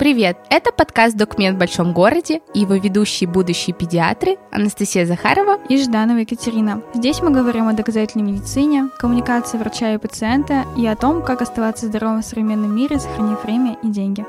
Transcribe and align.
Привет! 0.00 0.38
Это 0.48 0.72
подкаст 0.72 1.14
«Документ 1.14 1.56
в 1.56 1.58
большом 1.60 1.92
городе» 1.92 2.40
и 2.54 2.60
его 2.60 2.72
ведущие 2.76 3.28
будущие 3.28 3.76
педиатры 3.76 4.38
Анастасия 4.50 5.04
Захарова 5.04 5.58
и 5.68 5.76
Жданова 5.76 6.20
Екатерина. 6.20 6.80
Здесь 6.94 7.20
мы 7.20 7.28
говорим 7.28 7.68
о 7.68 7.74
доказательной 7.74 8.32
медицине, 8.32 8.88
коммуникации 8.98 9.58
врача 9.58 9.92
и 9.92 9.98
пациента 9.98 10.64
и 10.74 10.86
о 10.86 10.96
том, 10.96 11.22
как 11.22 11.42
оставаться 11.42 11.84
здоровым 11.84 12.22
в 12.22 12.24
современном 12.24 12.74
мире, 12.74 12.98
сохранив 12.98 13.44
время 13.44 13.76
и 13.82 13.88
деньги. 13.88 14.24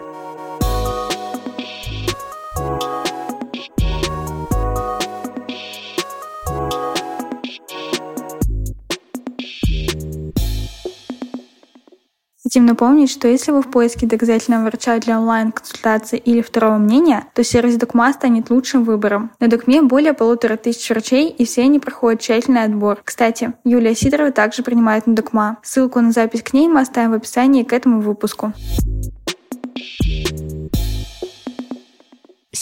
Хотим 12.52 12.66
напомнить, 12.66 13.10
что 13.10 13.30
если 13.30 13.54
вы 13.54 13.62
в 13.62 13.72
поиске 13.72 14.06
доказательного 14.06 14.66
врача 14.66 15.00
для 15.00 15.18
онлайн-консультации 15.18 16.18
или 16.18 16.42
второго 16.42 16.80
мнения, 16.80 17.24
то 17.34 17.46
сервис 17.46 17.78
Докма 17.78 18.12
станет 18.12 18.50
лучшим 18.50 18.84
выбором. 18.84 19.32
На 19.40 19.48
Докме 19.48 19.82
более 19.82 20.12
полутора 20.12 20.58
тысяч 20.58 20.90
врачей, 20.90 21.30
и 21.30 21.46
все 21.46 21.62
они 21.62 21.80
проходят 21.80 22.20
тщательный 22.20 22.66
отбор. 22.66 23.00
Кстати, 23.06 23.54
Юлия 23.64 23.96
Сидорова 23.96 24.34
также 24.34 24.64
принимает 24.64 25.08
на 25.08 25.16
Докма. 25.16 25.60
Ссылку 25.64 26.02
на 26.02 26.12
запись 26.12 26.44
к 26.44 26.52
ней 26.52 26.68
мы 26.68 26.82
оставим 26.82 27.12
в 27.12 27.14
описании 27.14 27.64
к 27.64 27.72
этому 27.72 28.02
выпуску. 28.02 28.52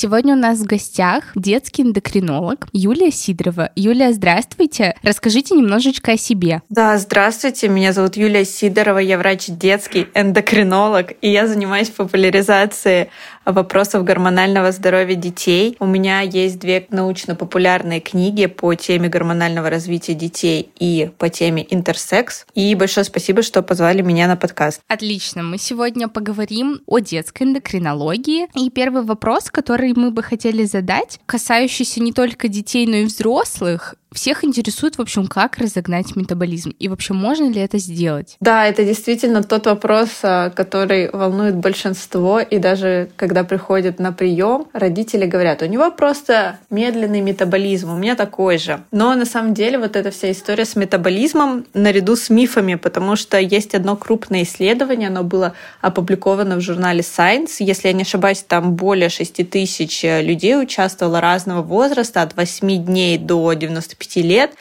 Сегодня 0.01 0.33
у 0.33 0.37
нас 0.37 0.59
в 0.59 0.63
гостях 0.63 1.33
детский 1.35 1.81
эндокринолог 1.81 2.69
Юлия 2.71 3.11
Сидорова. 3.11 3.69
Юлия, 3.75 4.13
здравствуйте. 4.13 4.95
Расскажите 5.03 5.55
немножечко 5.55 6.13
о 6.13 6.17
себе. 6.17 6.61
Да, 6.69 6.97
здравствуйте. 6.97 7.67
Меня 7.67 7.91
зовут 7.91 8.15
Юлия 8.15 8.45
Сидорова. 8.45 8.99
Я 8.99 9.17
врач 9.17 9.47
детский 9.47 10.07
эндокринолог, 10.13 11.15
и 11.19 11.29
я 11.29 11.47
занимаюсь 11.47 11.89
популяризацией 11.89 13.09
вопросов 13.51 14.03
гормонального 14.03 14.71
здоровья 14.71 15.15
детей. 15.15 15.75
У 15.79 15.85
меня 15.85 16.21
есть 16.21 16.59
две 16.59 16.85
научно-популярные 16.89 17.99
книги 17.99 18.45
по 18.45 18.73
теме 18.75 19.09
гормонального 19.09 19.69
развития 19.69 20.13
детей 20.13 20.69
и 20.79 21.11
по 21.17 21.29
теме 21.29 21.65
интерсекс. 21.69 22.45
И 22.53 22.73
большое 22.75 23.03
спасибо, 23.03 23.41
что 23.41 23.61
позвали 23.61 24.01
меня 24.01 24.27
на 24.27 24.35
подкаст. 24.35 24.81
Отлично. 24.87 25.43
Мы 25.43 25.57
сегодня 25.57 26.07
поговорим 26.07 26.81
о 26.85 26.99
детской 26.99 27.43
эндокринологии. 27.43 28.47
И 28.55 28.69
первый 28.69 29.03
вопрос, 29.03 29.49
который 29.49 29.93
мы 29.95 30.11
бы 30.11 30.23
хотели 30.23 30.63
задать, 30.65 31.19
касающийся 31.25 32.01
не 32.01 32.13
только 32.13 32.47
детей, 32.47 32.85
но 32.85 32.97
и 32.97 33.05
взрослых, 33.05 33.95
всех 34.11 34.43
интересует, 34.43 34.97
в 34.97 35.01
общем, 35.01 35.27
как 35.27 35.57
разогнать 35.57 36.15
метаболизм 36.15 36.71
и 36.79 36.87
вообще 36.87 37.13
можно 37.13 37.49
ли 37.49 37.61
это 37.61 37.77
сделать? 37.77 38.37
Да, 38.39 38.65
это 38.65 38.83
действительно 38.83 39.43
тот 39.43 39.67
вопрос, 39.67 40.09
а, 40.23 40.49
который 40.49 41.09
волнует 41.11 41.55
большинство, 41.55 42.39
и 42.39 42.57
даже 42.57 43.09
когда 43.15 43.43
приходят 43.43 43.99
на 43.99 44.11
прием, 44.11 44.67
родители 44.73 45.25
говорят, 45.25 45.61
у 45.61 45.65
него 45.65 45.91
просто 45.91 46.57
медленный 46.69 47.21
метаболизм, 47.21 47.93
у 47.93 47.97
меня 47.97 48.15
такой 48.15 48.57
же. 48.57 48.81
Но 48.91 49.13
на 49.15 49.25
самом 49.25 49.53
деле 49.53 49.77
вот 49.77 49.95
эта 49.95 50.11
вся 50.11 50.31
история 50.31 50.65
с 50.65 50.75
метаболизмом 50.75 51.65
наряду 51.73 52.15
с 52.15 52.29
мифами, 52.29 52.75
потому 52.75 53.15
что 53.15 53.39
есть 53.39 53.75
одно 53.75 53.95
крупное 53.95 54.43
исследование, 54.43 55.09
оно 55.09 55.23
было 55.23 55.53
опубликовано 55.81 56.55
в 56.55 56.61
журнале 56.61 57.01
Science, 57.01 57.57
если 57.59 57.89
я 57.89 57.93
не 57.93 58.03
ошибаюсь, 58.03 58.43
там 58.47 58.75
более 58.75 59.09
6 59.09 59.49
тысяч 59.49 60.01
людей 60.03 60.59
участвовало 60.59 61.21
разного 61.21 61.61
возраста, 61.61 62.21
от 62.21 62.35
8 62.35 62.85
дней 62.85 63.17
до 63.17 63.53
95 63.53 63.98
25 63.99 64.15
лет. 64.25 64.51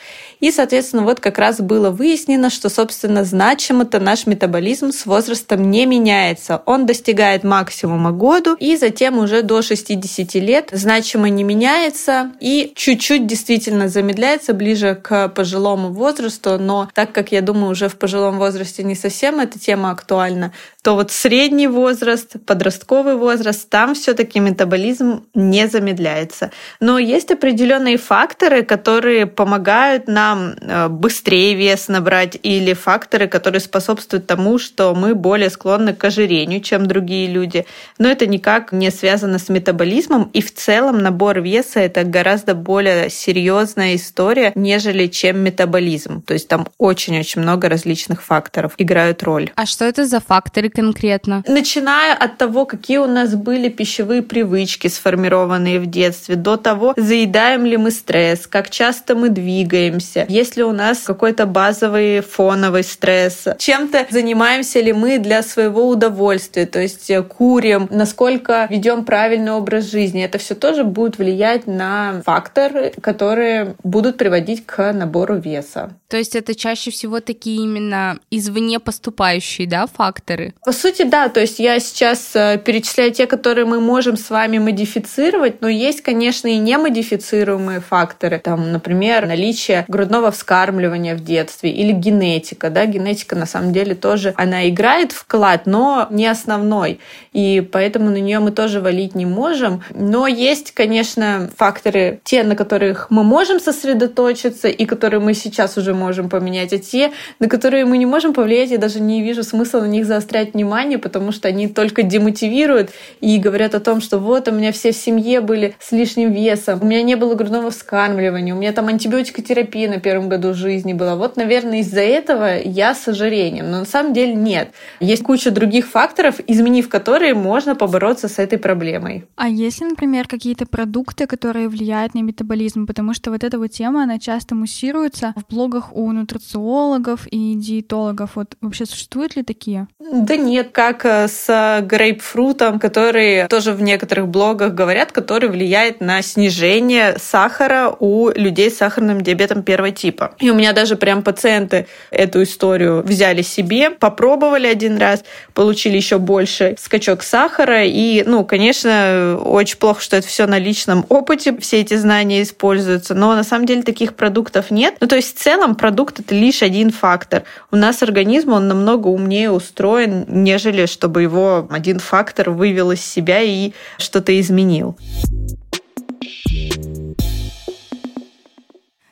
И, 0.40 0.52
соответственно, 0.52 1.02
вот 1.02 1.18
как 1.20 1.38
раз 1.38 1.60
было 1.60 1.90
выяснено, 1.90 2.50
что, 2.50 2.68
собственно, 2.68 3.24
значимо-то 3.24 3.98
наш 3.98 4.26
метаболизм 4.26 4.92
с 4.92 5.04
возрастом 5.04 5.70
не 5.70 5.84
меняется. 5.84 6.62
Он 6.64 6.86
достигает 6.86 7.42
максимума 7.42 8.12
году, 8.12 8.54
и 8.54 8.76
затем 8.76 9.18
уже 9.18 9.42
до 9.42 9.62
60 9.62 10.34
лет 10.36 10.68
значимо 10.72 11.28
не 11.28 11.42
меняется 11.42 12.32
и 12.40 12.72
чуть-чуть 12.76 13.26
действительно 13.26 13.88
замедляется 13.88 14.54
ближе 14.54 14.94
к 14.94 15.28
пожилому 15.28 15.92
возрасту. 15.92 16.58
Но 16.58 16.88
так 16.94 17.12
как, 17.12 17.32
я 17.32 17.42
думаю, 17.42 17.72
уже 17.72 17.88
в 17.88 17.96
пожилом 17.96 18.38
возрасте 18.38 18.84
не 18.84 18.94
совсем 18.94 19.40
эта 19.40 19.58
тема 19.58 19.90
актуальна, 19.90 20.52
то 20.88 20.94
вот 20.94 21.12
средний 21.12 21.68
возраст, 21.68 22.36
подростковый 22.46 23.16
возраст, 23.16 23.68
там 23.68 23.94
все-таки 23.94 24.40
метаболизм 24.40 25.26
не 25.34 25.68
замедляется. 25.68 26.50
Но 26.80 26.98
есть 26.98 27.30
определенные 27.30 27.98
факторы, 27.98 28.62
которые 28.62 29.26
помогают 29.26 30.08
нам 30.08 30.54
э, 30.58 30.88
быстрее 30.88 31.54
вес 31.54 31.88
набрать 31.88 32.38
или 32.42 32.72
факторы, 32.72 33.28
которые 33.28 33.60
способствуют 33.60 34.26
тому, 34.26 34.58
что 34.58 34.94
мы 34.94 35.14
более 35.14 35.50
склонны 35.50 35.92
к 35.92 36.02
ожирению, 36.04 36.62
чем 36.62 36.86
другие 36.86 37.26
люди. 37.26 37.66
Но 37.98 38.08
это 38.08 38.26
никак 38.26 38.72
не 38.72 38.90
связано 38.90 39.38
с 39.38 39.50
метаболизмом, 39.50 40.30
и 40.32 40.40
в 40.40 40.54
целом 40.54 41.02
набор 41.02 41.42
веса 41.42 41.80
это 41.80 42.04
гораздо 42.04 42.54
более 42.54 43.10
серьезная 43.10 43.94
история, 43.94 44.52
нежели 44.54 45.06
чем 45.06 45.40
метаболизм. 45.40 46.22
То 46.22 46.32
есть 46.32 46.48
там 46.48 46.66
очень-очень 46.78 47.42
много 47.42 47.68
различных 47.68 48.22
факторов 48.22 48.72
играют 48.78 49.22
роль. 49.22 49.50
А 49.54 49.66
что 49.66 49.84
это 49.84 50.06
за 50.06 50.20
факторы 50.20 50.70
конкретно? 50.78 51.42
Начиная 51.48 52.14
от 52.14 52.38
того, 52.38 52.64
какие 52.64 52.98
у 52.98 53.06
нас 53.06 53.34
были 53.34 53.68
пищевые 53.68 54.22
привычки, 54.22 54.86
сформированные 54.86 55.80
в 55.80 55.86
детстве, 55.86 56.36
до 56.36 56.56
того, 56.56 56.94
заедаем 56.96 57.64
ли 57.64 57.76
мы 57.76 57.90
стресс, 57.90 58.46
как 58.46 58.70
часто 58.70 59.16
мы 59.16 59.28
двигаемся, 59.28 60.24
есть 60.28 60.56
ли 60.56 60.62
у 60.62 60.70
нас 60.70 60.98
какой-то 61.00 61.46
базовый 61.46 62.20
фоновый 62.20 62.84
стресс, 62.84 63.48
чем-то 63.58 64.06
занимаемся 64.10 64.80
ли 64.80 64.92
мы 64.92 65.18
для 65.18 65.42
своего 65.42 65.88
удовольствия, 65.88 66.66
то 66.66 66.80
есть 66.80 67.10
э, 67.10 67.24
курим, 67.24 67.88
насколько 67.90 68.68
ведем 68.70 69.04
правильный 69.04 69.52
образ 69.52 69.90
жизни. 69.90 70.22
Это 70.22 70.38
все 70.38 70.54
тоже 70.54 70.84
будет 70.84 71.18
влиять 71.18 71.66
на 71.66 72.22
факторы, 72.24 72.92
которые 73.00 73.74
будут 73.82 74.16
приводить 74.16 74.64
к 74.64 74.92
набору 74.92 75.34
веса. 75.34 75.90
То 76.08 76.16
есть 76.16 76.34
это 76.34 76.54
чаще 76.54 76.90
всего 76.90 77.20
такие 77.20 77.58
именно 77.58 78.18
извне 78.30 78.80
поступающие, 78.80 79.68
да, 79.68 79.86
факторы? 79.86 80.54
По 80.64 80.72
сути, 80.72 81.02
да. 81.02 81.28
То 81.28 81.40
есть 81.40 81.58
я 81.58 81.78
сейчас 81.80 82.30
э, 82.34 82.58
перечисляю 82.64 83.12
те, 83.12 83.26
которые 83.26 83.66
мы 83.66 83.78
можем 83.80 84.16
с 84.16 84.30
вами 84.30 84.58
модифицировать, 84.58 85.60
но 85.60 85.68
есть, 85.68 86.00
конечно, 86.00 86.48
и 86.48 86.56
немодифицируемые 86.56 87.80
факторы. 87.80 88.38
Там, 88.38 88.72
например, 88.72 89.26
наличие 89.26 89.84
грудного 89.86 90.30
вскармливания 90.30 91.14
в 91.14 91.22
детстве 91.22 91.70
или 91.70 91.92
генетика. 91.92 92.70
Да? 92.70 92.86
Генетика, 92.86 93.36
на 93.36 93.46
самом 93.46 93.74
деле, 93.74 93.94
тоже 93.94 94.32
она 94.38 94.66
играет 94.66 95.12
вклад, 95.12 95.66
но 95.66 96.06
не 96.08 96.26
основной. 96.26 97.00
И 97.34 97.60
поэтому 97.60 98.08
на 98.08 98.16
нее 98.16 98.38
мы 98.38 98.52
тоже 98.52 98.80
валить 98.80 99.14
не 99.14 99.26
можем. 99.26 99.82
Но 99.90 100.26
есть, 100.26 100.72
конечно, 100.72 101.50
факторы, 101.54 102.20
те, 102.24 102.44
на 102.44 102.56
которых 102.56 103.10
мы 103.10 103.24
можем 103.24 103.60
сосредоточиться 103.60 104.68
и 104.68 104.86
которые 104.86 105.20
мы 105.20 105.34
сейчас 105.34 105.76
уже 105.76 105.97
можем 105.98 106.28
поменять, 106.28 106.72
а 106.72 106.78
те, 106.78 107.12
на 107.40 107.48
которые 107.48 107.84
мы 107.84 107.98
не 107.98 108.06
можем 108.06 108.32
повлиять, 108.32 108.70
я 108.70 108.78
даже 108.78 109.00
не 109.00 109.22
вижу 109.22 109.42
смысла 109.42 109.80
на 109.80 109.86
них 109.86 110.06
заострять 110.06 110.54
внимание, 110.54 110.98
потому 110.98 111.32
что 111.32 111.48
они 111.48 111.68
только 111.68 112.02
демотивируют 112.02 112.90
и 113.20 113.38
говорят 113.38 113.74
о 113.74 113.80
том, 113.80 114.00
что 114.00 114.18
вот 114.18 114.48
у 114.48 114.52
меня 114.52 114.72
все 114.72 114.92
в 114.92 114.96
семье 114.96 115.40
были 115.40 115.74
с 115.80 115.92
лишним 115.92 116.32
весом, 116.32 116.78
у 116.82 116.86
меня 116.86 117.02
не 117.02 117.16
было 117.16 117.34
грудного 117.34 117.70
вскармливания, 117.70 118.54
у 118.54 118.58
меня 118.58 118.72
там 118.72 118.86
антибиотикотерапия 118.88 119.88
на 119.88 120.00
первом 120.00 120.28
году 120.28 120.54
жизни 120.54 120.92
была. 120.92 121.16
Вот, 121.16 121.36
наверное, 121.36 121.80
из-за 121.80 122.02
этого 122.02 122.58
я 122.62 122.94
с 122.94 123.08
ожирением. 123.08 123.70
Но 123.70 123.80
на 123.80 123.84
самом 123.84 124.12
деле 124.12 124.34
нет. 124.34 124.70
Есть 125.00 125.22
куча 125.24 125.50
других 125.50 125.88
факторов, 125.88 126.36
изменив 126.46 126.88
которые 126.88 127.34
можно 127.34 127.74
побороться 127.74 128.28
с 128.28 128.38
этой 128.38 128.58
проблемой. 128.58 129.24
А 129.36 129.48
есть 129.48 129.80
например, 129.88 130.28
какие-то 130.28 130.66
продукты, 130.66 131.26
которые 131.26 131.68
влияют 131.68 132.14
на 132.14 132.20
метаболизм? 132.20 132.86
Потому 132.86 133.14
что 133.14 133.30
вот 133.30 133.44
эта 133.44 133.58
вот 133.58 133.68
тема, 133.68 134.04
она 134.04 134.18
часто 134.18 134.54
муссируется 134.54 135.34
в 135.36 135.52
блогах 135.52 135.87
у 135.92 136.12
нутрициологов 136.12 137.26
и 137.26 137.54
диетологов. 137.54 138.32
Вот 138.34 138.56
вообще 138.60 138.86
существуют 138.86 139.36
ли 139.36 139.42
такие? 139.42 139.88
Да 140.00 140.36
нет, 140.36 140.70
как 140.72 141.04
э, 141.04 141.28
с 141.28 141.80
грейпфрутом, 141.82 142.78
который 142.78 143.46
тоже 143.48 143.72
в 143.72 143.82
некоторых 143.82 144.28
блогах 144.28 144.74
говорят, 144.74 145.12
который 145.12 145.48
влияет 145.48 146.00
на 146.00 146.22
снижение 146.22 147.16
сахара 147.18 147.94
у 147.98 148.30
людей 148.30 148.70
с 148.70 148.78
сахарным 148.78 149.20
диабетом 149.22 149.62
первого 149.62 149.90
типа. 149.90 150.34
И 150.38 150.50
у 150.50 150.54
меня 150.54 150.72
даже 150.72 150.96
прям 150.96 151.22
пациенты 151.22 151.86
эту 152.10 152.42
историю 152.42 153.02
взяли 153.02 153.42
себе, 153.42 153.90
попробовали 153.90 154.66
один 154.66 154.98
раз, 154.98 155.24
получили 155.54 155.96
еще 155.96 156.18
больше 156.18 156.76
скачок 156.78 157.22
сахара. 157.22 157.84
И, 157.84 158.22
ну, 158.24 158.44
конечно, 158.44 159.40
очень 159.44 159.78
плохо, 159.78 160.00
что 160.00 160.16
это 160.16 160.26
все 160.26 160.46
на 160.46 160.58
личном 160.58 161.04
опыте, 161.08 161.56
все 161.58 161.80
эти 161.80 161.94
знания 161.94 162.42
используются. 162.42 163.14
Но 163.14 163.34
на 163.34 163.44
самом 163.44 163.66
деле 163.66 163.82
таких 163.82 164.14
продуктов 164.14 164.70
нет. 164.70 164.96
Ну, 165.00 165.06
то 165.06 165.16
есть 165.16 165.36
в 165.36 165.42
целом 165.42 165.74
продукт 165.78 166.20
это 166.20 166.34
лишь 166.34 166.62
один 166.62 166.90
фактор. 166.90 167.44
У 167.70 167.76
нас 167.76 168.02
организм, 168.02 168.52
он 168.52 168.68
намного 168.68 169.08
умнее 169.08 169.50
устроен, 169.50 170.26
нежели 170.28 170.84
чтобы 170.84 171.22
его 171.22 171.66
один 171.70 171.98
фактор 171.98 172.50
вывел 172.50 172.90
из 172.90 173.00
себя 173.00 173.40
и 173.40 173.72
что-то 173.96 174.38
изменил. 174.38 174.98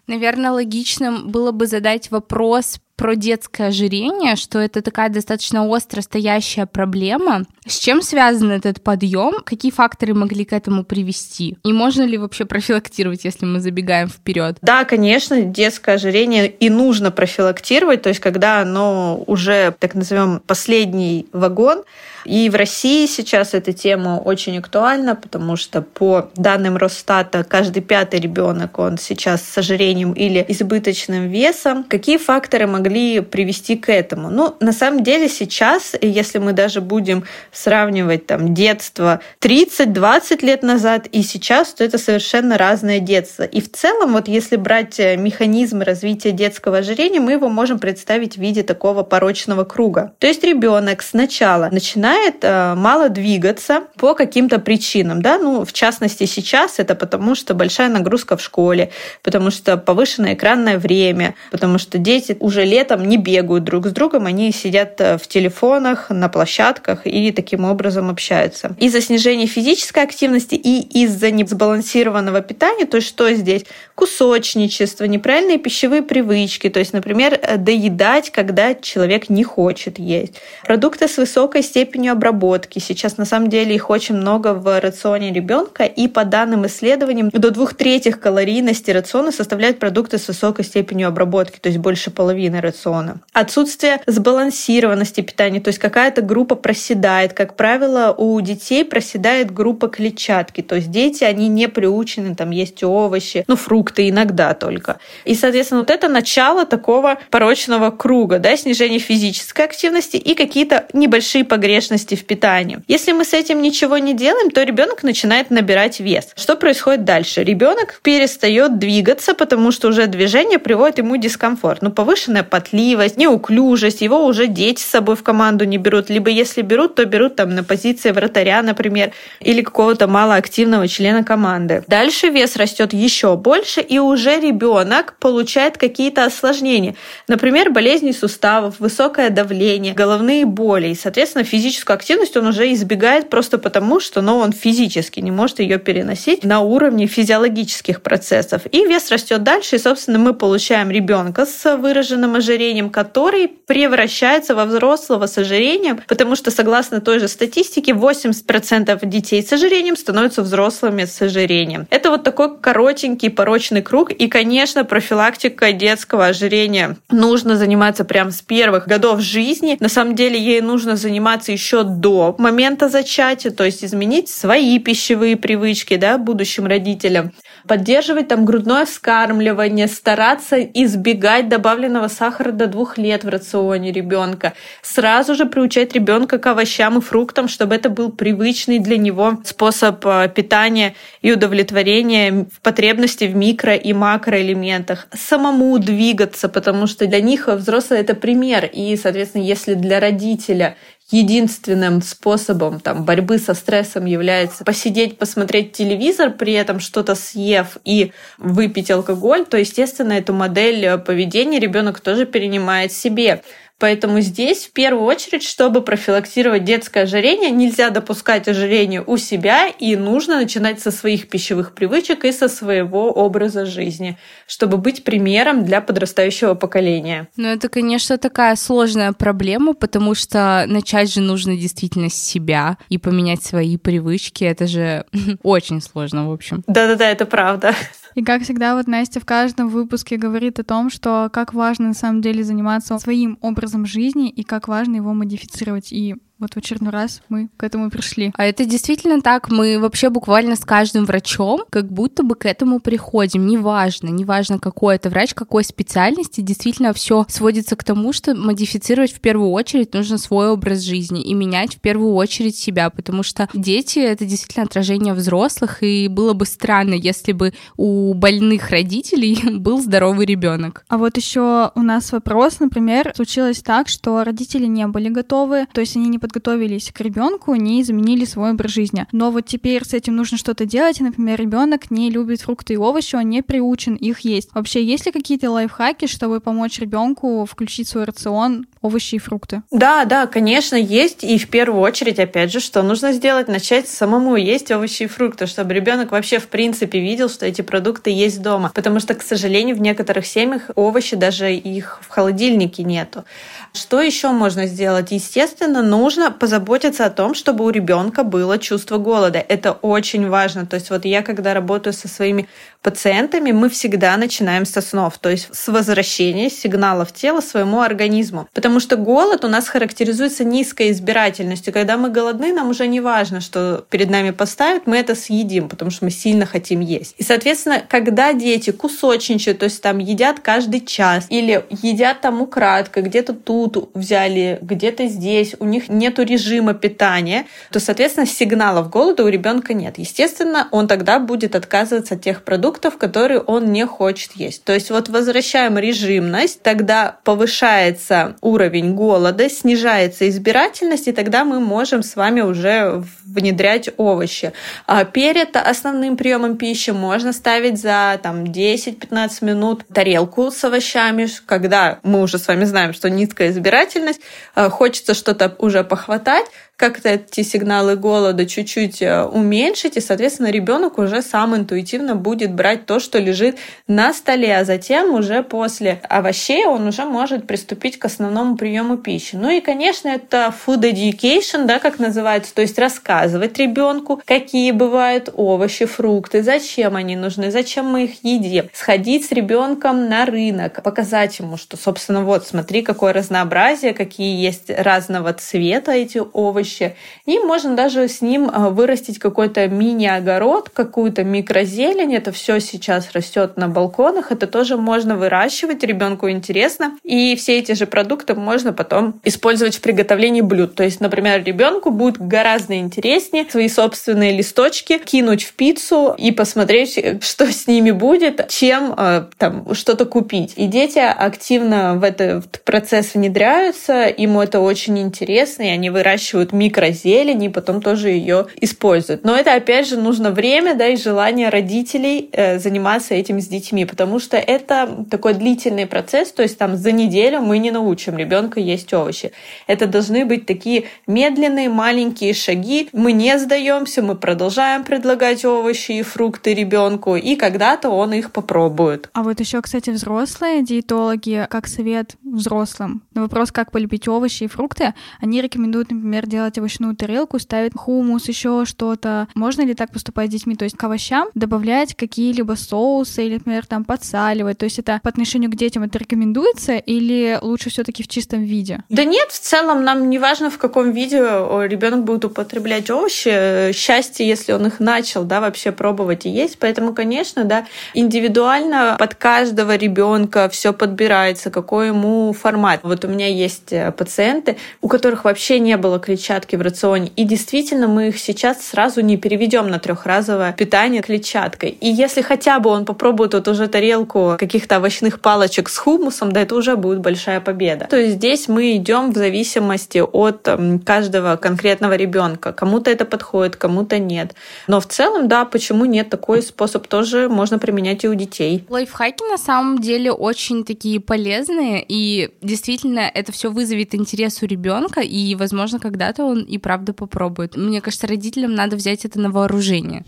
Наверное, 0.06 0.52
логичным 0.52 1.30
было 1.30 1.50
бы 1.50 1.66
задать 1.66 2.10
вопрос 2.10 2.78
про 2.96 3.14
детское 3.14 3.68
ожирение, 3.68 4.36
что 4.36 4.58
это 4.58 4.82
такая 4.82 5.10
достаточно 5.10 5.66
остро 5.66 6.00
стоящая 6.00 6.66
проблема. 6.66 7.44
С 7.66 7.78
чем 7.78 8.02
связан 8.02 8.50
этот 8.50 8.82
подъем? 8.82 9.42
Какие 9.44 9.70
факторы 9.70 10.14
могли 10.14 10.44
к 10.44 10.52
этому 10.52 10.84
привести? 10.84 11.58
И 11.62 11.72
можно 11.72 12.02
ли 12.02 12.16
вообще 12.16 12.46
профилактировать, 12.46 13.24
если 13.24 13.44
мы 13.44 13.60
забегаем 13.60 14.08
вперед? 14.08 14.56
Да, 14.62 14.84
конечно, 14.84 15.42
детское 15.42 15.96
ожирение 15.96 16.48
и 16.48 16.70
нужно 16.70 17.10
профилактировать, 17.10 18.02
то 18.02 18.08
есть 18.08 18.20
когда 18.20 18.60
оно 18.60 19.22
уже, 19.26 19.74
так 19.78 19.94
назовем, 19.94 20.40
последний 20.46 21.26
вагон, 21.32 21.84
и 22.24 22.50
в 22.50 22.56
России 22.56 23.06
сейчас 23.06 23.54
эта 23.54 23.72
тема 23.72 24.20
очень 24.22 24.58
актуальна, 24.58 25.14
потому 25.14 25.56
что 25.56 25.80
по 25.80 26.30
данным 26.34 26.76
Росстата 26.76 27.44
каждый 27.44 27.82
пятый 27.82 28.18
ребенок, 28.18 28.78
он 28.80 28.98
сейчас 28.98 29.42
с 29.42 29.58
ожирением 29.58 30.12
или 30.12 30.44
избыточным 30.48 31.28
весом. 31.28 31.84
Какие 31.84 32.16
факторы 32.16 32.66
могли 32.66 32.85
привести 32.88 33.76
к 33.76 33.90
этому? 33.90 34.30
Ну, 34.30 34.56
на 34.60 34.72
самом 34.72 35.02
деле 35.02 35.28
сейчас, 35.28 35.94
если 36.00 36.38
мы 36.38 36.52
даже 36.52 36.80
будем 36.80 37.24
сравнивать 37.52 38.26
там 38.26 38.54
детство 38.54 39.20
30-20 39.40 40.44
лет 40.44 40.62
назад 40.62 41.06
и 41.06 41.22
сейчас, 41.22 41.72
то 41.74 41.84
это 41.84 41.98
совершенно 41.98 42.58
разное 42.58 43.00
детство. 43.00 43.42
И 43.42 43.60
в 43.60 43.70
целом, 43.72 44.12
вот 44.12 44.28
если 44.28 44.56
брать 44.56 44.98
э, 44.98 45.16
механизм 45.16 45.80
развития 45.80 46.32
детского 46.32 46.78
ожирения, 46.78 47.20
мы 47.20 47.32
его 47.32 47.48
можем 47.48 47.78
представить 47.78 48.36
в 48.36 48.40
виде 48.40 48.62
такого 48.62 49.02
порочного 49.02 49.64
круга. 49.64 50.12
То 50.18 50.26
есть 50.26 50.44
ребенок 50.44 51.02
сначала 51.02 51.68
начинает 51.70 52.36
э, 52.42 52.74
мало 52.74 53.08
двигаться 53.08 53.82
по 53.96 54.14
каким-то 54.14 54.58
причинам. 54.58 55.22
Да? 55.22 55.38
Ну, 55.38 55.64
в 55.64 55.72
частности, 55.72 56.24
сейчас 56.24 56.78
это 56.78 56.94
потому, 56.94 57.34
что 57.34 57.54
большая 57.54 57.88
нагрузка 57.88 58.36
в 58.36 58.42
школе, 58.42 58.90
потому 59.22 59.50
что 59.50 59.76
повышенное 59.76 60.34
экранное 60.34 60.78
время, 60.78 61.34
потому 61.50 61.78
что 61.78 61.98
дети 61.98 62.36
уже 62.40 62.64
летом 62.76 63.08
не 63.08 63.16
бегают 63.16 63.64
друг 63.64 63.86
с 63.86 63.92
другом, 63.92 64.26
они 64.26 64.52
сидят 64.52 65.00
э, 65.00 65.16
в 65.16 65.26
телефонах, 65.26 66.10
на 66.10 66.28
площадках 66.28 67.06
и 67.06 67.32
таким 67.32 67.64
образом 67.64 68.10
общаются. 68.10 68.76
Из-за 68.78 69.00
снижения 69.00 69.46
физической 69.46 70.02
активности 70.02 70.54
и 70.54 71.04
из-за 71.04 71.30
несбалансированного 71.30 72.42
питания, 72.42 72.84
то 72.84 72.98
есть 72.98 73.08
что 73.08 73.32
здесь? 73.32 73.64
Кусочничество, 73.96 75.04
неправильные 75.04 75.56
пищевые 75.56 76.02
привычки, 76.02 76.68
то 76.68 76.78
есть, 76.78 76.92
например, 76.92 77.40
э, 77.40 77.56
доедать, 77.56 78.30
когда 78.30 78.74
человек 78.74 79.30
не 79.30 79.42
хочет 79.42 79.98
есть. 79.98 80.34
Продукты 80.66 81.08
с 81.08 81.16
высокой 81.16 81.62
степенью 81.62 82.12
обработки. 82.12 82.78
Сейчас 82.78 83.16
на 83.16 83.24
самом 83.24 83.48
деле 83.48 83.74
их 83.74 83.88
очень 83.88 84.14
много 84.14 84.52
в 84.52 84.80
рационе 84.80 85.32
ребенка, 85.32 85.84
и 85.84 86.08
по 86.08 86.26
данным 86.26 86.66
исследований 86.66 87.22
до 87.32 87.50
двух 87.50 87.72
третьих 87.72 88.20
калорийности 88.20 88.90
рациона 88.90 89.32
составляют 89.32 89.78
продукты 89.78 90.18
с 90.18 90.28
высокой 90.28 90.66
степенью 90.66 91.08
обработки, 91.08 91.58
то 91.58 91.70
есть 91.70 91.78
больше 91.78 92.10
половины 92.10 92.60
рациона. 92.60 93.20
Отсутствие 93.32 94.02
сбалансированности 94.06 95.22
питания, 95.22 95.60
то 95.60 95.68
есть 95.68 95.78
какая-то 95.78 96.20
группа 96.20 96.54
проседает. 96.54 97.32
Как 97.32 97.56
правило, 97.56 98.14
у 98.14 98.38
детей 98.42 98.84
проседает 98.84 99.54
группа 99.54 99.88
клетчатки, 99.88 100.60
то 100.60 100.76
есть 100.76 100.90
дети, 100.90 101.24
они 101.24 101.48
не 101.48 101.66
приучены 101.66 102.34
там 102.34 102.50
есть 102.50 102.84
овощи, 102.84 103.42
ну, 103.48 103.56
фрукты 103.56 103.85
иногда 103.96 104.54
только. 104.54 104.98
И, 105.24 105.34
соответственно, 105.34 105.80
вот 105.80 105.90
это 105.90 106.08
начало 106.08 106.66
такого 106.66 107.18
порочного 107.30 107.90
круга, 107.90 108.38
да, 108.38 108.56
снижение 108.56 108.98
физической 108.98 109.64
активности 109.64 110.16
и 110.16 110.34
какие-то 110.34 110.86
небольшие 110.92 111.44
погрешности 111.44 112.14
в 112.14 112.24
питании. 112.26 112.78
Если 112.88 113.12
мы 113.12 113.24
с 113.24 113.32
этим 113.32 113.62
ничего 113.62 113.98
не 113.98 114.14
делаем, 114.14 114.50
то 114.50 114.62
ребенок 114.62 115.02
начинает 115.02 115.50
набирать 115.50 116.00
вес. 116.00 116.28
Что 116.36 116.56
происходит 116.56 117.04
дальше? 117.04 117.42
Ребенок 117.44 118.00
перестает 118.02 118.78
двигаться, 118.78 119.34
потому 119.34 119.72
что 119.72 119.88
уже 119.88 120.06
движение 120.06 120.58
приводит 120.58 120.98
ему 120.98 121.16
дискомфорт. 121.16 121.82
Ну, 121.82 121.90
повышенная 121.90 122.42
потливость, 122.42 123.16
неуклюжесть, 123.16 124.00
его 124.00 124.24
уже 124.24 124.46
дети 124.46 124.80
с 124.80 124.86
собой 124.86 125.16
в 125.16 125.22
команду 125.22 125.64
не 125.64 125.78
берут. 125.78 126.10
Либо 126.10 126.30
если 126.30 126.62
берут, 126.62 126.94
то 126.94 127.04
берут 127.04 127.36
там 127.36 127.54
на 127.54 127.64
позиции 127.64 128.10
вратаря, 128.10 128.62
например, 128.62 129.12
или 129.40 129.62
какого-то 129.62 130.06
малоактивного 130.06 130.88
члена 130.88 131.24
команды. 131.24 131.84
Дальше 131.86 132.28
вес 132.28 132.56
растет 132.56 132.92
еще 132.92 133.36
больше, 133.36 133.75
и 133.80 133.98
уже 133.98 134.40
ребенок 134.40 135.16
получает 135.18 135.78
какие-то 135.78 136.24
осложнения. 136.24 136.94
Например, 137.28 137.70
болезни 137.70 138.12
суставов, 138.12 138.80
высокое 138.80 139.30
давление, 139.30 139.94
головные 139.94 140.44
боли 140.44 140.88
и, 140.88 140.94
соответственно, 140.94 141.44
физическую 141.44 141.94
активность 141.94 142.36
он 142.36 142.46
уже 142.46 142.72
избегает 142.72 143.30
просто 143.30 143.58
потому, 143.58 144.00
что 144.00 144.22
ну, 144.22 144.38
он 144.38 144.52
физически 144.52 145.20
не 145.20 145.30
может 145.30 145.60
ее 145.60 145.78
переносить 145.78 146.44
на 146.44 146.60
уровне 146.60 147.06
физиологических 147.06 148.02
процессов. 148.02 148.62
И 148.70 148.84
вес 148.86 149.10
растет 149.10 149.42
дальше, 149.42 149.76
и, 149.76 149.78
собственно, 149.78 150.18
мы 150.18 150.34
получаем 150.34 150.90
ребенка 150.90 151.46
с 151.46 151.76
выраженным 151.76 152.36
ожирением, 152.36 152.90
который 152.90 153.48
превращается 153.48 154.54
во 154.54 154.64
взрослого 154.64 155.26
с 155.26 155.38
ожирением, 155.38 156.00
потому 156.08 156.36
что, 156.36 156.50
согласно 156.50 157.00
той 157.00 157.18
же 157.18 157.28
статистике, 157.28 157.92
80% 157.92 159.04
детей 159.06 159.42
с 159.42 159.52
ожирением 159.52 159.96
становятся 159.96 160.42
взрослыми 160.42 161.04
с 161.04 161.20
ожирением. 161.22 161.86
Это 161.90 162.10
вот 162.10 162.22
такой 162.22 162.58
коротенький 162.58 163.30
порочный 163.30 163.65
круг, 163.82 164.10
и, 164.10 164.28
конечно, 164.28 164.84
профилактика 164.84 165.72
детского 165.72 166.26
ожирения. 166.26 166.96
Нужно 167.10 167.56
заниматься 167.56 168.04
прямо 168.04 168.30
с 168.30 168.42
первых 168.42 168.86
годов 168.86 169.20
жизни. 169.20 169.76
На 169.80 169.88
самом 169.88 170.14
деле 170.14 170.38
ей 170.38 170.60
нужно 170.60 170.96
заниматься 170.96 171.52
еще 171.52 171.82
до 171.82 172.34
момента 172.38 172.88
зачатия, 172.88 173.50
то 173.50 173.64
есть 173.64 173.84
изменить 173.84 174.28
свои 174.28 174.78
пищевые 174.78 175.36
привычки 175.36 175.96
да, 175.96 176.18
будущим 176.18 176.66
родителям, 176.66 177.32
поддерживать 177.66 178.28
там 178.28 178.44
грудное 178.44 178.84
вскармливание, 178.86 179.88
стараться 179.88 180.60
избегать 180.60 181.48
добавленного 181.48 182.08
сахара 182.08 182.52
до 182.52 182.66
двух 182.66 182.98
лет 182.98 183.24
в 183.24 183.28
рационе 183.28 183.92
ребенка, 183.92 184.54
сразу 184.82 185.34
же 185.34 185.46
приучать 185.46 185.92
ребенка 185.94 186.38
к 186.38 186.46
овощам 186.46 186.98
и 186.98 187.00
фруктам, 187.00 187.48
чтобы 187.48 187.74
это 187.74 187.90
был 187.90 188.10
привычный 188.10 188.78
для 188.78 188.98
него 188.98 189.38
способ 189.44 190.04
э, 190.06 190.30
питания 190.34 190.94
и 191.22 191.32
удовлетворения 191.32 192.46
потребности 192.62 193.24
в 193.24 193.36
микро 193.36 193.74
и 193.74 193.92
макроэлементах, 193.92 195.08
самому 195.12 195.78
двигаться, 195.78 196.48
потому 196.48 196.86
что 196.86 197.06
для 197.06 197.20
них 197.20 197.48
взрослый 197.48 198.00
это 198.00 198.14
пример, 198.14 198.68
и, 198.72 198.96
соответственно, 198.96 199.42
если 199.42 199.74
для 199.74 200.00
родителя 200.00 200.76
единственным 201.10 202.02
способом 202.02 202.80
там, 202.80 203.04
борьбы 203.04 203.38
со 203.38 203.54
стрессом 203.54 204.06
является 204.06 204.64
посидеть, 204.64 205.18
посмотреть 205.18 205.72
телевизор, 205.72 206.32
при 206.32 206.52
этом 206.54 206.80
что-то 206.80 207.14
съев 207.14 207.78
и 207.84 208.12
выпить 208.38 208.90
алкоголь, 208.90 209.44
то, 209.44 209.56
естественно, 209.56 210.14
эту 210.14 210.32
модель 210.32 210.98
поведения 210.98 211.60
ребенок 211.60 212.00
тоже 212.00 212.26
перенимает 212.26 212.92
себе. 212.92 213.42
Поэтому 213.78 214.20
здесь 214.20 214.64
в 214.64 214.72
первую 214.72 215.04
очередь, 215.04 215.42
чтобы 215.42 215.82
профилактировать 215.82 216.64
детское 216.64 217.02
ожирение, 217.02 217.50
нельзя 217.50 217.90
допускать 217.90 218.48
ожирение 218.48 219.02
у 219.06 219.18
себя 219.18 219.68
и 219.68 219.96
нужно 219.96 220.36
начинать 220.36 220.80
со 220.80 220.90
своих 220.90 221.28
пищевых 221.28 221.74
привычек 221.74 222.24
и 222.24 222.32
со 222.32 222.48
своего 222.48 223.10
образа 223.10 223.66
жизни, 223.66 224.16
чтобы 224.46 224.78
быть 224.78 225.04
примером 225.04 225.64
для 225.64 225.82
подрастающего 225.82 226.54
поколения. 226.54 227.28
Ну, 227.36 227.48
это, 227.48 227.68
конечно, 227.68 228.16
такая 228.16 228.56
сложная 228.56 229.12
проблема, 229.12 229.74
потому 229.74 230.14
что 230.14 230.64
начать 230.66 231.12
же 231.12 231.20
нужно 231.20 231.56
действительно 231.56 232.08
с 232.08 232.14
себя 232.14 232.78
и 232.88 232.96
поменять 232.96 233.42
свои 233.42 233.76
привычки. 233.76 234.44
Это 234.44 234.66
же 234.66 235.04
очень 235.42 235.82
сложно, 235.82 236.30
в 236.30 236.32
общем. 236.32 236.64
Да-да-да, 236.66 237.10
это 237.10 237.26
правда. 237.26 237.74
И 238.16 238.24
как 238.24 238.42
всегда, 238.42 238.74
вот 238.74 238.86
Настя 238.86 239.20
в 239.20 239.26
каждом 239.26 239.68
выпуске 239.68 240.16
говорит 240.16 240.58
о 240.58 240.64
том, 240.64 240.88
что 240.88 241.28
как 241.30 241.52
важно 241.52 241.88
на 241.88 241.94
самом 241.94 242.22
деле 242.22 242.42
заниматься 242.42 242.98
своим 242.98 243.36
образом 243.42 243.84
жизни 243.84 244.30
и 244.30 244.42
как 244.42 244.68
важно 244.68 244.96
его 244.96 245.12
модифицировать. 245.12 245.92
И 245.92 246.16
вот 246.38 246.52
в 246.52 246.56
очередной 246.58 246.92
раз 246.92 247.22
мы 247.28 247.48
к 247.56 247.64
этому 247.64 247.90
пришли. 247.90 248.32
А 248.36 248.44
это 248.44 248.64
действительно 248.66 249.22
так. 249.22 249.50
Мы 249.50 249.78
вообще 249.78 250.10
буквально 250.10 250.56
с 250.56 250.64
каждым 250.64 251.06
врачом 251.06 251.64
как 251.70 251.90
будто 251.90 252.22
бы 252.22 252.34
к 252.34 252.44
этому 252.44 252.78
приходим. 252.78 253.46
Неважно, 253.46 254.08
неважно, 254.08 254.58
какой 254.58 254.96
это 254.96 255.08
врач, 255.08 255.32
какой 255.32 255.64
специальности, 255.64 256.42
действительно 256.42 256.92
все 256.92 257.24
сводится 257.28 257.74
к 257.76 257.84
тому, 257.84 258.12
что 258.12 258.34
модифицировать 258.34 259.12
в 259.12 259.20
первую 259.20 259.50
очередь 259.50 259.94
нужно 259.94 260.18
свой 260.18 260.50
образ 260.50 260.80
жизни 260.80 261.22
и 261.22 261.32
менять 261.32 261.76
в 261.76 261.80
первую 261.80 262.14
очередь 262.14 262.56
себя, 262.56 262.90
потому 262.90 263.22
что 263.22 263.48
дети— 263.54 263.98
это 264.00 264.26
действительно 264.26 264.66
отражение 264.66 265.14
взрослых, 265.14 265.82
и 265.82 266.08
было 266.08 266.34
бы 266.34 266.44
странно, 266.44 266.94
если 266.94 267.32
бы 267.32 267.54
у 267.76 268.12
больных 268.12 268.70
родителей 268.70 269.38
был 269.58 269.80
здоровый 269.80 270.26
ребенок. 270.26 270.84
А 270.88 270.98
вот 270.98 271.16
еще 271.16 271.72
у 271.74 271.82
нас 271.82 272.12
вопрос, 272.12 272.60
например, 272.60 273.12
случилось 273.16 273.62
так, 273.62 273.88
что 273.88 274.22
родители 274.22 274.66
не 274.66 274.86
были 274.86 275.08
готовы, 275.08 275.66
то 275.72 275.80
есть 275.80 275.96
они 275.96 276.08
не 276.08 276.18
подготовились 276.26 276.90
к 276.92 277.00
ребенку, 277.00 277.54
не 277.54 277.80
изменили 277.80 278.24
свой 278.24 278.50
образ 278.50 278.72
жизни. 278.72 279.06
Но 279.12 279.30
вот 279.30 279.46
теперь 279.46 279.84
с 279.84 279.94
этим 279.94 280.16
нужно 280.16 280.38
что-то 280.38 280.66
делать. 280.66 281.00
Например, 281.00 281.38
ребенок 281.38 281.90
не 281.90 282.10
любит 282.10 282.40
фрукты 282.40 282.74
и 282.74 282.76
овощи, 282.76 283.14
он 283.14 283.28
не 283.28 283.42
приучен 283.42 283.94
их 283.94 284.20
есть. 284.20 284.50
Вообще, 284.52 284.84
есть 284.84 285.06
ли 285.06 285.12
какие-то 285.12 285.50
лайфхаки, 285.50 286.06
чтобы 286.06 286.40
помочь 286.40 286.80
ребенку 286.80 287.44
включить 287.44 287.88
свой 287.88 288.04
рацион 288.04 288.66
овощи 288.86 289.16
и 289.16 289.18
фрукты? 289.18 289.62
Да, 289.70 290.04
да, 290.04 290.26
конечно, 290.26 290.76
есть. 290.76 291.24
И 291.24 291.38
в 291.38 291.48
первую 291.48 291.82
очередь, 291.82 292.18
опять 292.18 292.52
же, 292.52 292.60
что 292.60 292.82
нужно 292.82 293.12
сделать? 293.12 293.48
Начать 293.48 293.88
самому 293.88 294.36
есть 294.36 294.70
овощи 294.70 295.04
и 295.04 295.06
фрукты, 295.06 295.46
чтобы 295.46 295.74
ребенок 295.74 296.12
вообще 296.12 296.38
в 296.38 296.48
принципе 296.48 297.00
видел, 297.00 297.28
что 297.28 297.46
эти 297.46 297.62
продукты 297.62 298.10
есть 298.10 298.40
дома. 298.42 298.70
Потому 298.74 299.00
что, 299.00 299.14
к 299.14 299.22
сожалению, 299.22 299.76
в 299.76 299.80
некоторых 299.80 300.26
семьях 300.26 300.70
овощи 300.74 301.16
даже 301.16 301.54
их 301.54 301.98
в 302.02 302.08
холодильнике 302.08 302.84
нету. 302.84 303.24
Что 303.72 304.00
еще 304.00 304.30
можно 304.30 304.66
сделать? 304.66 305.10
Естественно, 305.10 305.82
нужно 305.82 306.30
позаботиться 306.30 307.04
о 307.04 307.10
том, 307.10 307.34
чтобы 307.34 307.64
у 307.64 307.70
ребенка 307.70 308.24
было 308.24 308.58
чувство 308.58 308.98
голода. 308.98 309.38
Это 309.38 309.72
очень 309.72 310.28
важно. 310.28 310.66
То 310.66 310.76
есть 310.76 310.90
вот 310.90 311.04
я, 311.04 311.22
когда 311.22 311.54
работаю 311.54 311.92
со 311.92 312.08
своими 312.08 312.48
пациентами, 312.86 313.50
мы 313.50 313.68
всегда 313.68 314.16
начинаем 314.16 314.64
со 314.64 314.80
снов, 314.80 315.18
то 315.18 315.28
есть 315.28 315.48
с 315.50 315.66
возвращения 315.66 316.48
сигналов 316.48 317.12
тела 317.12 317.40
своему 317.40 317.80
организму. 317.80 318.46
Потому 318.54 318.78
что 318.78 318.96
голод 318.96 319.44
у 319.44 319.48
нас 319.48 319.66
характеризуется 319.68 320.44
низкой 320.44 320.92
избирательностью. 320.92 321.72
Когда 321.72 321.96
мы 321.96 322.10
голодны, 322.10 322.52
нам 322.52 322.70
уже 322.70 322.86
не 322.86 323.00
важно, 323.00 323.40
что 323.40 323.84
перед 323.90 324.08
нами 324.08 324.30
поставят, 324.30 324.86
мы 324.86 324.98
это 324.98 325.16
съедим, 325.16 325.68
потому 325.68 325.90
что 325.90 326.04
мы 326.04 326.12
сильно 326.12 326.46
хотим 326.46 326.78
есть. 326.78 327.16
И, 327.18 327.24
соответственно, 327.24 327.82
когда 327.88 328.32
дети 328.32 328.70
кусочничают, 328.70 329.58
то 329.58 329.64
есть 329.64 329.82
там 329.82 329.98
едят 329.98 330.38
каждый 330.38 330.80
час 330.80 331.26
или 331.28 331.64
едят 331.82 332.20
там 332.20 332.40
украдкой, 332.40 333.02
где-то 333.02 333.32
тут 333.32 333.90
взяли, 333.94 334.60
где-то 334.62 335.08
здесь, 335.08 335.56
у 335.58 335.64
них 335.64 335.88
нету 335.88 336.22
режима 336.22 336.72
питания, 336.72 337.46
то, 337.72 337.80
соответственно, 337.80 338.26
сигналов 338.26 338.90
голода 338.90 339.24
у 339.24 339.28
ребенка 339.28 339.74
нет. 339.74 339.98
Естественно, 339.98 340.68
он 340.70 340.86
тогда 340.86 341.18
будет 341.18 341.56
отказываться 341.56 342.14
от 342.14 342.22
тех 342.22 342.44
продуктов, 342.44 342.75
которые 342.98 343.40
он 343.40 343.72
не 343.72 343.86
хочет 343.86 344.32
есть. 344.32 344.64
То 344.64 344.72
есть 344.72 344.90
вот 344.90 345.08
возвращаем 345.08 345.78
режимность, 345.78 346.62
тогда 346.62 347.18
повышается 347.24 348.36
уровень 348.40 348.94
голода, 348.94 349.48
снижается 349.48 350.28
избирательность, 350.28 351.08
и 351.08 351.12
тогда 351.12 351.44
мы 351.44 351.60
можем 351.60 352.02
с 352.02 352.16
вами 352.16 352.40
уже 352.40 353.02
внедрять 353.24 353.90
овощи. 353.96 354.52
А 354.86 355.04
перед 355.04 355.56
основным 355.56 356.16
приемом 356.16 356.56
пищи 356.56 356.90
можно 356.90 357.32
ставить 357.32 357.80
за 357.80 358.18
там, 358.22 358.44
10-15 358.44 359.44
минут 359.44 359.84
тарелку 359.92 360.50
с 360.50 360.64
овощами, 360.64 361.28
когда 361.46 361.98
мы 362.02 362.22
уже 362.22 362.38
с 362.38 362.48
вами 362.48 362.64
знаем, 362.64 362.92
что 362.92 363.10
низкая 363.10 363.50
избирательность, 363.50 364.20
а, 364.54 364.70
хочется 364.70 365.14
что-то 365.14 365.54
уже 365.58 365.84
похватать, 365.84 366.46
как-то 366.76 367.08
эти 367.08 367.42
сигналы 367.42 367.96
голода 367.96 368.44
чуть-чуть 368.44 369.00
э, 369.00 369.24
уменьшить, 369.24 369.96
и, 369.96 370.00
соответственно, 370.00 370.50
ребенок 370.50 370.98
уже 370.98 371.22
сам 371.22 371.56
интуитивно 371.56 372.14
будет 372.16 372.52
брать 372.52 372.84
то, 372.84 373.00
что 373.00 373.18
лежит 373.18 373.56
на 373.88 374.12
столе, 374.12 374.58
а 374.58 374.64
затем 374.64 375.14
уже 375.14 375.42
после 375.42 376.00
овощей 376.08 376.66
он 376.66 376.86
уже 376.86 377.04
может 377.06 377.46
приступить 377.46 377.98
к 377.98 378.04
основному 378.04 378.56
приему 378.56 378.98
пищи. 378.98 379.36
Ну 379.36 379.48
и, 379.48 379.60
конечно, 379.60 380.08
это 380.08 380.52
food 380.66 380.82
education, 380.82 381.64
да, 381.64 381.78
как 381.78 381.98
называется, 381.98 382.54
то 382.54 382.60
есть 382.60 382.78
рассказывать 382.78 383.56
ребенку, 383.56 384.20
какие 384.26 384.70
бывают 384.72 385.30
овощи, 385.34 385.86
фрукты, 385.86 386.42
зачем 386.42 386.94
они 386.96 387.16
нужны, 387.16 387.50
зачем 387.50 387.86
мы 387.86 388.04
их 388.04 388.22
едим, 388.22 388.68
сходить 388.74 389.26
с 389.26 389.32
ребенком 389.32 390.10
на 390.10 390.26
рынок, 390.26 390.82
показать 390.82 391.38
ему, 391.38 391.56
что, 391.56 391.78
собственно, 391.78 392.22
вот, 392.22 392.46
смотри, 392.46 392.82
какое 392.82 393.14
разнообразие, 393.14 393.94
какие 393.94 394.38
есть 394.38 394.68
разного 394.68 395.32
цвета 395.32 395.92
эти 395.92 396.20
овощи, 396.32 396.65
овощи. 396.66 396.96
И 397.24 397.38
можно 397.38 397.74
даже 397.74 398.08
с 398.08 398.20
ним 398.20 398.50
а, 398.52 398.70
вырастить 398.70 399.18
какой-то 399.18 399.66
мини-огород, 399.68 400.70
какую-то 400.70 401.24
микрозелень. 401.24 402.14
Это 402.14 402.32
все 402.32 402.60
сейчас 402.60 403.12
растет 403.12 403.56
на 403.56 403.68
балконах. 403.68 404.32
Это 404.32 404.46
тоже 404.46 404.76
можно 404.76 405.16
выращивать, 405.16 405.82
ребенку 405.82 406.30
интересно. 406.30 406.98
И 407.02 407.36
все 407.36 407.58
эти 407.58 407.72
же 407.72 407.86
продукты 407.86 408.34
можно 408.34 408.72
потом 408.72 409.20
использовать 409.24 409.76
в 409.76 409.80
приготовлении 409.80 410.40
блюд. 410.40 410.74
То 410.74 410.84
есть, 410.84 411.00
например, 411.00 411.42
ребенку 411.44 411.90
будет 411.90 412.18
гораздо 412.18 412.74
интереснее 412.74 413.46
свои 413.48 413.68
собственные 413.68 414.36
листочки 414.36 414.98
кинуть 414.98 415.44
в 415.44 415.52
пиццу 415.54 416.14
и 416.18 416.32
посмотреть, 416.32 417.22
что 417.22 417.46
с 417.46 417.66
ними 417.66 417.90
будет, 417.90 418.48
чем 418.48 418.94
а, 418.96 419.28
там 419.38 419.74
что-то 419.74 420.04
купить. 420.04 420.54
И 420.56 420.66
дети 420.66 420.98
активно 420.98 421.94
в 421.94 422.04
этот 422.04 422.62
процесс 422.64 423.14
внедряются, 423.14 424.12
ему 424.16 424.42
это 424.42 424.60
очень 424.60 424.98
интересно, 424.98 425.62
и 425.62 425.68
они 425.68 425.90
выращивают 425.90 426.52
микрозелень 426.56 427.44
и 427.44 427.48
потом 427.48 427.80
тоже 427.80 428.10
ее 428.10 428.46
используют. 428.60 429.24
Но 429.24 429.36
это, 429.36 429.54
опять 429.54 429.88
же, 429.88 429.96
нужно 429.96 430.30
время, 430.30 430.74
да, 430.74 430.88
и 430.88 430.96
желание 430.96 431.48
родителей 431.48 432.28
э, 432.32 432.58
заниматься 432.58 433.14
этим 433.14 433.40
с 433.40 433.46
детьми, 433.46 433.84
потому 433.84 434.18
что 434.18 434.36
это 434.36 435.04
такой 435.10 435.34
длительный 435.34 435.86
процесс, 435.86 436.32
то 436.32 436.42
есть 436.42 436.58
там 436.58 436.76
за 436.76 436.92
неделю 436.92 437.40
мы 437.40 437.58
не 437.58 437.70
научим 437.70 438.16
ребенка 438.16 438.60
есть 438.60 438.92
овощи. 438.92 439.32
Это 439.66 439.86
должны 439.86 440.24
быть 440.24 440.46
такие 440.46 440.84
медленные 441.06 441.68
маленькие 441.68 442.34
шаги. 442.34 442.88
Мы 442.92 443.12
не 443.12 443.38
сдаемся, 443.38 444.02
мы 444.02 444.14
продолжаем 444.14 444.84
предлагать 444.84 445.44
овощи 445.44 445.92
и 445.92 446.02
фрукты 446.02 446.54
ребенку, 446.54 447.16
и 447.16 447.36
когда-то 447.36 447.90
он 447.90 448.12
их 448.12 448.32
попробует. 448.32 449.08
А 449.12 449.22
вот 449.22 449.40
еще, 449.40 449.62
кстати, 449.62 449.90
взрослые 449.90 450.62
диетологи, 450.62 451.46
как 451.50 451.66
совет 451.66 452.16
взрослым 452.26 453.02
на 453.14 453.22
вопрос, 453.22 453.52
как 453.52 453.70
полюбить 453.70 454.08
овощи 454.08 454.44
и 454.44 454.48
фрукты, 454.48 454.94
они 455.20 455.40
рекомендуют, 455.40 455.90
например, 455.90 456.26
делать 456.26 456.58
овощную 456.58 456.96
тарелку, 456.96 457.38
ставить 457.38 457.72
хумус, 457.74 458.28
еще 458.28 458.64
что-то. 458.66 459.28
Можно 459.34 459.62
ли 459.62 459.74
так 459.74 459.92
поступать 459.92 460.28
с 460.28 460.32
детьми? 460.32 460.56
То 460.56 460.64
есть 460.64 460.76
к 460.76 460.84
овощам 460.84 461.28
добавлять 461.34 461.94
какие-либо 461.94 462.54
соусы 462.54 463.24
или, 463.24 463.34
например, 463.34 463.66
там 463.66 463.84
подсаливать. 463.84 464.58
То 464.58 464.64
есть 464.64 464.78
это 464.78 465.00
по 465.02 465.08
отношению 465.08 465.50
к 465.50 465.56
детям 465.56 465.82
это 465.84 465.98
рекомендуется 465.98 466.76
или 466.76 467.38
лучше 467.40 467.70
все-таки 467.70 468.02
в 468.02 468.08
чистом 468.08 468.42
виде? 468.42 468.82
Да 468.88 469.04
нет, 469.04 469.30
в 469.30 469.38
целом 469.38 469.84
нам 469.84 470.10
не 470.10 470.18
важно, 470.18 470.50
в 470.50 470.58
каком 470.58 470.92
виде 470.92 471.18
ребенок 471.18 472.04
будет 472.04 472.24
употреблять 472.24 472.90
овощи. 472.90 473.72
Счастье, 473.72 474.26
если 474.26 474.52
он 474.52 474.66
их 474.66 474.80
начал, 474.80 475.24
да, 475.24 475.40
вообще 475.40 475.72
пробовать 475.72 476.26
и 476.26 476.30
есть. 476.30 476.58
Поэтому, 476.58 476.94
конечно, 476.94 477.44
да, 477.44 477.66
индивидуально 477.94 478.96
под 478.98 479.14
каждого 479.14 479.76
ребенка 479.76 480.48
все 480.48 480.72
подбирается, 480.72 481.50
какой 481.50 481.88
ему 481.88 482.25
формат. 482.32 482.80
Вот 482.82 483.04
у 483.04 483.08
меня 483.08 483.26
есть 483.28 483.72
э, 483.72 483.92
пациенты, 483.92 484.56
у 484.80 484.88
которых 484.88 485.24
вообще 485.24 485.58
не 485.58 485.76
было 485.76 485.98
клетчатки 485.98 486.56
в 486.56 486.62
рационе. 486.62 487.10
И 487.16 487.24
действительно, 487.24 487.88
мы 487.88 488.08
их 488.08 488.18
сейчас 488.18 488.64
сразу 488.64 489.00
не 489.00 489.16
переведем 489.16 489.68
на 489.68 489.78
трехразовое 489.78 490.52
питание 490.52 491.02
клетчаткой. 491.02 491.70
И 491.70 491.88
если 491.88 492.22
хотя 492.22 492.58
бы 492.60 492.70
он 492.70 492.84
попробует 492.84 493.34
вот 493.34 493.48
уже 493.48 493.68
тарелку 493.68 494.36
каких-то 494.38 494.78
овощных 494.78 495.20
палочек 495.20 495.68
с 495.68 495.78
хумусом, 495.78 496.32
да, 496.32 496.42
это 496.42 496.54
уже 496.54 496.76
будет 496.76 497.00
большая 497.00 497.40
победа. 497.40 497.86
То 497.88 497.96
есть 497.96 498.16
здесь 498.16 498.48
мы 498.48 498.76
идем 498.76 499.12
в 499.12 499.16
зависимости 499.16 499.98
от 499.98 500.48
каждого 500.84 501.36
конкретного 501.36 501.96
ребенка. 501.96 502.52
Кому-то 502.52 502.90
это 502.90 503.04
подходит, 503.04 503.56
кому-то 503.56 503.98
нет. 503.98 504.34
Но 504.66 504.80
в 504.80 504.86
целом, 504.86 505.28
да, 505.28 505.44
почему 505.44 505.84
нет? 505.84 506.10
Такой 506.10 506.42
способ 506.42 506.86
тоже 506.86 507.28
можно 507.28 507.58
применять 507.58 508.04
и 508.04 508.08
у 508.08 508.14
детей. 508.14 508.64
Лайфхаки 508.68 509.24
на 509.30 509.38
самом 509.38 509.78
деле 509.80 510.12
очень 510.12 510.64
такие 510.64 511.00
полезные, 511.00 511.82
и 511.82 511.94
действительно 512.42 513.00
это 513.00 513.32
все 513.32 513.50
вызовет 513.50 513.94
интерес 513.94 514.42
у 514.42 514.46
ребенка, 514.46 515.00
и, 515.00 515.34
возможно, 515.34 515.78
когда-то 515.78 516.24
он 516.24 516.42
и 516.42 516.58
правда 516.58 516.92
попробует. 516.92 517.56
Мне 517.56 517.80
кажется, 517.80 518.06
родителям 518.06 518.54
надо 518.54 518.76
взять 518.76 519.04
это 519.04 519.20
на 519.20 519.30
вооружение. 519.30 520.04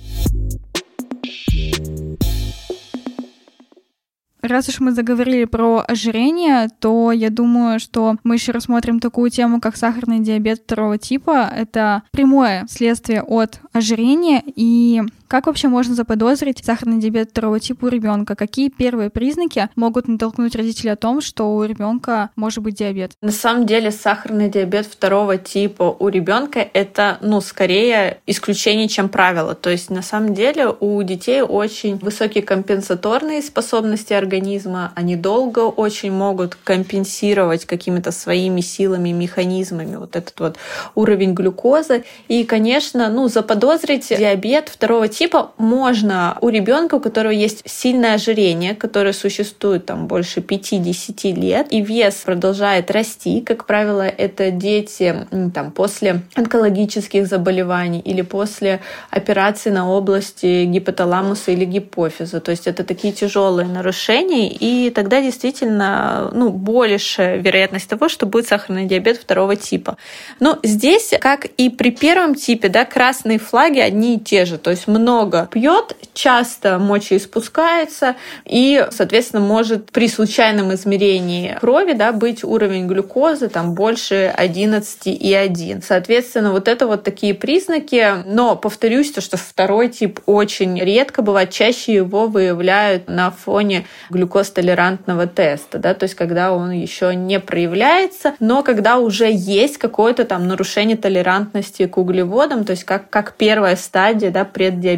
Раз 4.41 4.69
уж 4.69 4.79
мы 4.81 4.93
заговорили 4.93 5.45
про 5.45 5.85
ожирение, 5.87 6.69
то 6.79 7.11
я 7.11 7.29
думаю, 7.29 7.81
что 7.81 8.17
мы 8.23 8.37
еще 8.37 8.53
рассмотрим 8.53 9.01
такую 9.01 9.31
тему, 9.31 9.61
как 9.61 9.77
сахарный 9.77 10.21
диабет 10.21 10.61
второго 10.61 10.97
типа. 10.97 11.51
Это 11.55 12.05
прямое 12.13 12.65
следствие 12.71 13.23
от 13.23 13.61
ожирения, 13.73 14.43
и 14.47 15.03
как 15.29 15.47
вообще 15.47 15.69
можно 15.69 15.95
заподозрить 15.95 16.65
сахарный 16.65 16.99
диабет 16.99 17.31
второго 17.31 17.61
типа 17.61 17.85
у 17.85 17.89
ребенка? 17.89 18.35
Какие 18.35 18.71
первые 18.71 19.11
признаки 19.11 19.69
могут 19.77 20.09
натолкнуть 20.09 20.57
родителей 20.57 20.91
о 20.91 20.97
том, 20.97 21.21
что 21.21 21.55
у 21.55 21.63
ребенка 21.65 22.31
может 22.35 22.65
быть 22.65 22.77
диабет? 22.77 23.13
На 23.21 23.31
самом 23.31 23.67
деле 23.67 23.91
сахарный 23.91 24.49
диабет 24.49 24.87
второго 24.87 25.37
типа 25.37 25.95
у 25.99 26.09
ребенка 26.09 26.67
это, 26.73 27.19
ну, 27.21 27.43
скорее 27.43 28.21
исключение, 28.27 28.89
чем 28.89 29.11
правило. 29.11 29.55
То 29.55 29.69
есть 29.69 29.91
на 29.91 30.03
самом 30.03 30.33
деле 30.33 30.69
у 30.69 31.03
детей 31.03 31.43
очень 31.43 31.97
высокие 31.99 32.43
компенсаторные 32.43 33.43
способности 33.43 34.15
организма. 34.15 34.93
Они 34.95 35.15
долго 35.15 35.61
очень 35.61 36.11
могут 36.11 36.55
компенсировать 36.55 37.67
какими-то 37.67 38.13
своими 38.13 38.63
силами, 38.63 39.11
механизмами 39.11 39.97
вот 39.97 40.17
этот 40.17 40.41
вот 40.41 40.57
уровень 40.95 41.35
глюкозы. 41.35 42.05
И, 42.29 42.45
конечно, 42.45 43.11
ну, 43.11 43.29
заподозрить 43.29 44.09
диабет 44.09 44.71
второго 44.71 45.07
типа 45.09 45.18
типа 45.19 45.51
можно 45.59 46.39
у 46.41 46.49
ребенка, 46.49 46.95
у 46.95 47.01
которого 47.01 47.33
есть 47.33 47.63
сильное 47.69 48.15
ожирение, 48.15 48.77
которое 48.77 49.13
существует 49.13 49.85
там 49.85 50.07
больше 50.07 50.39
5-10 50.39 51.33
лет, 51.35 51.67
и 51.71 51.81
вес 51.81 52.15
продолжает 52.25 52.93
расти, 52.93 53.41
как 53.41 53.67
правило, 53.67 54.03
это 54.03 54.53
дети 54.53 55.27
там, 55.53 55.73
после 55.73 56.23
онкологических 56.37 57.27
заболеваний 57.27 57.99
или 57.99 58.23
после 58.23 58.81
операции 59.11 59.71
на 59.71 59.91
области 59.91 60.65
гипоталамуса 60.65 61.51
или 61.51 61.65
гипофиза. 61.65 62.41
То 62.41 62.53
есть 62.53 62.69
это 62.69 62.85
такие 62.85 63.13
тяжелые 63.13 63.67
нарушения, 63.67 64.49
и 64.49 64.91
тогда 64.91 65.21
действительно 65.21 66.31
ну, 66.33 66.51
больше 66.51 67.41
вероятность 67.43 67.91
того, 67.91 68.09
что 68.09 68.27
будет 68.27 68.47
сахарный 68.47 68.85
диабет 68.85 69.17
второго 69.17 69.57
типа. 69.57 69.97
Но 70.39 70.61
здесь, 70.63 71.13
как 71.21 71.47
и 71.47 71.71
при 71.71 71.91
первом 71.91 72.37
типе, 72.37 72.69
да, 72.69 72.85
красные 72.85 73.41
флаги 73.41 73.81
одни 73.81 74.15
и 74.15 74.21
те 74.21 74.45
же. 74.45 74.59
То 74.59 74.71
есть 74.71 74.87
много 74.87 75.08
пьет, 75.51 75.97
часто 76.15 76.79
мочеиспускается, 76.79 78.17
и, 78.45 78.87
соответственно, 78.91 79.43
может 79.43 79.91
при 79.91 80.09
случайном 80.09 80.75
измерении 80.75 81.57
крови 81.61 81.93
да, 81.93 82.13
быть 82.13 82.45
уровень 82.45 82.87
глюкозы 82.87 83.49
там 83.49 83.75
больше 83.75 84.35
11,1. 84.37 85.83
Соответственно, 85.87 86.53
вот 86.53 86.69
это 86.69 86.87
вот 86.87 87.05
такие 87.05 87.35
признаки. 87.35 88.23
Но 88.27 88.57
повторюсь, 88.57 89.13
то, 89.13 89.21
что 89.21 89.37
второй 89.37 89.89
тип 89.89 90.21
очень 90.27 90.79
редко 90.79 91.23
бывает, 91.23 91.51
чаще 91.51 91.95
его 91.95 92.27
выявляют 92.27 93.09
на 93.09 93.31
фоне 93.31 93.87
глюкозтолерантного 94.11 95.27
теста, 95.27 95.79
да, 95.79 95.95
то 95.95 96.05
есть 96.05 96.15
когда 96.15 96.53
он 96.53 96.71
еще 96.71 97.15
не 97.15 97.41
проявляется, 97.41 98.35
но 98.41 98.63
когда 98.63 98.99
уже 98.99 99.31
есть 99.31 99.79
какое-то 99.79 100.25
там 100.25 100.47
нарушение 100.49 100.97
толерантности 100.97 101.87
к 101.87 101.99
углеводам, 101.99 102.65
то 102.65 102.73
есть 102.73 102.85
как, 102.85 103.11
как 103.11 103.35
первая 103.35 103.77
стадия 103.77 104.31
да, 104.31 104.45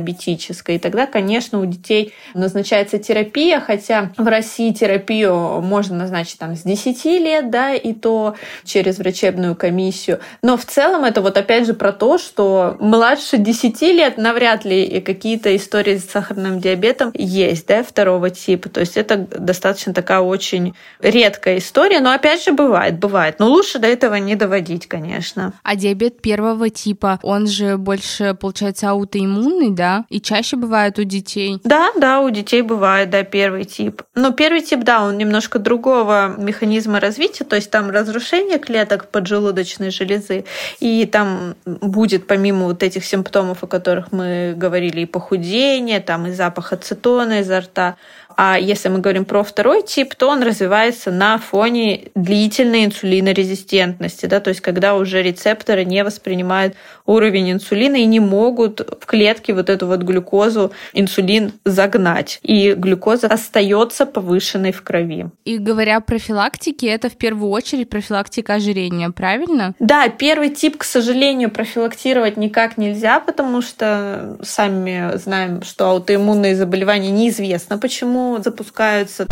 преддиабетическая. 0.01 0.77
И 0.77 0.79
тогда, 0.79 1.07
конечно, 1.07 1.61
у 1.61 1.67
детей 1.67 2.13
назначается 2.35 2.99
терапия, 2.99 3.61
хотя 3.61 4.11
в 4.17 4.27
России 4.27 4.73
терапию 4.73 5.61
можно 5.61 5.97
назначить 5.97 6.39
там 6.39 6.57
с 6.57 6.63
10 6.63 7.05
лет, 7.05 7.51
да, 7.51 7.75
и 7.75 7.93
то 7.93 8.37
через 8.65 8.99
врачебную 8.99 9.55
комиссию. 9.55 10.21
Но 10.43 10.57
в 10.57 10.65
целом 10.65 11.05
это 11.05 11.21
вот 11.21 11.37
опять 11.37 11.67
же 11.67 11.75
про 11.75 11.93
то, 11.93 12.19
что 12.19 12.77
младше 12.81 13.37
10 13.37 13.81
лет 13.83 14.17
навряд 14.17 14.65
ли 14.65 15.01
какие-то 15.01 15.55
истории 15.55 15.97
с 15.97 16.11
сахарным 16.11 16.61
диабетом 16.61 17.11
есть, 17.15 17.67
да, 17.67 17.83
второго 17.83 18.31
типа. 18.31 18.69
То 18.69 18.81
есть 18.81 18.97
это 18.97 19.17
достаточно 19.17 19.93
такая 19.95 20.21
очень 20.21 20.75
редкая 21.01 21.59
история, 21.59 22.01
но 22.01 22.13
опять 22.13 22.45
же 22.45 22.53
бывает, 22.53 22.99
бывает. 22.99 23.37
Но 23.39 23.49
лучше 23.49 23.79
до 23.79 23.87
этого 23.87 24.15
не 24.17 24.35
доводить, 24.35 24.87
конечно. 24.87 25.53
А 25.63 25.77
диабет 25.77 26.21
первого 26.21 26.71
типа, 26.71 27.19
он 27.23 27.47
же 27.47 27.77
больше, 27.77 28.35
получается, 28.35 28.91
аутоиммунный, 28.91 29.71
да? 29.71 29.90
И 30.09 30.21
чаще 30.21 30.57
бывает 30.57 30.99
у 30.99 31.05
детей? 31.05 31.61
Да, 31.65 31.91
да, 31.97 32.21
у 32.21 32.31
детей 32.31 32.63
бывает, 32.63 33.11
да, 33.11 33.23
первый 33.23 33.65
тип. 33.65 34.03
Но 34.15 34.33
первый 34.33 34.63
тип, 34.63 34.81
да, 34.85 35.03
он 35.03 35.19
немножко 35.19 35.59
другого 35.59 36.35
механизма 36.39 37.01
развития, 37.01 37.45
то 37.45 37.57
есть 37.57 37.71
там 37.71 37.91
разрушение 37.91 38.59
клеток 38.59 39.09
поджелудочной 39.09 39.91
железы, 39.91 40.45
и 40.81 41.07
там 41.07 41.55
будет 41.65 42.27
помимо 42.27 42.65
вот 42.67 42.83
этих 42.83 43.05
симптомов, 43.05 43.65
о 43.65 43.67
которых 43.67 44.13
мы 44.13 44.55
говорили, 44.57 45.01
и 45.01 45.07
похудение, 45.07 46.01
там 46.01 46.27
и 46.27 46.33
запах 46.33 46.73
ацетона 46.73 47.41
изо 47.41 47.61
рта, 47.61 47.97
а 48.43 48.59
если 48.59 48.89
мы 48.89 49.01
говорим 49.01 49.27
про 49.27 49.45
второй 49.45 49.83
тип, 49.83 50.15
то 50.15 50.27
он 50.31 50.43
развивается 50.43 51.11
на 51.11 51.37
фоне 51.37 52.09
длительной 52.15 52.87
инсулинорезистентности, 52.87 54.25
да, 54.25 54.41
то 54.41 54.49
есть 54.49 54.63
когда 54.63 54.95
уже 54.95 55.23
рецепторы 55.23 55.85
не 55.85 56.03
воспринимают 56.03 56.75
уровень 57.05 57.53
инсулина 57.53 57.97
и 57.97 58.07
не 58.07 58.19
могут 58.19 58.81
в 58.81 59.05
клетке 59.05 59.53
вот 59.53 59.69
эту 59.69 59.87
вот 59.87 60.01
глюкозу, 60.01 60.73
инсулин 60.95 61.53
загнать. 61.67 62.39
И 62.43 62.73
глюкоза 62.73 63.27
остается 63.27 64.07
повышенной 64.07 64.73
в 64.73 64.83
крови. 64.83 65.27
И 65.45 65.59
говоря 65.59 65.99
о 65.99 66.01
профилактике, 66.01 66.87
это 66.87 67.11
в 67.11 67.17
первую 67.17 67.51
очередь 67.51 67.91
профилактика 67.91 68.55
ожирения, 68.55 69.11
правильно? 69.11 69.75
Да, 69.81 70.09
первый 70.09 70.49
тип, 70.49 70.79
к 70.79 70.85
сожалению, 70.85 71.51
профилактировать 71.51 72.39
никак 72.39 72.79
нельзя, 72.79 73.21
потому 73.21 73.61
что 73.61 74.39
сами 74.43 75.19
знаем, 75.19 75.63
что 75.63 75.91
аутоиммунные 75.91 76.57
заболевания 76.57 77.11
неизвестно, 77.11 77.77
почему 77.77 78.30
запускаются. 78.39 79.27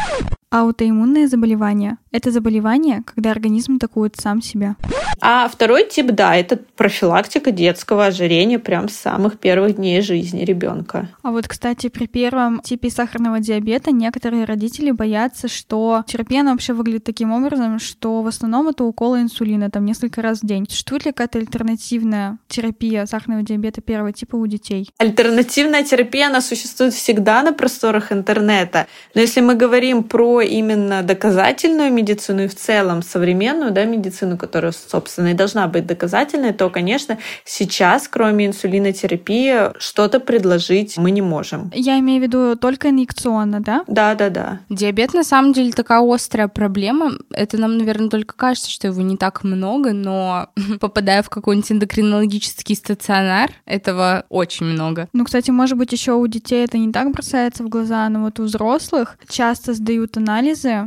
Аутоиммунные 0.51 1.29
заболевания– 1.29 1.99
это 2.11 2.31
заболевание, 2.31 3.03
когда 3.05 3.33
организм 3.33 3.77
атакует 3.77 4.17
сам 4.17 4.41
себя. 4.41 4.77
А 5.21 5.47
второй 5.49 5.87
тип, 5.87 6.07
да, 6.13 6.37
это 6.37 6.57
профилактика 6.57 7.51
детского 7.51 8.07
ожирения 8.07 8.59
прям 8.59 8.89
с 8.89 8.95
самых 8.95 9.39
первых 9.39 9.77
дней 9.77 10.01
жизни 10.01 10.45
ребенка. 10.45 11.11
А 11.23 11.33
вот, 11.33 11.47
кстати, 11.49 11.89
при 11.89 12.07
первом 12.07 12.61
типе 12.61 12.89
сахарного 12.89 13.41
диабета 13.41 13.91
некоторые 13.91 14.45
родители 14.45 14.91
боятся, 14.91 15.49
что 15.49 16.03
терапия 16.07 16.43
вообще 16.45 16.73
выглядит 16.73 17.05
таким 17.05 17.33
образом, 17.33 17.79
что 17.79 18.23
в 18.23 18.27
основном 18.27 18.69
это 18.69 18.85
уколы 18.85 19.21
инсулина 19.21 19.71
там 19.71 19.85
несколько 19.85 20.23
раз 20.23 20.41
в 20.41 20.47
день. 20.47 20.67
Существует 20.69 21.05
ли 21.05 21.13
какая-то 21.13 21.41
альтернативная 21.41 22.39
терапия 22.49 23.05
сахарного 23.05 23.43
диабета 23.43 23.83
первого 23.83 24.13
типа 24.13 24.37
у 24.37 24.47
детей? 24.47 24.89
Альтернативная 24.99 25.83
терапия, 25.83 26.29
она 26.29 26.41
существует 26.41 26.95
всегда 26.95 27.43
на 27.43 27.53
просторах 27.53 28.13
интернета. 28.13 28.87
Но 29.15 29.21
если 29.21 29.41
мы 29.41 29.55
говорим 29.55 30.05
про 30.05 30.38
именно 30.41 31.03
доказательную 31.03 31.93
медицину 31.93 32.45
и 32.45 32.49
в 32.49 32.55
целом 32.55 33.03
современную 33.03 33.73
да, 33.73 33.85
медицину, 33.85 34.37
которая, 34.37 34.73
собственно, 34.73 35.29
и 35.29 35.35
должна 35.35 35.67
быть 35.69 35.87
доказательной, 35.87 36.53
то, 36.53 36.71
конечно, 36.71 37.19
сейчас, 37.45 38.09
кроме 38.09 38.47
инсулинотерапии, 38.47 39.79
что-то 39.79 40.21
предложить 40.21 40.99
мы 40.99 41.11
не 41.11 41.23
можем. 41.23 41.71
Я 41.75 41.99
имею 41.99 42.21
в 42.21 42.23
виду 42.23 42.57
только 42.57 42.91
инъекционно, 42.91 43.61
да? 43.61 43.85
Да, 43.87 44.15
да, 44.15 44.31
да. 44.31 44.61
Диабет 44.69 45.15
на 45.15 45.25
самом 45.25 45.53
деле 45.53 45.73
такая 45.73 46.01
острая 46.03 46.49
проблема. 46.49 47.13
Это 47.31 47.59
нам, 47.59 47.79
наверное, 47.79 48.09
только 48.09 48.35
кажется, 48.35 48.71
что 48.71 48.89
его 48.89 49.03
не 49.03 49.17
так 49.17 49.45
много, 49.45 49.93
но 49.93 50.49
попадая 50.81 51.23
в 51.23 51.31
какой-нибудь 51.31 51.73
эндокринологический 51.73 52.77
стационар, 52.77 53.51
этого 53.65 54.25
очень 54.29 54.67
много. 54.67 55.09
Ну, 55.13 55.25
кстати, 55.25 55.51
может 55.51 55.79
быть, 55.79 55.93
еще 55.93 56.13
у 56.13 56.27
детей 56.27 56.65
это 56.65 56.79
не 56.79 56.93
так 56.93 57.11
бросается 57.11 57.63
в 57.65 57.69
глаза, 57.69 58.09
но 58.09 58.23
вот 58.23 58.41
у 58.41 58.45
взрослых 58.45 59.19
часто 59.29 59.75
сдают 59.75 60.17
анализы, 60.17 60.28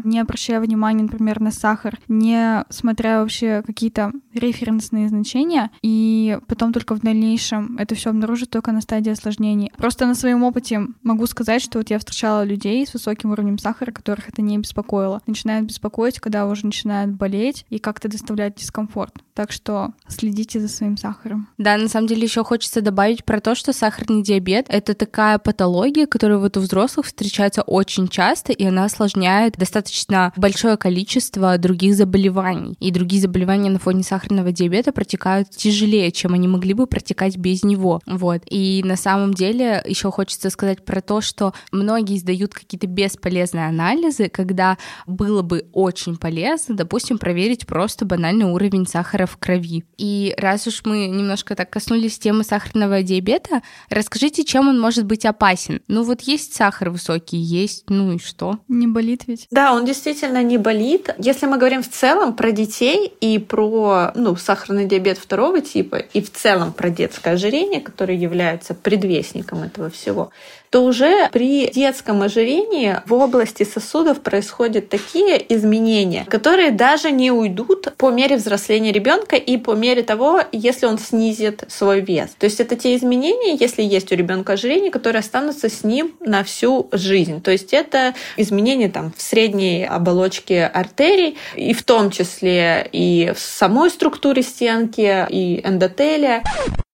не 0.04 0.20
обращая 0.20 0.60
внимания, 0.60 1.04
например, 1.04 1.40
на 1.40 1.52
сахар, 1.52 1.98
не 2.08 2.64
смотря 2.70 3.22
вообще 3.22 3.64
какие-то 3.66 4.12
референсные 4.34 5.10
значения, 5.10 5.72
и 5.82 6.38
потом 6.48 6.74
только 6.74 6.96
в 6.96 7.00
дальнейшем 7.00 7.78
это 7.78 7.96
все 7.96 8.12
обнаружит 8.12 8.50
только 8.50 8.72
на 8.72 8.82
стадии 8.82 9.12
осложнений. 9.12 9.72
Просто 9.78 10.06
на 10.06 10.16
своем 10.16 10.44
опыте 10.44 10.82
могу 11.04 11.26
сказать, 11.26 11.62
что 11.62 11.80
вот 11.80 11.90
я 11.90 12.00
встречала 12.00 12.44
людей 12.44 12.86
с 12.86 12.94
высоким 12.94 13.32
уровнем 13.32 13.58
сахара, 13.58 13.92
которых 13.92 14.30
это 14.30 14.42
не 14.42 14.58
беспокоило. 14.58 15.22
Начинает 15.26 15.66
беспокоить, 15.66 16.20
когда 16.20 16.46
уже 16.46 16.66
начинают 16.66 17.12
болеть 17.12 17.66
и 17.70 17.80
как-то 17.80 18.08
доставлять 18.08 18.56
дискомфорт. 18.56 19.16
Так 19.34 19.52
что 19.52 19.94
следите 20.08 20.60
за 20.60 20.68
своим 20.68 20.98
сахаром. 20.98 21.48
Да, 21.58 21.78
на 21.78 21.88
самом 21.88 22.08
деле 22.08 22.24
еще 22.24 22.44
хочется 22.44 22.82
добавить 22.82 23.24
про 23.24 23.40
то, 23.40 23.56
что 23.56 23.74
сахарный 23.74 24.22
диабет— 24.22 24.66
это 24.70 24.94
такая 24.94 25.38
патология, 25.38 26.06
которая 26.06 26.38
вот 26.38 26.58
у 26.58 26.60
взрослых 26.60 27.06
встречается 27.08 27.62
очень 27.62 28.08
часто, 28.08 28.52
и 28.52 28.66
она 28.66 28.86
осложняет 28.86 29.31
достаточно 29.58 30.34
большое 30.36 30.78
количество 30.78 31.58
других 31.58 31.96
заболеваний. 31.96 32.76
И 32.80 32.92
другие 32.92 33.22
заболевания 33.22 33.70
на 33.70 33.80
фоне 33.80 34.04
сахарного 34.04 34.52
диабета 34.52 34.92
протекают 34.92 35.50
тяжелее, 35.50 36.12
чем 36.12 36.34
они 36.34 36.48
могли 36.48 36.74
бы 36.74 36.88
протекать 36.88 37.38
без 37.38 37.64
него. 37.64 38.02
Вот. 38.06 38.42
И 38.50 38.82
на 38.86 38.96
самом 38.96 39.34
деле 39.34 39.84
еще 39.86 40.12
хочется 40.12 40.50
сказать 40.50 40.84
про 40.86 41.02
то, 41.02 41.22
что 41.22 41.54
многие 41.72 42.18
сдают 42.18 42.54
какие-то 42.54 42.88
бесполезные 42.88 43.68
анализы, 43.68 44.30
когда 44.30 44.78
было 45.08 45.42
бы 45.42 45.66
очень 45.74 46.18
полезно, 46.18 46.76
допустим, 46.76 47.18
проверить 47.18 47.66
просто 47.68 48.06
банальный 48.06 48.46
уровень 48.46 48.88
сахара 48.88 49.26
в 49.26 49.38
крови. 49.38 49.84
И 49.98 50.34
раз 50.38 50.68
уж 50.68 50.84
мы 50.86 51.08
немножко 51.08 51.56
так 51.56 51.70
коснулись 51.70 52.20
темы 52.20 52.44
сахарного 52.44 53.04
диабета, 53.04 53.62
расскажите, 53.90 54.44
чем 54.44 54.68
он 54.68 54.80
может 54.80 55.06
быть 55.06 55.26
опасен. 55.26 55.82
Ну 55.88 56.04
вот 56.04 56.22
есть 56.22 56.54
сахар 56.54 56.90
высокий, 56.90 57.38
есть, 57.38 57.90
ну 57.90 58.14
и 58.14 58.20
что? 58.20 58.60
Не 58.68 58.88
болит 58.88 59.21
ведь? 59.28 59.48
Да, 59.52 59.74
он 59.74 59.86
действительно 59.86 60.44
не 60.44 60.58
болит. 60.58 61.14
Если 61.18 61.46
мы 61.46 61.58
говорим 61.58 61.84
в 61.84 61.90
целом 61.90 62.36
про 62.36 62.52
детей 62.52 63.14
и 63.22 63.40
про 63.40 64.12
ну, 64.16 64.36
сахарный 64.36 64.86
диабет 64.86 65.18
второго 65.18 65.62
типа, 65.62 65.98
и 65.98 66.22
в 66.22 66.32
целом 66.32 66.74
про 66.74 66.90
детское 66.90 67.34
ожирение, 67.34 67.82
которое 67.82 68.18
является 68.18 68.74
предвестником 68.74 69.64
этого 69.64 69.90
всего, 69.90 70.32
то 70.72 70.86
уже 70.86 71.30
при 71.32 71.70
детском 71.70 72.22
ожирении 72.22 72.98
в 73.06 73.14
области 73.14 73.64
сосудов 73.64 74.22
происходят 74.22 74.88
такие 74.88 75.54
изменения, 75.54 76.26
которые 76.26 76.72
даже 76.72 77.12
не 77.12 77.30
уйдут 77.30 77.94
по 77.98 78.10
мере 78.10 78.38
взросления 78.38 78.94
ребенка 78.94 79.36
и 79.36 79.58
по 79.58 79.74
мере 79.74 80.02
того, 80.02 80.42
если 80.54 80.86
он 80.86 80.98
снизит 80.98 81.66
свой 81.68 82.00
вес. 82.00 82.30
То 82.40 82.46
есть 82.46 82.62
это 82.62 82.78
те 82.78 82.96
изменения, 82.96 83.58
если 83.60 83.84
есть 83.84 84.14
у 84.14 84.16
ребенка 84.16 84.54
ожирение, 84.54 84.92
которые 84.92 85.20
останутся 85.20 85.68
с 85.68 85.84
ним 85.84 86.16
на 86.22 86.44
всю 86.46 86.88
жизнь. 86.94 87.42
То 87.42 87.52
есть 87.52 87.74
это 87.74 88.16
изменения 88.38 88.90
там 88.90 89.12
в 89.16 89.22
средней 89.22 89.86
оболочке 89.86 90.64
артерий, 90.64 91.38
и 91.58 91.74
в 91.74 91.84
том 91.84 92.12
числе 92.12 92.88
и 92.94 93.34
в 93.36 93.40
самой 93.40 93.90
структуре 93.90 94.42
стенки, 94.42 95.28
и 95.30 95.60
эндотелия. 95.66 96.44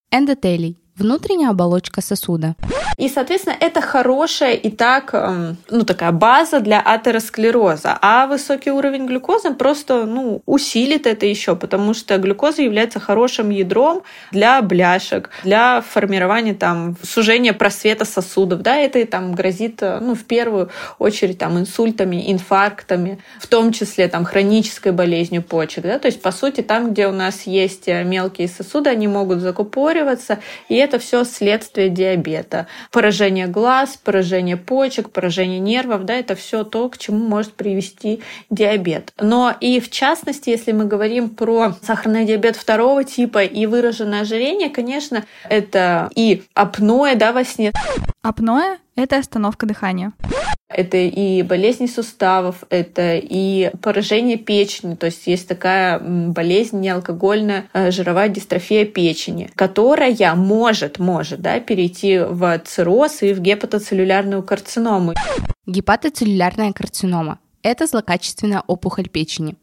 Эндотелий 0.09 0.77
внутренняя 0.97 1.49
оболочка 1.49 2.01
сосуда. 2.01 2.55
И, 2.97 3.09
соответственно, 3.09 3.55
это 3.59 3.79
хорошая 3.79 4.53
и 4.53 4.71
так, 4.71 5.13
эм, 5.13 5.57
ну, 5.69 5.85
такая 5.85 6.11
база 6.11 6.59
для 6.59 6.81
атеросклероза. 6.81 7.97
А 8.01 8.25
высокий 8.25 8.71
уровень 8.71 9.05
глюкозы 9.05 9.53
просто, 9.53 10.05
ну, 10.05 10.41
усилит 10.47 11.05
это 11.05 11.27
еще, 11.27 11.55
потому 11.55 11.93
что 11.93 12.17
глюкоза 12.17 12.63
является 12.63 12.99
хорошим 12.99 13.51
ядром 13.51 14.01
для 14.31 14.61
бляшек, 14.63 15.29
для 15.43 15.81
формирования 15.81 16.55
там 16.55 16.95
сужения 17.03 17.53
просвета 17.53 18.03
сосудов, 18.03 18.61
да, 18.61 18.77
это 18.77 19.05
там 19.05 19.35
грозит, 19.35 19.83
э, 19.83 19.99
ну, 20.01 20.15
в 20.15 20.23
первую 20.23 20.69
очередь 20.97 21.37
там 21.37 21.59
инсультами, 21.59 22.31
инфарктами, 22.31 23.19
в 23.39 23.45
том 23.45 23.73
числе 23.73 24.07
там 24.07 24.25
хронической 24.25 24.91
болезнью 24.91 25.43
почек, 25.43 25.83
да, 25.83 25.99
то 25.99 26.07
есть 26.07 26.21
по 26.21 26.31
сути 26.31 26.61
там, 26.61 26.91
где 26.91 27.07
у 27.07 27.11
нас 27.11 27.43
есть 27.43 27.87
э, 27.87 28.03
мелкие 28.03 28.47
сосуды, 28.47 28.89
они 28.89 29.07
могут 29.07 29.39
закупориваться, 29.41 30.39
и 30.67 30.86
это 30.87 30.99
все 30.99 31.23
следствие 31.23 31.89
диабета. 31.89 32.67
Поражение 32.91 33.47
глаз, 33.47 33.97
поражение 33.97 34.57
почек, 34.57 35.09
поражение 35.11 35.59
нервов, 35.59 36.05
да, 36.05 36.13
это 36.15 36.35
все 36.35 36.63
то, 36.63 36.89
к 36.89 36.97
чему 36.97 37.27
может 37.27 37.53
привести 37.53 38.21
диабет. 38.49 39.13
Но 39.19 39.53
и 39.59 39.79
в 39.79 39.91
частности, 39.91 40.49
если 40.49 40.71
мы 40.71 40.85
говорим 40.85 41.29
про 41.29 41.73
сахарный 41.81 42.25
диабет 42.25 42.55
второго 42.55 43.03
типа 43.03 43.43
и 43.43 43.65
выраженное 43.65 44.21
ожирение, 44.21 44.69
конечно, 44.69 45.25
это 45.49 46.09
и 46.15 46.43
апноэ, 46.53 47.15
да, 47.15 47.33
во 47.33 47.43
сне. 47.43 47.71
Апноэ— 48.21 48.77
это 48.95 49.17
остановка 49.17 49.65
дыхания. 49.65 50.13
Это 50.69 50.97
и 50.97 51.43
болезни 51.43 51.87
суставов, 51.87 52.63
это 52.69 53.15
и 53.15 53.71
поражение 53.81 54.37
печени. 54.37 54.95
То 54.95 55.05
есть 55.05 55.25
есть 55.27 55.47
такая 55.47 55.99
болезнь 55.99 56.79
неалкогольная 56.79 57.69
э, 57.73 57.91
жировая 57.91 58.29
дистрофия 58.29 58.85
печени, 58.85 59.49
которая 59.55 60.35
может, 60.35 60.99
может 60.99 61.41
да, 61.41 61.59
перейти 61.59 62.19
в 62.19 62.59
цирроз 62.65 63.23
и 63.23 63.33
в 63.33 63.39
гепатоцеллюлярную 63.39 64.43
карциному. 64.43 65.13
Гепатоцеллюлярная 65.65 66.73
карцинома 66.73 67.39
это 67.67 67.85
злокачественная 67.85 68.63
опухоль 68.65 69.09
печени. 69.09 69.55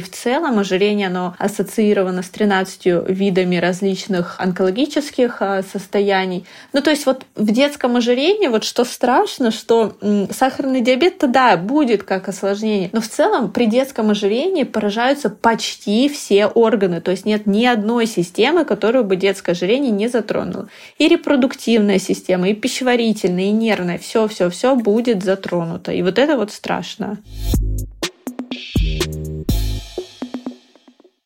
И 0.00 0.02
в 0.02 0.10
целом 0.10 0.58
ожирение, 0.58 1.08
оно 1.08 1.34
ассоциировано 1.38 2.22
с 2.22 2.30
13 2.30 3.10
видами 3.10 3.56
различных 3.56 4.40
онкологических 4.40 5.42
а, 5.42 5.62
состояний. 5.62 6.46
Ну, 6.72 6.80
то 6.80 6.88
есть 6.88 7.04
вот 7.04 7.26
в 7.36 7.52
детском 7.52 7.96
ожирении, 7.96 8.48
вот 8.48 8.64
что 8.64 8.86
страшно, 8.86 9.50
что 9.50 9.98
сахарный 10.30 10.80
диабет-то, 10.80 11.26
да, 11.26 11.58
будет 11.58 12.04
как 12.04 12.30
осложнение, 12.30 12.88
но 12.94 13.02
в 13.02 13.08
целом 13.08 13.52
при 13.52 13.66
детском 13.66 14.08
ожирении 14.08 14.62
поражаются 14.62 15.28
почти 15.28 16.08
все 16.08 16.46
органы, 16.46 17.02
то 17.02 17.10
есть 17.10 17.26
нет 17.26 17.44
ни 17.44 17.66
одной 17.66 18.06
системы, 18.06 18.64
которую 18.64 19.04
бы 19.04 19.16
детское 19.16 19.52
ожирение 19.52 19.90
не 19.90 20.08
затронуло. 20.08 20.70
И 20.96 21.08
репродуктивная 21.08 21.98
система, 21.98 22.48
и 22.48 22.54
пищеварительная, 22.54 23.48
и 23.48 23.50
нервная, 23.50 23.98
все-все-все 23.98 24.76
будет 24.76 25.22
затронуто. 25.22 25.92
И 25.92 26.00
вот 26.00 26.18
это 26.18 26.38
вот 26.38 26.52
страшно. 26.52 27.18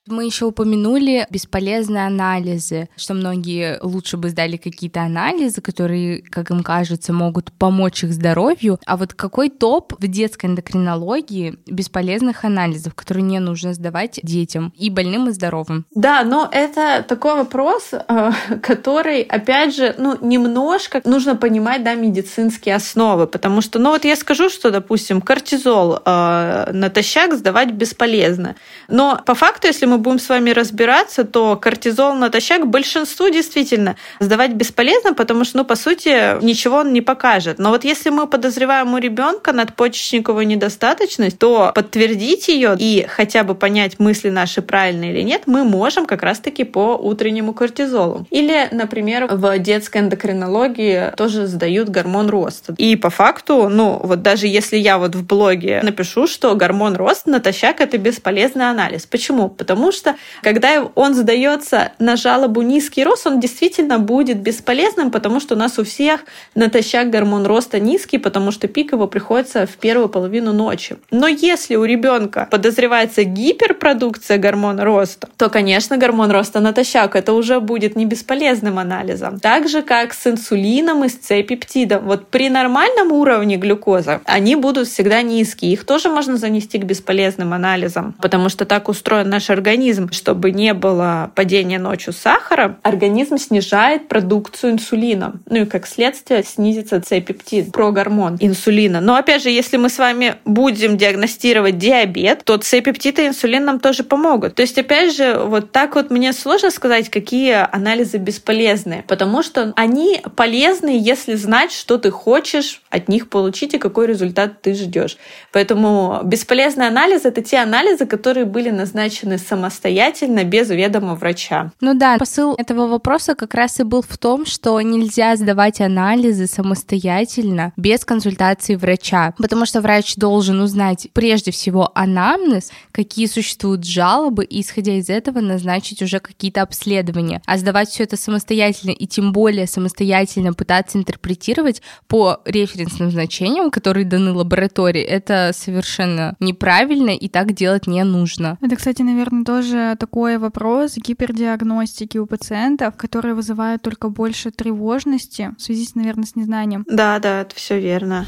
Мы 0.07 0.27
еще 0.27 0.45
упомянули 0.45 1.27
бесполезные 1.31 2.07
анализы, 2.07 2.91
что 2.95 3.15
многие 3.15 3.79
лучше 3.81 4.19
бы 4.19 4.29
сдали 4.29 4.59
какие-то 4.59 5.01
анализы, 5.01 5.63
которые, 5.63 6.21
как 6.21 6.51
им 6.51 6.63
кажется, 6.63 7.15
могут 7.15 7.51
помочь 7.53 8.05
их 8.05 8.13
здоровью. 8.13 8.79
А 8.85 8.99
вот 8.99 9.15
какой 9.15 9.49
топ 9.49 9.95
в 9.99 10.07
детской 10.07 10.47
эндокринологии 10.47 11.59
бесполезных 11.67 12.45
анализов, 12.45 12.95
которые 12.95 13.23
не 13.23 13.39
нужно 13.39 13.73
сдавать 13.73 14.21
детям 14.23 14.75
и 14.77 14.91
больным, 14.91 15.31
и 15.31 15.33
здоровым? 15.33 15.87
Да, 15.95 16.23
но 16.23 16.51
это 16.53 17.03
такой 17.09 17.37
вопрос, 17.37 17.93
э, 17.93 18.31
который, 18.63 19.23
опять 19.23 19.75
же, 19.75 19.95
ну, 19.97 20.19
немножко 20.21 21.01
нужно 21.07 21.35
понимать, 21.35 21.83
да, 21.83 21.95
медицинские 21.95 22.75
основы, 22.75 23.27
потому 23.27 23.63
что, 23.63 23.79
ну, 23.79 23.89
вот 23.89 24.05
я 24.05 24.17
скажу, 24.17 24.51
что, 24.51 24.71
допустим, 24.71 25.23
кортизол 25.23 25.99
э, 26.05 26.71
натощак 26.73 27.35
сдавать 27.35 27.71
бесполезно, 27.71 28.57
но 28.89 29.19
по 29.25 29.35
факту, 29.35 29.67
если 29.67 29.87
мы 29.87 29.94
мы 29.95 29.99
будем 29.99 30.19
с 30.19 30.29
вами 30.29 30.51
разбираться, 30.51 31.25
то 31.25 31.57
кортизол 31.57 32.15
натощак 32.15 32.67
большинству 32.67 33.29
действительно 33.29 33.95
сдавать 34.19 34.53
бесполезно, 34.53 35.15
потому 35.15 35.45
что, 35.45 35.59
ну, 35.59 35.65
по 35.65 35.77
сути, 35.77 36.43
ничего 36.45 36.79
он 36.79 36.93
не 36.93 37.01
покажет. 37.01 37.59
Но 37.61 37.71
вот 37.71 37.85
если 37.85 38.11
мы 38.11 38.27
подозреваем 38.27 38.93
у 38.95 38.99
ребенка 38.99 39.53
надпочечниковую 39.53 40.49
недостаточность, 40.49 41.39
то 41.39 41.71
подтвердить 41.75 42.49
ее 42.49 42.75
и 42.77 43.07
хотя 43.09 43.45
бы 43.45 43.55
понять, 43.55 44.01
мысли 44.01 44.31
наши 44.31 44.63
правильные 44.63 45.13
или 45.13 45.23
нет, 45.23 45.43
мы 45.47 45.63
можем 45.63 46.07
как 46.07 46.25
раз-таки 46.25 46.65
по 46.65 46.97
утреннему 46.97 47.55
кортизолу. 47.55 48.27
Или, 48.31 48.69
например, 48.73 49.29
в 49.31 49.59
детской 49.59 49.99
эндокринологии 49.99 51.13
тоже 51.17 51.47
сдают 51.47 51.89
гормон 51.89 52.29
роста. 52.29 52.75
И 52.79 52.97
по 52.97 53.11
факту, 53.11 53.69
ну, 53.69 54.01
вот 54.03 54.23
даже 54.23 54.49
если 54.49 54.77
я 54.77 54.99
вот 54.99 55.15
в 55.15 55.25
блоге 55.25 55.81
напишу, 55.85 56.27
что 56.27 56.53
гормон 56.57 56.97
роста 56.97 57.31
натощак 57.31 57.81
это 57.81 57.97
бесполезный 57.97 58.69
анализ. 58.69 59.07
Почему? 59.07 59.49
Потому 59.49 59.84
потому 59.85 59.93
что 59.93 60.17
когда 60.43 60.83
он 60.95 61.15
задается 61.15 61.93
на 61.99 62.17
жалобу 62.17 62.63
низкий 62.63 63.05
рост, 63.05 63.27
он 63.27 63.39
действительно 63.39 63.99
будет 63.99 64.39
бесполезным, 64.39 65.11
потому 65.11 65.41
что 65.41 65.55
у 65.55 65.59
нас 65.59 65.79
у 65.79 65.85
всех 65.85 66.25
натощак 66.55 67.11
гормон 67.11 67.45
роста 67.45 67.79
низкий, 67.79 68.17
потому 68.17 68.51
что 68.51 68.67
пик 68.67 68.93
его 68.93 69.07
приходится 69.07 69.67
в 69.67 69.77
первую 69.77 70.09
половину 70.09 70.55
ночи. 70.55 70.97
Но 71.11 71.29
если 71.29 71.77
у 71.77 71.85
ребенка 71.85 72.49
подозревается 72.51 73.25
гиперпродукция 73.25 74.39
гормона 74.39 74.85
роста, 74.85 75.29
то, 75.37 75.51
конечно, 75.51 75.99
гормон 75.99 76.31
роста 76.31 76.61
натощак 76.61 77.15
это 77.15 77.35
уже 77.35 77.61
будет 77.61 77.95
не 77.95 78.07
бесполезным 78.07 78.79
анализом. 78.79 79.39
Так 79.39 79.69
же, 79.69 79.83
как 79.83 80.15
с 80.15 80.27
инсулином 80.27 81.05
и 81.05 81.11
с 81.11 81.19
С-пептидом. 81.21 82.07
Вот 82.07 82.29
при 82.29 82.49
нормальном 82.49 83.13
уровне 83.13 83.57
глюкозы 83.57 84.21
они 84.25 84.57
будут 84.57 84.89
всегда 84.89 85.21
низкие. 85.21 85.73
Их 85.73 85.85
тоже 85.85 86.09
можно 86.09 86.39
занести 86.39 86.79
к 86.79 86.85
бесполезным 86.85 87.53
анализам, 87.53 88.15
потому 88.23 88.49
что 88.49 88.65
так 88.65 88.89
устроен 88.89 89.29
наш 89.29 89.51
организм 89.51 89.74
организм, 89.75 90.13
чтобы 90.13 90.53
не 90.53 90.73
было 90.73 91.33
падения 91.35 91.81
ночью 91.81 92.13
сахара, 92.13 92.79
организм 92.85 93.39
снижает 93.39 94.07
продукцию 94.07 94.75
инсулина. 94.75 95.41
Ну 95.51 95.63
и 95.63 95.65
как 95.65 95.89
следствие 95.89 96.45
снизится 96.45 97.03
С-пептид, 97.05 97.73
прогормон 97.73 98.37
инсулина. 98.39 99.01
Но 99.01 99.17
опять 99.17 99.43
же, 99.43 99.51
если 99.51 99.77
мы 99.77 99.89
с 99.89 99.99
вами 99.99 100.37
будем 100.45 100.97
диагностировать 100.97 101.77
диабет, 101.77 102.45
то 102.45 102.61
С-пептид 102.61 103.19
и 103.19 103.27
инсулин 103.27 103.65
нам 103.65 103.81
тоже 103.81 104.05
помогут. 104.05 104.55
То 104.55 104.63
есть, 104.63 104.79
опять 104.79 105.17
же, 105.17 105.41
вот 105.45 105.73
так 105.73 105.97
вот 105.97 106.11
мне 106.11 106.33
сложно 106.33 106.71
сказать, 106.71 107.09
какие 107.09 107.67
анализы 107.75 108.19
бесполезные, 108.19 109.05
потому 109.09 109.43
что 109.43 109.73
они 109.75 110.21
полезны, 110.37 110.97
если 111.01 111.35
знать, 111.35 111.73
что 111.73 111.99
ты 111.99 112.13
хочешь 112.13 112.81
от 112.91 113.09
них 113.09 113.29
получить 113.29 113.75
и 113.75 113.79
какой 113.79 114.07
результат 114.07 114.63
ты 114.63 114.75
ждешь. 114.75 115.17
Поэтому 115.51 116.21
бесполезные 116.23 116.87
анализы— 116.87 117.29
это 117.31 117.43
те 117.43 117.59
анализы, 117.59 118.07
которые 118.07 118.45
были 118.45 118.71
назначены 118.71 119.37
самостоятельно 119.39 119.64
самостоятельно, 119.65 120.45
без 120.45 120.71
ведома 120.71 121.15
врача. 121.15 121.73
Ну 121.81 121.95
да, 121.95 122.19
посыл 122.19 122.55
этого 122.59 122.87
вопроса 122.87 123.35
как 123.35 123.55
раз 123.55 123.81
и 123.81 123.83
был 123.83 124.03
в 124.03 124.19
том, 124.19 124.45
что 124.47 124.81
нельзя 124.81 125.37
сдавать 125.37 125.81
анализы 125.81 126.47
самостоятельно, 126.47 127.73
без 127.77 128.05
консультации 128.05 128.77
врача, 128.77 129.35
потому 129.39 129.67
что 129.67 129.81
врач 129.81 130.17
должен 130.17 130.61
узнать 130.61 131.09
прежде 131.13 131.51
всего 131.51 131.91
анамнез, 131.95 132.71
какие 132.93 133.27
существуют 133.27 133.85
жалобы, 133.85 134.45
и 134.45 134.61
исходя 134.61 134.95
из 134.97 135.09
этого 135.09 135.41
назначить 135.41 136.03
уже 136.03 136.21
какие-то 136.21 136.63
обследования. 136.63 137.41
А 137.47 137.57
сдавать 137.57 137.89
все 137.89 138.05
это 138.05 138.17
самостоятельно 138.17 138.91
и 138.91 139.07
тем 139.07 139.33
более 139.33 139.67
самостоятельно 139.67 140.53
пытаться 140.53 140.99
интерпретировать 140.99 141.83
по 142.07 142.41
референсным 142.45 143.11
значениям, 143.11 143.71
которые 143.71 144.05
даны 144.05 144.33
лаборатории, 144.33 145.03
это 145.03 145.53
совершенно 145.55 146.37
неправильно 146.41 147.11
и 147.11 147.29
так 147.29 147.53
делать 147.53 147.87
не 147.87 148.05
нужно. 148.05 148.59
Это, 148.61 148.77
кстати, 148.77 149.03
наверное, 149.03 149.45
тоже 149.55 149.97
такой 150.01 150.39
вопрос 150.39 150.97
гипердиагностики 150.97 152.19
у 152.19 152.27
пациентов, 152.27 152.97
которые 152.97 153.35
вызывают 153.35 153.83
только 153.83 154.09
больше 154.09 154.51
тревожности 154.51 155.55
в 155.57 155.63
связи, 155.63 155.87
наверное, 155.95 156.27
с 156.27 156.35
незнанием. 156.35 156.85
Да, 156.89 157.21
да, 157.21 157.43
это 157.43 157.55
все 157.55 157.79
верно. 157.79 158.27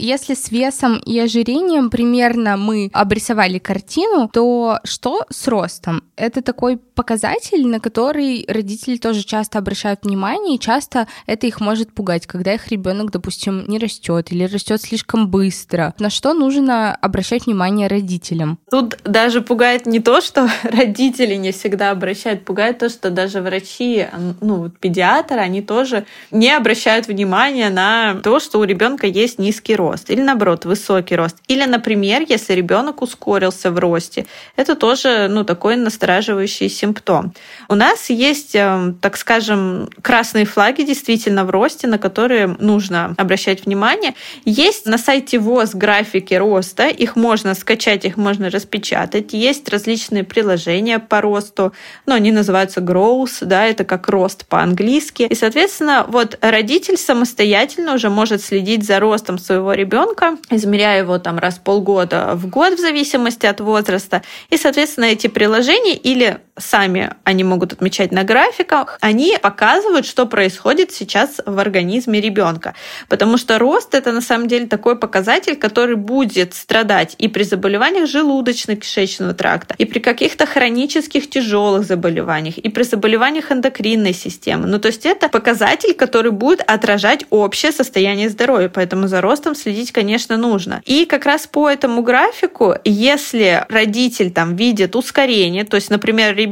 Если 0.00 0.32
с 0.32 0.50
весом 0.50 0.96
и 0.96 1.18
ожирением 1.18 1.90
примерно 1.90 2.56
мы 2.56 2.88
обрисовали 2.94 3.58
картину, 3.58 4.30
то 4.32 4.78
что 4.82 5.26
с 5.28 5.46
ростом? 5.46 6.04
Это 6.16 6.40
такой 6.40 6.78
показатель, 6.78 7.66
на 7.66 7.80
который 7.80 8.46
родители 8.48 8.96
тоже 8.96 9.24
часто 9.24 9.58
обращают 9.58 10.04
внимание, 10.04 10.56
и 10.56 10.58
часто 10.58 11.06
это 11.26 11.46
их 11.46 11.60
может 11.60 11.92
пугать, 11.92 12.26
когда 12.26 12.54
их 12.54 12.68
ребенок, 12.68 13.10
допустим, 13.10 13.64
не 13.68 13.78
растет 13.78 14.32
или 14.32 14.44
растет 14.44 14.80
слишком 14.80 15.28
быстро. 15.28 15.94
На 15.98 16.08
что 16.08 16.32
нужно 16.32 16.94
обращать 16.94 17.44
внимание 17.44 17.86
родителям? 17.86 18.58
Тут 18.70 18.96
даже 19.04 19.42
пугает 19.42 19.84
не 19.84 20.00
то, 20.00 20.22
что 20.22 20.48
родители 20.62 21.34
не 21.34 21.52
всегда 21.52 21.90
обращают, 21.90 22.46
пугает 22.46 22.78
то, 22.78 22.88
что 22.88 23.10
даже 23.10 23.42
врачи, 23.42 24.06
ну, 24.40 24.70
педиатры, 24.70 25.40
они 25.40 25.60
тоже 25.60 26.06
не 26.30 26.50
обращают 26.50 27.06
внимания 27.06 27.68
на 27.68 28.14
то, 28.14 28.40
что 28.40 28.60
у 28.60 28.64
ребенка 28.64 29.06
есть 29.06 29.38
низкий 29.38 29.76
рост 29.76 29.89
рост, 29.90 30.10
или 30.10 30.20
наоборот, 30.20 30.64
высокий 30.64 31.16
рост. 31.16 31.36
Или, 31.48 31.64
например, 31.64 32.24
если 32.28 32.54
ребенок 32.54 33.02
ускорился 33.02 33.70
в 33.70 33.78
росте, 33.78 34.26
это 34.56 34.74
тоже 34.74 35.28
ну, 35.28 35.44
такой 35.44 35.76
настораживающий 35.76 36.68
симптом. 36.68 37.32
У 37.68 37.74
нас 37.74 38.10
есть, 38.10 38.54
эм, 38.54 38.94
так 38.94 39.16
скажем, 39.16 39.88
красные 40.02 40.44
флаги 40.44 40.82
действительно 40.82 41.44
в 41.44 41.50
росте, 41.50 41.86
на 41.86 41.98
которые 41.98 42.46
нужно 42.46 43.14
обращать 43.18 43.66
внимание. 43.66 44.14
Есть 44.44 44.86
на 44.86 44.98
сайте 44.98 45.38
ВОЗ 45.38 45.74
графики 45.74 46.34
роста, 46.34 46.88
их 46.88 47.16
можно 47.16 47.54
скачать, 47.54 48.04
их 48.04 48.16
можно 48.16 48.50
распечатать. 48.50 49.32
Есть 49.32 49.68
различные 49.68 50.24
приложения 50.24 50.98
по 50.98 51.20
росту, 51.20 51.72
но 52.06 52.14
они 52.14 52.32
называются 52.32 52.80
growth, 52.80 53.44
да, 53.44 53.64
это 53.66 53.84
как 53.84 54.08
рост 54.08 54.46
по-английски. 54.46 55.22
И, 55.22 55.34
соответственно, 55.34 56.04
вот 56.08 56.38
родитель 56.40 56.96
самостоятельно 56.96 57.94
уже 57.94 58.10
может 58.10 58.42
следить 58.42 58.84
за 58.84 59.00
ростом 59.00 59.38
своего 59.38 59.72
ребенка, 59.80 60.36
измеряя 60.50 61.02
его 61.02 61.18
там 61.18 61.38
раз 61.38 61.58
в 61.58 61.62
полгода 61.62 62.32
в 62.34 62.46
год 62.48 62.74
в 62.74 62.80
зависимости 62.80 63.46
от 63.46 63.60
возраста. 63.60 64.22
И, 64.50 64.56
соответственно, 64.56 65.06
эти 65.06 65.26
приложения 65.26 65.96
или 65.96 66.38
сами 66.60 67.14
они 67.24 67.44
могут 67.44 67.72
отмечать 67.72 68.12
на 68.12 68.24
графиках, 68.24 68.98
они 69.00 69.36
показывают, 69.40 70.06
что 70.06 70.26
происходит 70.26 70.92
сейчас 70.92 71.40
в 71.44 71.58
организме 71.58 72.20
ребенка. 72.20 72.74
Потому 73.08 73.36
что 73.36 73.58
рост 73.58 73.94
это 73.94 74.12
на 74.12 74.20
самом 74.20 74.48
деле 74.48 74.66
такой 74.66 74.98
показатель, 74.98 75.56
который 75.56 75.96
будет 75.96 76.54
страдать 76.54 77.14
и 77.18 77.28
при 77.28 77.42
заболеваниях 77.42 78.08
желудочно-кишечного 78.08 79.34
тракта, 79.34 79.74
и 79.78 79.84
при 79.84 79.98
каких-то 79.98 80.46
хронических 80.46 81.28
тяжелых 81.30 81.84
заболеваниях, 81.84 82.58
и 82.58 82.68
при 82.68 82.82
заболеваниях 82.82 83.52
эндокринной 83.52 84.12
системы. 84.12 84.66
Ну, 84.66 84.78
то 84.78 84.88
есть 84.88 85.06
это 85.06 85.28
показатель, 85.28 85.94
который 85.94 86.30
будет 86.30 86.60
отражать 86.60 87.24
общее 87.30 87.72
состояние 87.72 88.28
здоровья. 88.28 88.68
Поэтому 88.68 89.08
за 89.08 89.20
ростом 89.20 89.54
следить, 89.54 89.92
конечно, 89.92 90.36
нужно. 90.36 90.82
И 90.84 91.04
как 91.04 91.26
раз 91.26 91.46
по 91.46 91.68
этому 91.68 92.02
графику, 92.02 92.74
если 92.84 93.64
родитель 93.68 94.30
там 94.30 94.56
видит 94.56 94.96
ускорение, 94.96 95.64
то 95.64 95.76
есть, 95.76 95.90
например, 95.90 96.36
ребенок 96.36 96.49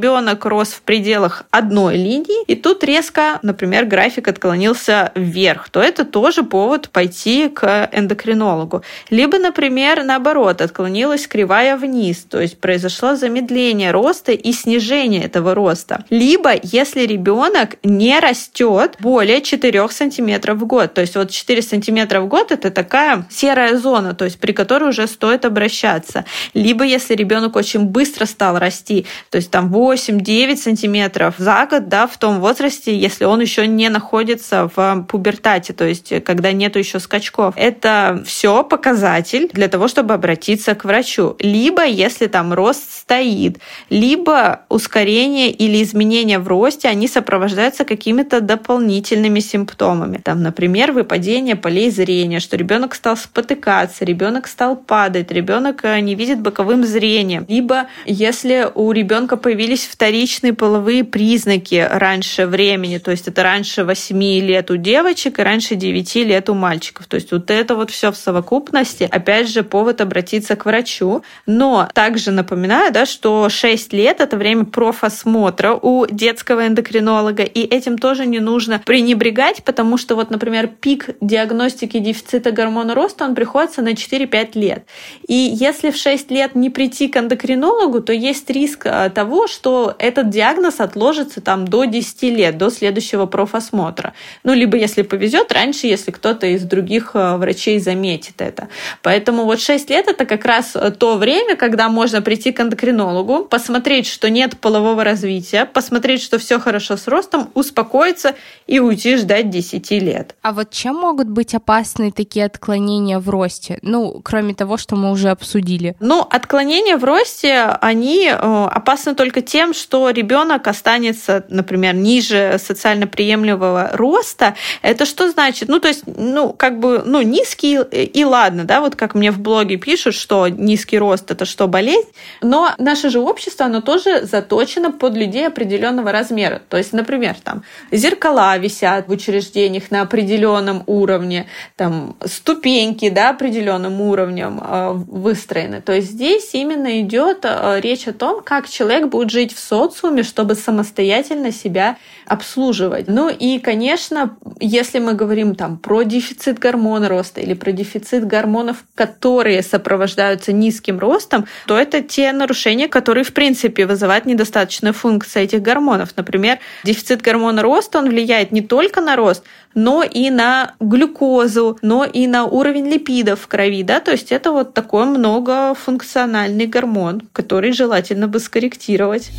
рос 0.48 0.68
в 0.68 0.82
пределах 0.82 1.44
одной 1.50 1.96
линии, 1.96 2.44
и 2.46 2.54
тут 2.54 2.84
резко, 2.84 3.38
например, 3.42 3.84
график 3.84 4.28
отклонился 4.28 5.12
вверх, 5.14 5.70
то 5.70 5.80
это 5.80 6.04
тоже 6.04 6.42
повод 6.42 6.90
пойти 6.90 7.48
к 7.48 7.88
эндокринологу. 7.92 8.82
Либо, 9.10 9.38
например, 9.38 10.04
наоборот, 10.04 10.60
отклонилась 10.60 11.26
кривая 11.26 11.76
вниз, 11.76 12.26
то 12.28 12.40
есть 12.40 12.58
произошло 12.58 13.16
замедление 13.16 13.90
роста 13.90 14.32
и 14.32 14.52
снижение 14.52 15.24
этого 15.24 15.54
роста. 15.54 16.04
Либо, 16.10 16.52
если 16.62 17.02
ребенок 17.02 17.76
не 17.82 18.18
растет 18.20 18.96
более 19.00 19.40
4 19.40 19.88
сантиметров 19.88 20.58
в 20.58 20.66
год, 20.66 20.94
то 20.94 21.00
есть 21.00 21.16
вот 21.16 21.30
4 21.30 21.62
сантиметра 21.62 22.20
в 22.20 22.28
год 22.28 22.52
это 22.52 22.70
такая 22.70 23.26
серая 23.30 23.76
зона, 23.76 24.14
то 24.14 24.24
есть 24.24 24.40
при 24.40 24.52
которой 24.52 24.90
уже 24.90 25.06
стоит 25.06 25.44
обращаться. 25.44 26.24
Либо, 26.54 26.84
если 26.84 27.14
ребенок 27.14 27.56
очень 27.56 27.84
быстро 27.84 28.26
стал 28.26 28.58
расти, 28.58 29.06
то 29.30 29.36
есть 29.36 29.50
там 29.50 29.68
8-9 29.92 30.56
сантиметров 30.56 31.34
за 31.38 31.66
год, 31.70 31.88
да, 31.88 32.06
в 32.06 32.16
том 32.18 32.40
возрасте, 32.40 32.96
если 32.96 33.24
он 33.24 33.40
еще 33.40 33.66
не 33.66 33.88
находится 33.88 34.70
в 34.74 35.06
пубертате, 35.08 35.72
то 35.72 35.84
есть 35.84 36.12
когда 36.24 36.52
нету 36.52 36.78
еще 36.78 37.00
скачков. 37.00 37.54
Это 37.56 38.22
все 38.26 38.62
показатель 38.64 39.48
для 39.52 39.68
того, 39.68 39.88
чтобы 39.88 40.14
обратиться 40.14 40.74
к 40.74 40.84
врачу. 40.84 41.36
Либо 41.38 41.84
если 41.84 42.26
там 42.26 42.52
рост 42.52 42.92
стоит, 42.92 43.58
либо 43.90 44.60
ускорение 44.68 45.50
или 45.50 45.82
изменения 45.82 46.38
в 46.38 46.48
росте, 46.48 46.88
они 46.88 47.08
сопровождаются 47.08 47.84
какими-то 47.84 48.40
дополнительными 48.40 49.40
симптомами. 49.40 50.18
Там, 50.18 50.42
например, 50.42 50.92
выпадение 50.92 51.56
полей 51.56 51.90
зрения, 51.90 52.40
что 52.40 52.56
ребенок 52.56 52.94
стал 52.94 53.16
спотыкаться, 53.16 54.04
ребенок 54.04 54.46
стал 54.46 54.76
падать, 54.76 55.30
ребенок 55.30 55.84
э, 55.84 56.00
не 56.00 56.14
видит 56.14 56.40
боковым 56.40 56.84
зрением. 56.84 57.46
Либо 57.48 57.86
если 58.04 58.68
у 58.74 58.92
ребенка 58.92 59.36
появились 59.36 59.67
вторичные 59.76 60.52
половые 60.52 61.04
признаки 61.04 61.86
раньше 61.90 62.46
времени, 62.46 62.98
то 62.98 63.10
есть 63.10 63.28
это 63.28 63.42
раньше 63.42 63.84
8 63.84 64.22
лет 64.22 64.70
у 64.70 64.76
девочек 64.76 65.38
и 65.38 65.42
раньше 65.42 65.74
9 65.74 66.14
лет 66.16 66.48
у 66.48 66.54
мальчиков. 66.54 67.06
То 67.06 67.16
есть 67.16 67.32
вот 67.32 67.50
это 67.50 67.74
вот 67.74 67.90
все 67.90 68.12
в 68.12 68.16
совокупности, 68.16 69.08
опять 69.10 69.48
же, 69.48 69.62
повод 69.62 70.00
обратиться 70.00 70.56
к 70.56 70.64
врачу. 70.66 71.22
Но 71.46 71.88
также 71.94 72.30
напоминаю, 72.30 72.92
да, 72.92 73.06
что 73.06 73.48
6 73.48 73.92
лет 73.92 74.20
это 74.20 74.36
время 74.36 74.64
профосмотра 74.64 75.74
у 75.74 76.06
детского 76.06 76.66
эндокринолога, 76.66 77.42
и 77.42 77.60
этим 77.60 77.98
тоже 77.98 78.26
не 78.26 78.40
нужно 78.40 78.80
пренебрегать, 78.84 79.64
потому 79.64 79.98
что 79.98 80.14
вот, 80.14 80.30
например, 80.30 80.68
пик 80.68 81.10
диагностики 81.20 81.98
дефицита 81.98 82.50
гормона 82.52 82.94
роста, 82.94 83.24
он 83.24 83.34
приходится 83.34 83.82
на 83.82 83.92
4-5 83.92 84.58
лет. 84.58 84.84
И 85.26 85.34
если 85.34 85.90
в 85.90 85.96
6 85.96 86.30
лет 86.30 86.54
не 86.54 86.70
прийти 86.70 87.08
к 87.08 87.16
эндокринологу, 87.16 88.00
то 88.00 88.12
есть 88.12 88.48
риск 88.50 88.86
э, 88.86 89.10
того, 89.10 89.46
что 89.58 89.96
этот 89.98 90.30
диагноз 90.30 90.78
отложится 90.78 91.40
там 91.40 91.66
до 91.66 91.84
10 91.84 92.22
лет, 92.22 92.58
до 92.58 92.70
следующего 92.70 93.26
профосмотра. 93.26 94.12
Ну, 94.44 94.54
либо, 94.54 94.76
если 94.76 95.02
повезет, 95.02 95.50
раньше, 95.50 95.88
если 95.88 96.12
кто-то 96.12 96.46
из 96.46 96.62
других 96.62 97.10
э, 97.14 97.36
врачей 97.36 97.80
заметит 97.80 98.40
это. 98.40 98.68
Поэтому 99.02 99.46
вот 99.46 99.60
6 99.60 99.90
лет 99.90 100.06
это 100.06 100.26
как 100.26 100.44
раз 100.44 100.76
э, 100.76 100.92
то 100.92 101.16
время, 101.16 101.56
когда 101.56 101.88
можно 101.88 102.22
прийти 102.22 102.52
к 102.52 102.60
эндокринологу, 102.60 103.46
посмотреть, 103.46 104.06
что 104.06 104.30
нет 104.30 104.56
полового 104.60 105.02
развития, 105.02 105.64
посмотреть, 105.64 106.22
что 106.22 106.38
все 106.38 106.60
хорошо 106.60 106.96
с 106.96 107.08
ростом, 107.08 107.50
успокоиться 107.54 108.36
и 108.68 108.78
уйти 108.78 109.16
ждать 109.16 109.50
10 109.50 109.90
лет. 109.90 110.36
А 110.42 110.52
вот 110.52 110.70
чем 110.70 110.94
могут 110.94 111.28
быть 111.28 111.56
опасны 111.56 112.12
такие 112.12 112.46
отклонения 112.46 113.18
в 113.18 113.28
росте? 113.28 113.80
Ну, 113.82 114.20
кроме 114.22 114.54
того, 114.54 114.76
что 114.76 114.94
мы 114.94 115.10
уже 115.10 115.30
обсудили. 115.30 115.96
Ну, 115.98 116.24
отклонения 116.30 116.96
в 116.96 117.02
росте, 117.02 117.76
они 117.80 118.28
э, 118.28 118.34
опасны 118.36 119.16
только 119.16 119.42
тем, 119.48 119.72
что 119.72 120.10
ребенок 120.10 120.68
останется, 120.68 121.44
например, 121.48 121.94
ниже 121.94 122.58
социально 122.58 123.06
приемлемого 123.06 123.90
роста. 123.94 124.54
Это 124.82 125.06
что 125.06 125.30
значит? 125.30 125.68
Ну, 125.70 125.80
то 125.80 125.88
есть, 125.88 126.02
ну, 126.06 126.52
как 126.52 126.78
бы, 126.78 127.02
ну, 127.04 127.22
низкий 127.22 127.78
и 127.78 128.24
ладно, 128.24 128.64
да, 128.64 128.80
вот 128.80 128.94
как 128.94 129.14
мне 129.14 129.30
в 129.30 129.40
блоге 129.40 129.76
пишут, 129.76 130.14
что 130.14 130.48
низкий 130.48 130.98
рост 130.98 131.30
это 131.30 131.46
что, 131.46 131.66
болезнь? 131.66 132.08
Но 132.42 132.74
наше 132.78 133.08
же 133.08 133.20
общество, 133.20 133.66
оно 133.66 133.80
тоже 133.80 134.26
заточено 134.26 134.92
под 134.92 135.14
людей 135.14 135.46
определенного 135.46 136.12
размера. 136.12 136.60
То 136.68 136.76
есть, 136.76 136.92
например, 136.92 137.36
там 137.42 137.62
зеркала 137.90 138.58
висят 138.58 139.08
в 139.08 139.12
учреждениях 139.12 139.90
на 139.90 140.02
определенном 140.02 140.82
уровне, 140.86 141.46
там 141.76 142.16
ступеньки, 142.24 143.08
да, 143.08 143.30
определенным 143.30 144.00
уровнем 144.02 144.60
э, 144.62 144.92
выстроены. 144.92 145.80
То 145.80 145.94
есть 145.94 146.10
здесь 146.10 146.50
именно 146.52 147.00
идет 147.00 147.40
э, 147.44 147.80
речь 147.80 148.06
о 148.06 148.12
том, 148.12 148.42
как 148.42 148.68
человек 148.68 149.08
будет 149.08 149.30
жить 149.30 149.37
в 149.46 149.58
социуме, 149.58 150.22
чтобы 150.22 150.54
самостоятельно 150.54 151.52
себя 151.52 151.96
обслуживать. 152.26 153.08
Ну 153.08 153.28
и, 153.28 153.58
конечно, 153.58 154.36
если 154.60 154.98
мы 154.98 155.14
говорим 155.14 155.54
там 155.54 155.78
про 155.78 156.02
дефицит 156.02 156.58
гормона 156.58 157.08
роста 157.08 157.40
или 157.40 157.54
про 157.54 157.72
дефицит 157.72 158.26
гормонов, 158.26 158.84
которые 158.94 159.62
сопровождаются 159.62 160.52
низким 160.52 160.98
ростом, 160.98 161.46
то 161.66 161.78
это 161.78 162.02
те 162.02 162.32
нарушения, 162.32 162.88
которые, 162.88 163.24
в 163.24 163.32
принципе, 163.32 163.86
вызывают 163.86 164.26
недостаточную 164.26 164.94
функцию 164.94 165.44
этих 165.44 165.62
гормонов. 165.62 166.10
Например, 166.16 166.58
дефицит 166.84 167.22
гормона 167.22 167.62
роста, 167.62 167.98
он 167.98 168.08
влияет 168.08 168.52
не 168.52 168.60
только 168.60 169.00
на 169.00 169.16
рост, 169.16 169.44
но 169.74 170.02
и 170.02 170.30
на 170.30 170.74
глюкозу, 170.80 171.78
но 171.82 172.04
и 172.04 172.26
на 172.26 172.44
уровень 172.44 172.88
липидов 172.88 173.40
в 173.40 173.46
крови, 173.48 173.82
да, 173.82 174.00
то 174.00 174.10
есть 174.12 174.32
это 174.32 174.52
вот 174.52 174.74
такой 174.74 175.06
многофункциональный 175.06 176.66
гормон, 176.66 177.22
который 177.32 177.72
желательно 177.72 178.28
бы 178.28 178.40
скорректировать. 178.40 179.30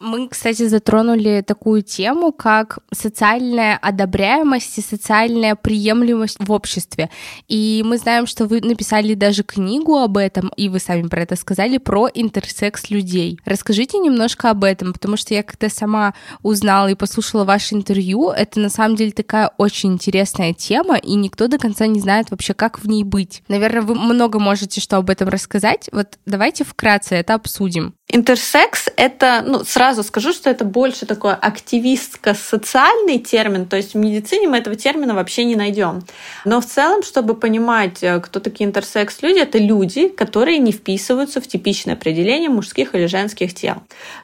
Мы, 0.00 0.28
кстати, 0.28 0.66
затронули 0.66 1.42
такую 1.46 1.82
тему, 1.82 2.32
как 2.32 2.80
социальная 2.92 3.78
одобряемость 3.80 4.78
и 4.78 4.82
социальная 4.82 5.54
приемлемость 5.54 6.36
в 6.40 6.50
обществе. 6.50 7.10
И 7.48 7.82
мы 7.84 7.98
знаем, 7.98 8.26
что 8.26 8.46
вы 8.46 8.60
написали 8.60 9.14
даже 9.14 9.42
книгу 9.44 9.96
об 9.98 10.16
этом, 10.16 10.48
и 10.56 10.68
вы 10.68 10.80
сами 10.80 11.08
про 11.08 11.22
это 11.22 11.36
сказали, 11.36 11.78
про 11.78 12.08
интерсекс 12.12 12.90
людей. 12.90 13.38
Расскажите 13.44 13.98
немножко 13.98 14.50
об 14.50 14.64
этом, 14.64 14.92
потому 14.92 15.16
что 15.16 15.32
я 15.32 15.42
когда 15.42 15.68
сама 15.68 16.14
узнала 16.42 16.88
и 16.88 16.94
послушала 16.94 17.44
ваше 17.44 17.74
интервью, 17.74 18.30
это 18.30 18.60
на 18.60 18.70
самом 18.70 18.96
деле 18.96 19.12
такая 19.12 19.52
очень 19.58 19.92
интересная 19.92 20.52
тема, 20.52 20.96
и 20.96 21.14
никто 21.14 21.46
до 21.46 21.58
конца 21.58 21.86
не 21.86 22.00
знает 22.00 22.30
вообще, 22.30 22.52
как 22.52 22.80
в 22.80 22.88
ней 22.88 23.04
быть. 23.04 23.42
Наверное, 23.48 23.82
вы 23.82 23.94
много 23.94 24.38
можете 24.38 24.80
что 24.80 24.96
об 24.96 25.08
этом 25.08 25.28
рассказать. 25.28 25.88
Вот 25.92 26.18
давайте 26.26 26.64
вкратце 26.64 27.14
это 27.14 27.34
обсудим. 27.34 27.94
Интерсекс— 28.08 28.88
это, 28.96 29.42
ну, 29.46 29.64
сразу 29.64 29.93
сразу 29.94 30.08
скажу, 30.08 30.32
что 30.32 30.50
это 30.50 30.64
больше 30.64 31.06
такой 31.06 31.34
активистско-социальный 31.34 33.18
термин, 33.18 33.66
то 33.66 33.76
есть 33.76 33.94
в 33.94 33.96
медицине 33.96 34.48
мы 34.48 34.58
этого 34.58 34.74
термина 34.76 35.14
вообще 35.14 35.44
не 35.44 35.54
найдем. 35.54 36.02
Но 36.44 36.60
в 36.60 36.66
целом, 36.66 37.02
чтобы 37.04 37.34
понимать, 37.34 38.02
э, 38.02 38.20
кто 38.20 38.40
такие 38.40 38.68
интерсекс-люди, 38.68 39.38
это 39.38 39.58
люди, 39.58 40.08
которые 40.08 40.58
не 40.58 40.72
вписываются 40.72 41.40
в 41.40 41.46
типичное 41.46 41.94
определение 41.94 42.50
мужских 42.50 42.94
или 42.94 43.06
женских 43.06 43.54
тел. 43.54 43.76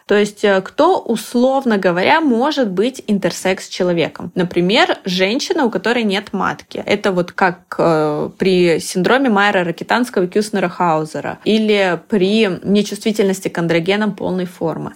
То 0.07 0.17
есть 0.17 0.45
э, 0.45 0.61
кто, 0.61 0.99
условно 0.99 1.77
говоря, 1.79 2.21
может 2.21 2.71
быть 2.71 3.03
интерсекс-человеком. 3.07 4.33
Например, 4.35 4.99
женщина, 5.05 5.65
у 5.65 5.71
которой 5.71 6.03
нет 6.03 6.33
матки. 6.33 6.83
Это 6.85 7.13
вот 7.13 7.31
как 7.31 7.77
э, 7.79 8.31
при 8.39 8.81
синдроме 8.81 9.31
Майера 9.31 9.65
Ракитанского 9.65 10.25
и 10.25 10.27
Кюснера 10.27 10.69
Хаузера 10.69 11.39
или 11.45 12.01
при 12.09 12.49
нечувствительности 12.65 13.49
к 13.49 13.59
андрогенам 13.59 14.17
полной 14.17 14.47
формы. 14.47 14.95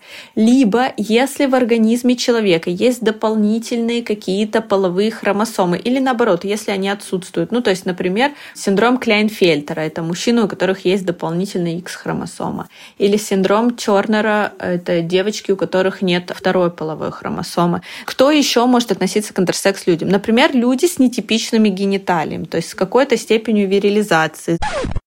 Если 0.97 1.47
в 1.47 1.55
организме 1.55 2.17
человека 2.17 2.71
есть 2.71 3.03
дополнительные 3.03 4.03
какие-то 4.03 4.61
половые 4.61 5.11
хромосомы 5.11 5.79
или 5.79 5.99
наоборот, 5.99 6.45
если 6.45 6.71
они 6.71 6.89
отсутствуют. 6.89 7.51
Ну, 7.51 7.61
то 7.61 7.71
есть, 7.71 7.87
например, 7.87 8.33
синдром 8.55 8.99
Кляйнфельтера— 8.99 9.81
это 9.83 10.03
мужчины, 10.03 10.45
у 10.45 10.49
которых 10.49 10.85
есть 10.85 11.05
дополнительная 11.05 11.77
X-хромосома. 11.79 12.69
Или 12.99 13.17
синдром 13.17 13.75
Тернера— 13.77 14.53
это 14.59 15.01
девочки, 15.01 15.51
у 15.51 15.57
которых 15.57 16.03
нет 16.03 16.33
второй 16.35 16.71
половой 16.71 17.11
хромосомы. 17.11 17.83
Кто 18.05 18.31
еще 18.31 18.67
может 18.67 18.93
относиться 18.93 19.35
к 19.35 19.39
интерсекс 19.39 19.87
людям? 19.87 20.09
Например, 20.09 20.55
люди 20.55 20.87
с 20.87 20.99
нетипичными 20.99 21.69
гениталиями, 21.69 22.45
то 22.45 22.59
есть 22.59 22.71
с 22.71 22.75
какой-то 22.75 23.17
степенью 23.17 23.69
вирилизации. 23.69 24.59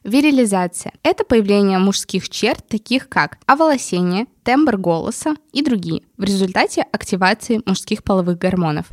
Вирилизация– 0.03 0.93
это 1.03 1.23
появление 1.25 1.79
мужских 1.79 2.29
черт, 2.29 2.65
таких 2.67 3.10
как 3.10 3.38
оволосение, 3.45 4.25
тембр 4.47 4.77
голоса 4.77 5.36
и 5.51 5.62
другие 5.62 6.03
в 6.17 6.23
результате 6.23 6.86
активации 6.91 7.62
мужских 7.65 8.03
половых 8.03 8.38
гормонов. 8.38 8.86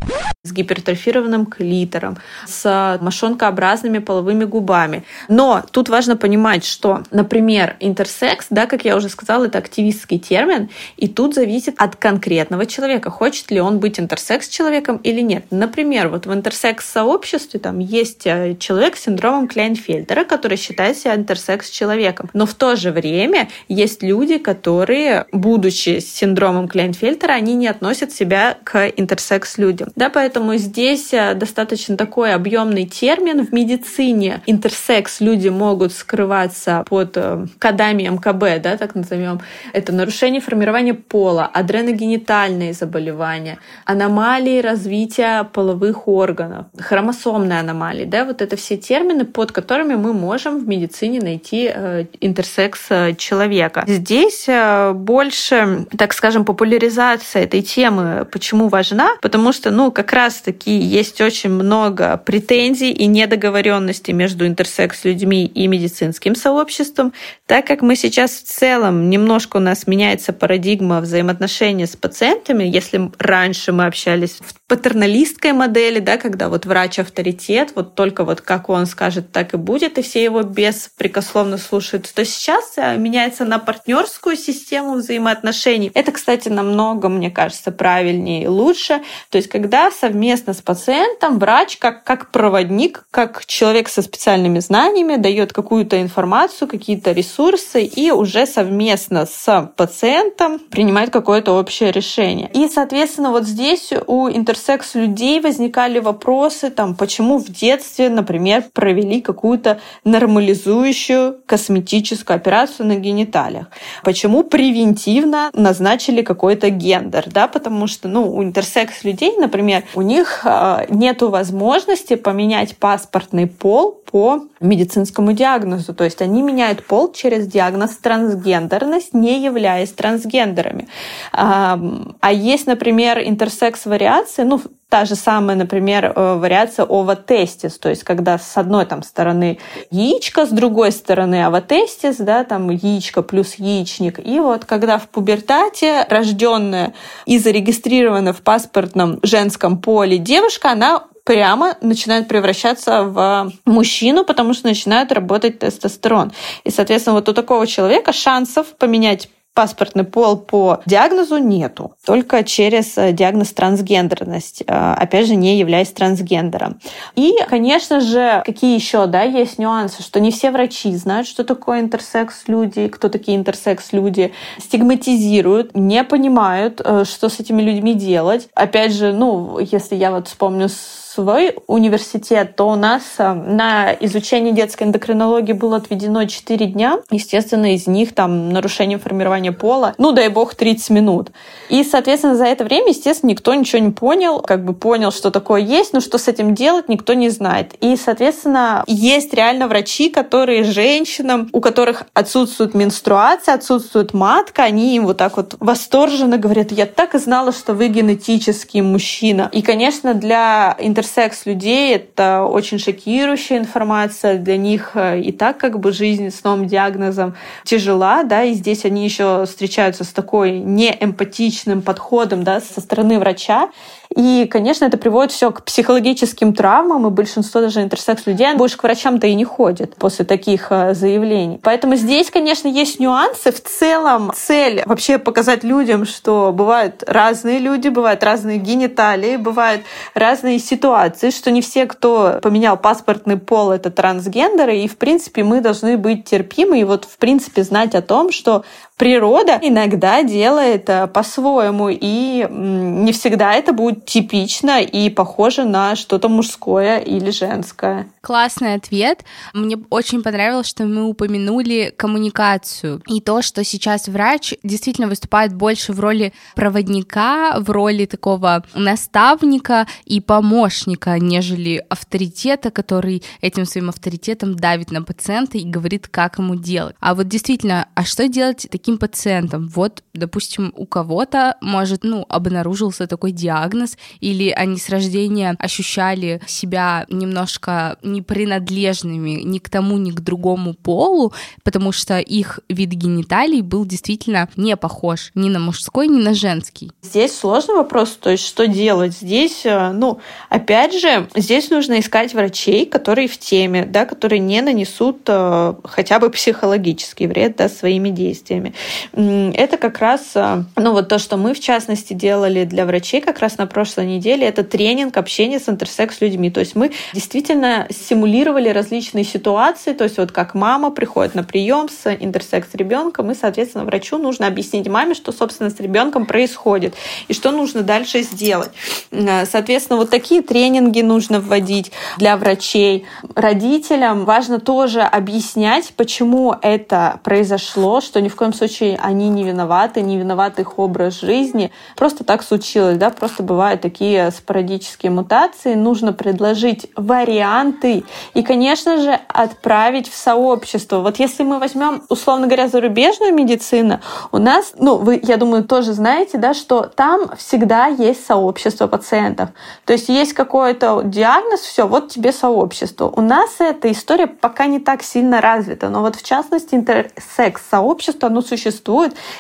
С 0.43 0.53
гипертрофированным 0.53 1.47
клитором, 1.47 2.19
с 2.47 2.99
мошонкообразными 3.01 3.99
половыми 3.99 4.45
губами. 4.45 5.05
Но 5.29 5.65
тут 5.71 5.89
важно 5.89 6.17
понимать, 6.17 6.67
что, 6.67 7.03
например, 7.11 7.77
интерсекс, 7.81 8.49
да, 8.51 8.67
как 8.67 8.85
я 8.85 8.97
уже 8.97 9.09
сказала, 9.09 9.47
это 9.47 9.59
активистский 9.59 10.19
термин, 10.19 10.69
и 10.99 11.09
тут 11.09 11.35
зависит 11.35 11.75
от 11.79 11.97
конкретного 11.97 12.67
человека, 12.67 13.11
хочет 13.11 13.51
ли 13.51 13.61
он 13.61 13.79
быть 13.79 13.99
интерсекс-человеком 13.99 14.99
или 14.99 15.23
нет. 15.23 15.47
Например, 15.51 16.09
вот 16.09 16.27
в 16.27 16.33
интерсекс-сообществе 16.33 17.59
там 17.59 17.79
есть 17.79 18.27
э, 18.27 18.57
человек 18.59 18.97
с 18.97 19.05
синдромом 19.05 19.49
Кляйнфельдера, 19.49 20.25
который 20.25 20.59
считает 20.59 20.99
себя 20.99 21.15
интерсекс-человеком. 21.15 22.29
Но 22.35 22.45
в 22.45 22.53
то 22.53 22.77
же 22.77 22.91
время 22.91 23.49
есть 23.69 24.03
люди, 24.03 24.37
которые 24.37 25.25
будучи 25.33 26.01
с 26.01 26.15
синдромом 26.15 26.69
Клейнфельтера, 27.15 27.33
они 27.33 27.55
не 27.55 27.69
относят 27.69 28.13
себя 28.13 28.57
к 28.65 28.89
интерсекс-людям. 28.97 29.89
Да, 29.97 30.11
поэтому 30.11 30.57
здесь 30.57 31.13
э, 31.13 31.35
достаточно 31.35 31.97
такой 31.97 32.35
объемный 32.35 32.87
термин. 32.87 33.47
В 33.47 33.53
медицине 33.53 34.43
интерсекс-люди 34.47 35.49
могут 35.49 35.93
скрываться 35.93 36.85
под 36.89 37.17
э, 37.17 37.47
кодами 37.59 38.05
МКБ, 38.05 38.63
да, 38.63 38.77
так 38.77 38.95
назовем. 38.95 39.41
Это 39.73 39.93
нарушение 39.93 40.41
формирования 40.41 40.95
пола, 40.95 41.51
адреногенитальные 41.53 42.73
заболевания, 42.73 43.59
аномалии 43.85 44.61
развития 44.61 45.45
половых 45.53 46.09
органов, 46.09 46.67
хромосомные 46.79 47.61
аномалии, 47.61 48.05
да, 48.05 48.25
вот 48.25 48.43
это 48.43 48.57
все 48.57 48.77
термины, 48.77 49.25
под 49.25 49.53
которыми 49.53 49.95
мы 49.95 50.13
можем 50.13 50.59
в 50.59 50.69
медицине 50.69 51.21
найти 51.21 51.71
э, 51.73 52.05
интерсекс 52.21 52.89
человека. 53.17 53.85
Здесь 53.87 54.49
больше, 54.95 55.87
так 55.97 56.13
скажем, 56.13 56.45
популяризация 56.45 57.04
этой 57.35 57.63
темы 57.63 58.27
почему 58.31 58.69
важна? 58.69 59.11
Потому 59.21 59.53
что, 59.53 59.71
ну, 59.71 59.93
как 59.93 60.13
раз-таки 60.13 60.71
есть 60.71 61.21
очень 61.21 61.51
много 61.51 62.17
претензий 62.25 62.93
и 62.93 63.07
недоговоренностей 63.07 64.13
между 64.13 64.47
интерсекс-людьми 64.47 65.47
и 65.47 65.67
медицинским 65.67 66.35
сообществом, 66.35 67.13
так 67.47 67.67
как 67.67 67.83
мы 67.83 67.97
сейчас 67.97 68.33
в 68.33 68.45
целом 68.45 69.11
немножко 69.11 69.59
у 69.59 69.61
нас 69.61 69.87
меняется 69.87 70.33
парадигма 70.33 71.01
взаимоотношений 71.01 71.87
с 71.87 71.97
пациентами, 71.97 72.65
если 72.65 73.11
раньше 73.19 73.73
мы 73.73 73.87
общались 73.87 74.39
в 74.41 74.55
патерналистской 74.75 75.53
модели, 75.53 76.01
да, 76.01 76.17
когда 76.17 76.49
вот 76.49 76.67
врач 76.67 76.99
авторитет, 76.99 77.71
вот 77.77 77.95
только 77.95 78.25
вот 78.25 78.41
как 78.41 78.69
он 78.69 78.87
скажет, 78.87 79.31
так 79.31 79.55
и 79.55 79.57
будет, 79.57 79.99
и 79.99 80.03
все 80.03 80.25
его 80.25 80.43
беспрекословно 80.43 81.59
слушают, 81.59 82.11
то 82.13 82.25
сейчас 82.25 82.73
э, 82.77 82.97
меняется 82.97 83.45
на 83.45 83.61
партнерскую 83.61 84.37
систему 84.37 84.95
взаимоотношений. 84.95 85.93
Это, 85.95 86.11
кстати, 86.11 86.49
намного, 86.49 87.09
мне 87.09 87.31
кажется, 87.31 87.71
правильнее 87.71 88.43
и 88.43 88.47
лучше. 88.49 89.01
То 89.31 89.39
есть, 89.39 89.49
когда 89.49 89.93
совместно 89.93 90.55
с 90.55 90.61
пациентом 90.61 91.39
врач 91.39 91.77
как, 91.77 92.03
как 92.03 92.33
проводник, 92.33 93.05
как 93.13 93.47
человек 93.47 93.89
со 93.89 94.03
специальными 94.03 94.59
знаниями 94.59 95.15
дает 95.15 95.53
какую-то 95.53 96.03
информацию, 96.03 96.67
какие-то 96.67 97.13
ресурсы 97.13 97.85
и 97.85 98.11
уже 98.11 98.45
совместно 98.47 99.25
с 99.27 99.73
пациентом 99.77 100.59
принимает 100.59 101.11
какое-то 101.11 101.53
общее 101.53 101.93
решение. 101.93 102.51
И, 102.53 102.69
соответственно, 102.69 103.31
вот 103.31 103.45
здесь 103.45 103.93
у 104.09 104.29
интер 104.29 104.57
интерсекс 104.65 104.95
людей 104.95 105.41
возникали 105.41 105.99
вопросы, 105.99 106.71
там, 106.71 106.95
почему 106.95 107.39
в 107.39 107.49
детстве, 107.49 108.09
например, 108.09 108.65
провели 108.73 109.21
какую-то 109.21 109.79
нормализующую 110.05 111.41
косметическую 111.45 112.37
операцию 112.37 112.87
на 112.87 112.97
гениталиях. 112.97 113.67
Почему 114.03 114.43
превентивно 114.43 115.51
назначили 115.53 116.23
какой-то 116.23 116.71
гендер, 116.71 117.27
да, 117.27 117.47
потому 117.47 117.87
что, 117.87 118.09
ну, 118.09 118.35
у 118.35 118.43
интерсекс 118.43 119.05
людей, 119.05 119.35
например, 119.39 119.83
у 119.95 120.03
них 120.03 120.41
э, 120.45 120.87
нет 120.89 121.21
возможности 121.21 122.17
поменять 122.17 122.77
паспортный 122.79 123.47
пол 123.47 124.01
по 124.15 124.45
медицинскому 124.61 125.33
диагнозу. 125.33 125.93
То 125.93 126.05
есть 126.05 126.23
они 126.23 126.41
меняют 126.41 126.87
пол 126.87 127.13
через 127.13 127.49
диагноз 127.49 127.97
трансгендерность, 127.97 129.13
не 129.13 129.43
являясь 129.43 129.91
трансгендерами. 129.91 130.87
А, 131.33 131.81
а 132.21 132.33
есть, 132.33 132.69
например, 132.69 133.19
интерсекс-вариации, 133.19 134.44
ну, 134.45 134.61
та 134.89 135.05
же 135.05 135.17
самая, 135.17 135.57
например, 135.57 136.13
э, 136.15 136.35
вариация 136.37 136.87
овотестис, 136.87 137.79
то 137.79 137.89
есть 137.89 138.05
когда 138.05 138.39
с 138.39 138.57
одной 138.57 138.87
там 138.87 139.03
стороны 139.03 139.59
яичко, 139.91 140.47
с 140.47 140.51
другой 140.51 140.93
стороны 140.93 141.45
овотестис, 141.45 142.17
да, 142.19 142.45
там 142.45 142.71
яичко 142.71 143.23
плюс 143.23 143.55
яичник. 143.57 144.21
И 144.25 144.39
вот 144.39 144.65
когда 144.65 144.99
в 144.99 145.09
пубертате 145.09 146.07
рожденная 146.09 146.95
и 147.27 147.39
зарегистрирована 147.39 148.33
в 148.33 148.43
паспортном 148.43 149.19
женском 149.23 149.79
поле 149.79 150.19
девушка, 150.19 150.71
она 150.71 151.05
прямо 151.25 151.77
начинает 151.81 152.29
превращаться 152.29 153.03
в 153.03 153.51
мужчину, 153.65 154.25
потому 154.25 154.55
что 154.55 154.69
начинает 154.69 155.11
работать 155.11 155.59
тестостерон. 155.59 156.33
И, 156.65 156.71
соответственно, 156.71 157.17
вот 157.17 157.29
у 157.29 157.33
такого 157.33 157.67
человека 157.67 158.13
шансов 158.13 158.77
поменять 158.77 159.29
паспортный 159.55 160.05
пол 160.05 160.37
по 160.37 160.81
диагнозу 160.85 161.39
нету, 161.39 161.95
только 162.05 162.43
через 162.43 162.99
э, 162.99 163.13
диагноз 163.13 163.53
трансгендерность, 163.53 164.63
э, 164.67 164.95
опять 164.95 165.29
же, 165.29 165.37
не 165.37 165.59
являясь 165.59 165.93
трансгендером. 165.93 166.81
И, 167.15 167.35
конечно 167.49 168.01
же, 168.01 168.43
какие 168.45 168.75
еще, 168.75 169.07
да, 169.07 169.23
есть 169.23 169.59
нюансы, 169.59 170.03
что 170.03 170.19
не 170.19 170.33
все 170.33 170.51
врачи 170.51 170.95
знают, 170.97 171.29
что 171.29 171.45
такое 171.45 171.81
интерсекс-люди, 171.81 172.89
кто 172.89 173.09
такие 173.09 173.37
интерсекс-люди, 173.37 174.33
стигматизируют, 174.59 175.77
не 175.77 176.03
понимают, 176.03 176.81
э, 176.85 177.05
что 177.05 177.29
с 177.29 177.39
этими 177.39 177.63
людьми 177.63 177.95
делать. 177.95 178.49
Опять 178.55 178.93
же, 178.93 179.13
ну, 179.13 179.59
если 179.59 179.95
я 179.95 180.11
вот 180.11 180.27
вспомню 180.27 180.69
свой 181.15 181.55
университет, 181.67 182.57
то 182.57 182.69
у 182.69 182.75
нас 182.75 183.03
э, 183.19 183.33
на 183.33 183.93
изучение 184.01 184.53
детской 184.53 184.85
эндокринологии 184.85 185.53
было 185.53 185.77
отведено 185.77 186.25
4 186.25 186.67
дня. 186.67 186.99
Естественно, 187.11 187.75
из 187.75 187.87
них 187.87 188.15
там 188.15 188.51
нарушение 188.51 188.99
формирования 188.99 189.53
пола, 189.53 189.95
ну, 189.97 190.13
дай 190.13 190.29
бог, 190.29 190.55
30 190.55 190.91
минут. 190.91 191.31
И, 191.69 191.85
соответственно, 191.85 192.35
за 192.35 192.47
это 192.47 192.65
время, 192.65 192.89
естественно, 192.89 193.31
никто 193.31 193.55
ничего 193.55 193.81
не 193.81 193.93
понял, 193.93 194.41
как 194.41 194.65
бы 194.65 194.75
понял, 194.75 195.13
что 195.13 195.31
такое 195.31 195.61
есть, 195.61 195.93
но 195.93 196.01
что 196.01 196.19
с 196.19 196.27
этим 196.27 196.55
делать, 196.55 196.89
никто 196.89 197.15
не 197.15 197.29
знает. 197.29 197.75
И, 197.81 197.97
соответственно, 197.97 198.83
есть 198.87 199.33
реально 199.33 199.69
врачи, 199.69 200.11
которые 200.11 200.65
женщинам, 200.65 201.49
у 201.53 201.61
которых 201.61 202.05
отсутствует 202.13 202.75
менструация, 202.75 203.55
отсутствует 203.55 204.15
матка, 204.15 204.65
они 204.65 204.97
им 204.97 205.07
вот 205.07 205.19
так 205.19 205.37
вот 205.37 205.55
восторженно 205.61 206.39
говорят, 206.39 206.73
я 206.73 206.87
так 206.87 207.15
и 207.15 207.19
знала, 207.19 207.53
что 207.53 207.75
вы 207.75 207.89
генетический 207.89 208.81
мужчина. 208.81 209.49
И, 209.53 209.63
конечно, 209.63 210.15
для 210.15 210.77
интер 210.81 211.04
интерсекс 211.05 211.45
людей— 211.47 211.95
это 211.97 212.45
очень 212.45 212.79
шокирующая 212.79 213.59
информация. 213.59 214.39
Для 214.39 214.57
них 214.57 214.93
э, 214.95 215.21
и 215.21 215.33
так 215.33 215.59
как 215.59 215.79
бы 215.79 215.93
жизнь 215.93 216.31
с 216.31 216.43
новым 216.45 216.67
диагнозом 216.67 217.35
тяжела, 217.65 218.25
да, 218.25 218.45
и 218.45 218.55
здесь 218.55 218.85
они 218.85 219.05
еще 219.05 219.45
встречаются 219.45 220.05
с 220.05 220.09
такой 220.09 220.59
неэмпатичным 220.59 221.83
подходом, 221.83 222.43
да, 222.43 222.61
со 222.61 222.81
стороны 222.81 223.19
врача. 223.19 223.71
И, 224.17 224.47
конечно, 224.51 224.85
это 224.85 224.97
приводит 224.97 225.33
все 225.33 225.51
к 225.51 225.65
психологическим 225.65 226.55
травмам, 226.55 227.07
и 227.07 227.11
большинство 227.11 227.61
даже 227.61 227.83
интерсекс-людей 227.83 228.55
больше 228.55 228.77
к 228.77 228.83
врачам-то 228.83 229.27
и 229.27 229.35
не 229.35 229.45
ходит 229.45 229.97
после 229.97 230.25
таких 230.25 230.69
э, 230.71 230.95
заявлений. 230.95 231.59
Поэтому 231.63 231.97
здесь, 231.97 232.31
конечно, 232.31 232.69
есть 232.69 233.01
нюансы. 233.01 233.51
В 233.51 233.61
целом 233.61 234.33
цель 234.35 234.83
вообще 234.87 235.19
показать 235.19 235.65
людям, 235.65 236.05
что 236.05 236.53
бывают 236.53 237.03
разные 237.07 237.59
люди, 237.59 237.89
бывают 237.89 238.23
разные 238.23 238.59
гениталии, 238.59 239.37
бывают 239.37 239.83
разные 240.15 240.59
ситуации, 240.59 241.31
что 241.31 241.51
не 241.51 241.61
все, 241.61 241.87
кто 241.87 242.39
поменял 242.43 242.77
паспортный 242.77 243.37
пол, 243.37 243.73
это 243.73 243.91
трансгендеры, 243.91 244.77
и, 244.79 244.89
в 244.89 244.97
принципе, 244.97 245.43
мы 245.43 245.61
должны 245.61 245.97
быть 245.97 246.25
терпимы 246.25 246.81
и 246.81 246.85
вот, 246.85 247.05
в 247.05 247.17
принципе, 247.19 247.63
знать 247.65 247.95
о 247.95 248.03
том, 248.03 248.31
что 248.31 248.65
природа 248.97 249.59
иногда 249.61 250.23
делает 250.23 250.89
э, 250.89 251.07
по-своему, 251.09 251.89
и 251.89 252.47
не 252.49 253.13
всегда 253.13 253.55
это 253.55 253.73
будет 253.73 254.07
типично 254.07 254.81
и 254.81 255.11
похоже 255.11 255.65
на 255.65 255.97
что-то 255.97 256.29
мужское 256.29 256.99
или 256.99 257.31
женское. 257.31 258.07
Классный 258.21 258.75
ответ. 258.75 259.25
Мне 259.53 259.77
очень 259.91 260.23
понравилось, 260.23 260.69
что 260.69 260.85
мы 260.85 261.05
упомянули 261.05 261.93
коммуникацию 261.97 263.03
и 263.07 263.21
то, 263.21 263.43
что 263.43 263.65
сейчас 263.65 264.07
врач 264.09 264.55
действительно 264.63 265.09
выступает 265.09 265.55
больше 265.55 265.93
в 265.93 266.01
роли 266.01 266.33
проводника, 266.55 267.57
в 267.59 267.71
роли 267.71 268.07
такого 268.07 268.65
наставника 268.75 269.87
и 270.05 270.21
помощника, 270.21 271.19
нежели 271.19 271.85
авторитета, 271.89 272.71
который 272.71 273.23
этим 273.41 273.67
своим 273.67 273.89
авторитетом 273.89 274.55
давит 274.55 274.91
на 274.91 275.03
пациента 275.03 275.59
и 275.59 275.65
говорит, 275.65 276.07
как 276.09 276.39
ему 276.39 276.55
делать. 276.55 276.95
А 277.01 277.15
вот 277.15 277.29
действительно, 277.29 277.89
а 277.95 278.05
что 278.05 278.29
делать 278.29 278.67
таким 278.71 278.84
пациентам? 278.93 279.69
Вот, 279.69 280.03
допустим, 280.13 280.73
у 280.77 280.87
кого-то, 280.87 281.57
может, 281.61 282.05
ну, 282.05 282.25
обнаружился 282.29 283.07
такой 283.07 283.33
диагноз, 283.33 283.97
или 284.21 284.51
они 284.51 284.79
с 284.79 284.89
рождения 284.89 285.57
ощущали 285.59 286.41
себя 286.47 287.07
немножко 287.09 287.97
непринадлежными 288.03 289.43
ни 289.43 289.59
к 289.59 289.69
тому, 289.69 289.99
ни 289.99 290.11
к 290.11 290.21
другому 290.21 290.75
полу, 290.75 291.33
потому 291.63 291.93
что 291.93 292.19
их 292.19 292.61
вид 292.69 292.91
гениталий 292.91 293.63
был 293.63 293.85
действительно 293.85 294.49
не 294.57 294.77
похож 294.77 295.31
ни 295.35 295.49
на 295.49 295.59
мужской, 295.59 296.09
ни 296.09 296.21
на 296.21 296.35
женский. 296.35 296.93
Здесь 297.03 297.37
сложный 297.37 297.75
вопрос, 297.75 298.19
то 298.21 298.31
есть 298.31 298.47
что 298.47 298.67
делать? 298.67 299.15
Здесь, 299.15 299.63
э, 299.65 299.93
ну, 299.93 300.21
опять 300.49 300.99
же, 300.99 301.29
здесь 301.35 301.71
нужно 301.71 302.01
искать 302.01 302.35
врачей, 302.35 302.87
которые 302.87 303.29
в 303.29 303.39
теме, 303.39 303.85
да, 303.85 304.05
которые 304.05 304.41
не 304.41 304.61
нанесут 304.61 305.23
э, 305.27 305.75
хотя 305.85 306.19
бы 306.19 306.31
психологический 306.31 307.27
вред 307.27 307.57
да, 307.57 307.69
своими 307.69 308.11
действиями. 308.11 308.74
Это 309.13 309.77
как 309.77 309.99
раз, 309.99 310.33
э, 310.35 310.65
ну 310.77 310.93
вот 310.93 311.09
то, 311.09 311.19
что 311.19 311.37
мы 311.37 311.55
в 311.55 311.61
частности 311.61 312.13
делали 312.13 312.65
для 312.65 312.87
врачей 312.87 313.21
как 313.21 313.39
раз 313.39 313.59
на 313.59 313.67
прошлой 313.67 314.07
неделе, 314.07 314.47
это 314.47 314.65
тренинг 314.65 315.17
общения 315.17 315.59
с 315.59 315.69
интерсекс 315.69 316.21
людьми. 316.21 316.51
То 316.51 316.61
есть 316.61 316.75
мы 316.75 316.93
действительно 317.13 317.87
симулировали 317.91 318.69
различные 318.69 319.25
ситуации, 319.25 319.93
то 319.93 320.05
есть 320.05 320.19
вот 320.19 320.33
как 320.33 320.55
мама 320.55 320.91
приходит 320.91 321.35
на 321.35 321.45
прием 321.45 321.89
с 321.89 322.13
интерсекс 322.13 322.69
ребенком, 322.75 323.31
и, 323.31 323.35
соответственно, 323.35 323.85
врачу 323.85 324.19
нужно 324.19 324.47
объяснить 324.47 324.89
маме, 324.89 325.15
что, 325.15 325.33
собственно, 325.33 325.71
с 325.71 325.81
ребенком 325.81 326.27
происходит 326.27 326.95
и 327.29 327.35
что 327.35 327.51
нужно 327.51 327.83
дальше 327.83 328.23
сделать. 328.23 328.71
Э, 329.11 329.47
соответственно, 329.47 329.99
вот 329.99 330.11
такие 330.11 330.43
тренинги 330.43 331.01
нужно 331.01 331.41
вводить 331.41 331.93
для 332.19 332.37
врачей. 332.37 333.05
Родителям 333.35 334.25
важно 334.25 334.61
тоже 334.61 335.01
объяснять, 335.01 335.93
почему 335.97 336.55
это 336.63 337.21
произошло, 337.23 338.01
что 338.01 338.21
ни 338.21 338.29
в 338.29 338.37
коем 338.37 338.53
случае 338.53 338.64
они 339.01 339.29
не 339.29 339.45
виноваты, 339.45 340.03
не 340.03 340.19
виноват 340.19 340.59
их 340.59 340.79
образ 340.79 341.21
жизни. 341.21 341.71
Просто 341.97 342.25
так 342.25 342.43
случилось, 342.43 342.97
да, 342.97 343.11
просто 343.11 343.43
бывают 343.43 343.81
такие 343.81 344.31
спорадические 344.31 345.11
мутации. 345.11 345.75
Нужно 345.75 346.13
предложить 346.13 346.91
варианты 346.97 348.05
и, 348.35 348.43
конечно 348.43 349.01
же, 349.01 349.19
отправить 349.29 350.11
в 350.11 350.17
сообщество. 350.17 351.01
Вот 351.01 351.19
если 351.19 351.43
мы 351.43 351.59
возьмем, 351.59 352.03
условно 352.09 352.47
говоря, 352.47 352.69
зарубежную 352.69 353.35
медицину, 353.35 354.01
у 354.33 354.39
нас, 354.39 354.75
ну, 354.79 354.97
вы, 354.97 355.21
я 355.23 355.37
думаю, 355.37 355.65
тоже 355.65 355.93
знаете, 355.93 356.39
да, 356.39 356.55
что 356.55 356.83
там 356.83 357.37
всегда 357.37 357.87
есть 357.87 358.27
сообщество 358.27 358.87
пациентов. 358.87 359.51
То 359.85 359.93
есть 359.93 360.09
есть 360.09 360.33
какой-то 360.33 361.03
диагноз, 361.05 361.61
все, 361.61 361.87
вот 361.87 362.09
тебе 362.09 362.33
сообщество. 362.33 363.13
У 363.15 363.21
нас 363.21 363.51
эта 363.59 363.91
история 363.91 364.27
пока 364.27 364.67
не 364.67 364.81
так 364.81 365.03
сильно 365.03 365.41
развита, 365.41 365.89
но 365.89 366.01
вот 366.01 366.17
в 366.17 366.23
частности 366.23 366.75
интерсекс-сообщество, 366.75 368.29
оно 368.29 368.41
существует, 368.41 368.54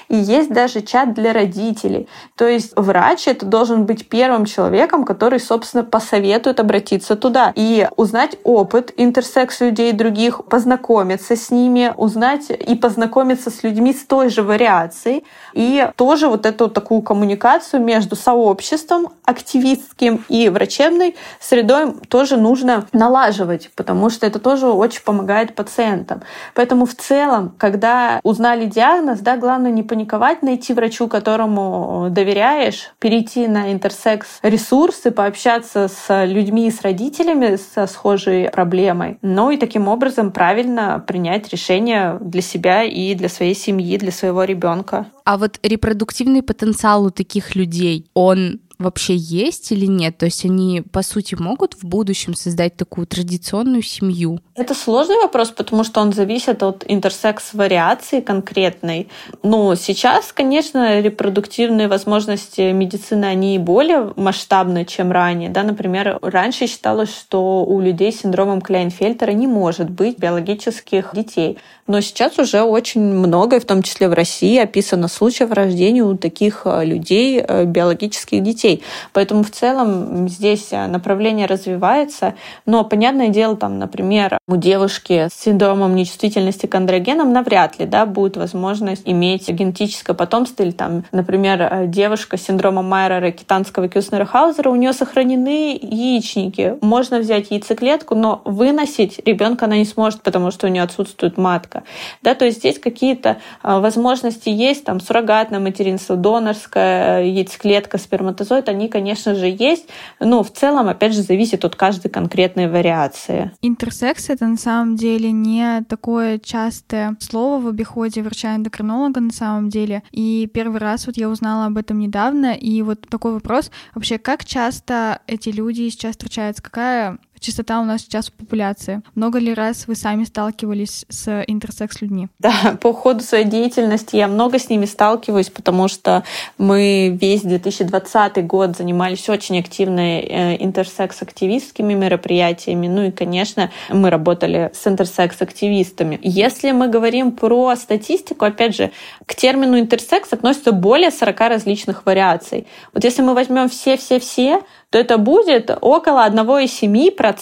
и 0.08 0.16
есть 0.16 0.50
даже 0.50 0.80
чат 0.80 1.14
для 1.14 1.32
родителей. 1.32 2.08
То 2.36 2.46
есть 2.46 2.72
врач 2.76 3.28
это 3.28 3.46
должен 3.46 3.84
быть 3.84 4.08
первым 4.08 4.44
человеком, 4.44 5.04
который, 5.04 5.40
собственно, 5.40 5.84
посоветует 5.84 6.60
обратиться 6.60 7.16
туда 7.16 7.52
и 7.54 7.88
узнать 7.96 8.36
опыт 8.44 8.92
интерсекс 8.96 9.60
людей 9.60 9.92
других, 9.92 10.44
познакомиться 10.44 11.36
с 11.36 11.50
ними, 11.50 11.92
узнать 11.96 12.50
и 12.50 12.74
познакомиться 12.74 13.50
с 13.50 13.62
людьми 13.62 13.92
с 13.92 14.04
той 14.04 14.28
же 14.28 14.42
вариацией. 14.42 15.24
И 15.52 15.88
тоже 15.96 16.28
вот 16.28 16.46
эту 16.46 16.68
такую 16.68 17.02
коммуникацию 17.02 17.82
между 17.82 18.16
сообществом 18.16 19.08
активистским 19.24 20.24
и 20.28 20.48
врачебной 20.48 21.16
средой 21.40 21.94
тоже 22.08 22.36
нужно 22.36 22.86
налаживать, 22.92 23.70
потому 23.74 24.10
что 24.10 24.26
это 24.26 24.38
тоже 24.38 24.66
очень 24.68 25.02
помогает 25.02 25.54
пациентам. 25.54 26.22
Поэтому 26.54 26.86
в 26.86 26.94
целом, 26.94 27.54
когда 27.58 28.20
узнали 28.22 28.66
диагноз, 28.66 28.94
да, 29.20 29.36
главное 29.36 29.70
не 29.70 29.82
паниковать, 29.82 30.42
найти 30.42 30.72
врачу, 30.72 31.08
которому 31.08 32.08
доверяешь, 32.10 32.92
перейти 32.98 33.48
на 33.48 33.72
интерсекс 33.72 34.38
ресурсы, 34.42 35.10
пообщаться 35.10 35.88
с 35.88 36.24
людьми, 36.24 36.70
с 36.70 36.82
родителями 36.82 37.56
со 37.56 37.86
схожей 37.86 38.48
проблемой, 38.50 39.18
ну 39.22 39.50
и 39.50 39.56
таким 39.56 39.88
образом 39.88 40.32
правильно 40.32 41.02
принять 41.06 41.48
решение 41.50 42.18
для 42.20 42.42
себя 42.42 42.82
и 42.84 43.14
для 43.14 43.28
своей 43.28 43.54
семьи, 43.54 43.98
для 43.98 44.12
своего 44.12 44.44
ребенка. 44.44 45.06
А 45.24 45.38
вот 45.38 45.58
репродуктивный 45.62 46.42
потенциал 46.42 47.04
у 47.04 47.10
таких 47.10 47.54
людей, 47.54 48.06
он 48.14 48.60
вообще 48.78 49.14
есть 49.16 49.72
или 49.72 49.86
нет? 49.86 50.18
То 50.18 50.26
есть 50.26 50.44
они, 50.44 50.82
по 50.82 51.02
сути, 51.02 51.34
могут 51.34 51.74
в 51.74 51.84
будущем 51.84 52.34
создать 52.34 52.76
такую 52.76 53.06
традиционную 53.06 53.82
семью? 53.82 54.40
Это 54.54 54.74
сложный 54.74 55.16
вопрос, 55.16 55.50
потому 55.50 55.84
что 55.84 56.00
он 56.00 56.12
зависит 56.12 56.62
от 56.62 56.84
интерсекс-вариации 56.86 58.20
конкретной. 58.20 59.08
Но 59.42 59.74
сейчас, 59.74 60.32
конечно, 60.32 61.00
репродуктивные 61.00 61.88
возможности 61.88 62.72
медицины, 62.72 63.24
они 63.24 63.58
более 63.58 64.12
масштабны, 64.16 64.84
чем 64.84 65.12
ранее. 65.12 65.50
Да? 65.50 65.62
Например, 65.62 66.18
раньше 66.22 66.66
считалось, 66.66 67.14
что 67.14 67.64
у 67.64 67.80
людей 67.80 68.12
с 68.12 68.20
синдромом 68.20 68.60
Кляйнфельтера 68.60 69.32
не 69.32 69.46
может 69.46 69.90
быть 69.90 70.18
биологических 70.18 71.10
детей. 71.14 71.58
Но 71.86 72.00
сейчас 72.00 72.38
уже 72.38 72.62
очень 72.62 73.02
много, 73.02 73.60
в 73.60 73.66
том 73.66 73.82
числе 73.82 74.08
в 74.08 74.14
России, 74.14 74.58
описано 74.58 75.08
случаев 75.08 75.52
рождения 75.52 76.02
у 76.02 76.16
таких 76.16 76.62
э, 76.64 76.84
людей 76.84 77.40
э, 77.40 77.64
биологических 77.66 78.42
детей. 78.42 78.63
Поэтому 79.12 79.42
в 79.42 79.50
целом 79.50 80.28
здесь 80.28 80.68
э, 80.72 80.86
направление 80.86 81.46
развивается. 81.46 82.34
Но, 82.66 82.84
понятное 82.84 83.28
дело, 83.28 83.56
там, 83.56 83.78
например, 83.78 84.38
у 84.48 84.56
девушки 84.56 85.28
с 85.30 85.34
синдромом 85.34 85.94
нечувствительности 85.94 86.66
к 86.66 86.74
андрогенам 86.74 87.32
навряд 87.32 87.78
ли 87.78 87.86
да, 87.86 88.06
будет 88.06 88.36
возможность 88.36 89.02
иметь 89.04 89.48
генетическое 89.48 90.14
потомство. 90.14 90.62
Или, 90.62 90.70
там, 90.70 91.04
например, 91.12 91.86
девушка 91.86 92.36
с 92.36 92.42
синдромом 92.42 92.88
Майера 92.88 93.30
Китанского 93.30 93.88
Кюснера-Хаузера, 93.88 94.68
у 94.70 94.76
нее 94.76 94.92
сохранены 94.92 95.78
яичники. 95.80 96.76
Можно 96.80 97.18
взять 97.18 97.50
яйцеклетку, 97.50 98.14
но 98.14 98.42
выносить 98.44 99.20
ребенка 99.24 99.66
она 99.66 99.76
не 99.76 99.84
сможет, 99.84 100.22
потому 100.22 100.50
что 100.50 100.66
у 100.66 100.70
нее 100.70 100.82
отсутствует 100.82 101.36
матка. 101.36 101.82
Да, 102.22 102.34
то 102.34 102.44
есть 102.44 102.58
здесь 102.58 102.78
какие-то 102.78 103.38
а, 103.62 103.80
возможности 103.80 104.48
есть, 104.48 104.84
там 104.84 105.00
суррогатное 105.00 105.60
материнство, 105.60 106.16
донорская 106.16 107.24
яйцеклетка, 107.24 107.98
сперматозоид, 107.98 108.53
они, 108.68 108.88
конечно 108.88 109.34
же, 109.34 109.46
есть, 109.46 109.88
но 110.20 110.42
в 110.42 110.52
целом, 110.52 110.88
опять 110.88 111.14
же, 111.14 111.22
зависит 111.22 111.64
от 111.64 111.76
каждой 111.76 112.10
конкретной 112.10 112.68
вариации. 112.68 113.52
Интерсекс— 113.62 114.28
это 114.30 114.46
на 114.46 114.56
самом 114.56 114.96
деле 114.96 115.32
не 115.32 115.82
такое 115.88 116.38
частое 116.38 117.16
слово 117.20 117.60
в 117.60 117.68
обиходе 117.68 118.22
врача-эндокринолога 118.22 119.20
на 119.20 119.32
самом 119.32 119.68
деле. 119.68 120.02
И 120.10 120.48
первый 120.52 120.80
раз 120.80 121.06
вот 121.06 121.16
я 121.16 121.28
узнала 121.28 121.66
об 121.66 121.78
этом 121.78 121.98
недавно, 121.98 122.54
и 122.54 122.82
вот 122.82 123.02
такой 123.08 123.32
вопрос, 123.32 123.70
вообще, 123.94 124.18
как 124.18 124.44
часто 124.44 125.20
эти 125.26 125.48
люди 125.48 125.88
сейчас 125.88 126.12
встречаются, 126.12 126.62
какая 126.62 127.18
частота 127.44 127.80
у 127.80 127.84
нас 127.84 128.02
сейчас 128.02 128.28
в 128.28 128.32
популяции. 128.32 129.02
Много 129.14 129.38
ли 129.38 129.52
раз 129.54 129.86
вы 129.86 129.94
сами 129.94 130.24
сталкивались 130.24 131.04
с 131.08 131.44
интерсекс-людьми? 131.46 132.28
Да, 132.38 132.76
по 132.80 132.92
ходу 132.92 133.20
своей 133.22 133.44
деятельности 133.44 134.16
я 134.16 134.28
много 134.28 134.58
с 134.58 134.68
ними 134.68 134.86
сталкиваюсь, 134.86 135.50
потому 135.50 135.88
что 135.88 136.24
мы 136.58 137.16
весь 137.20 137.42
2020 137.42 138.46
год 138.46 138.76
занимались 138.76 139.28
очень 139.28 139.58
активно 139.58 140.00
э, 140.00 140.56
интерсекс-активистскими 140.64 141.94
мероприятиями. 141.94 142.88
Ну 142.88 143.04
и, 143.04 143.10
конечно, 143.10 143.70
мы 143.90 144.10
работали 144.10 144.70
с 144.74 144.86
интерсекс-активистами. 144.86 146.18
Если 146.22 146.72
мы 146.72 146.88
говорим 146.88 147.32
про 147.32 147.76
статистику, 147.76 148.44
опять 148.44 148.74
же, 148.74 148.90
к 149.26 149.34
термину 149.34 149.78
интерсекс 149.78 150.32
относится 150.32 150.72
более 150.72 151.10
40 151.10 151.40
различных 151.40 152.06
вариаций. 152.06 152.66
Вот 152.92 153.04
если 153.04 153.22
мы 153.22 153.34
возьмем 153.34 153.68
все-все-все, 153.68 154.62
то 154.90 154.98
это 154.98 155.18
будет 155.18 155.76
около 155.80 156.24
1,7% 156.24 157.33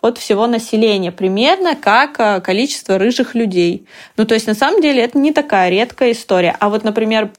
от 0.00 0.18
всего 0.18 0.46
населения, 0.46 1.12
примерно 1.12 1.76
как 1.76 2.18
э, 2.18 2.40
количество 2.40 2.98
рыжих 2.98 3.34
людей. 3.34 3.86
Ну, 4.16 4.24
то 4.24 4.34
есть, 4.34 4.46
на 4.46 4.54
самом 4.54 4.80
деле, 4.80 5.02
это 5.02 5.18
не 5.18 5.32
такая 5.32 5.70
редкая 5.70 6.12
история. 6.12 6.56
А 6.58 6.68
вот, 6.68 6.84
например, 6.84 7.30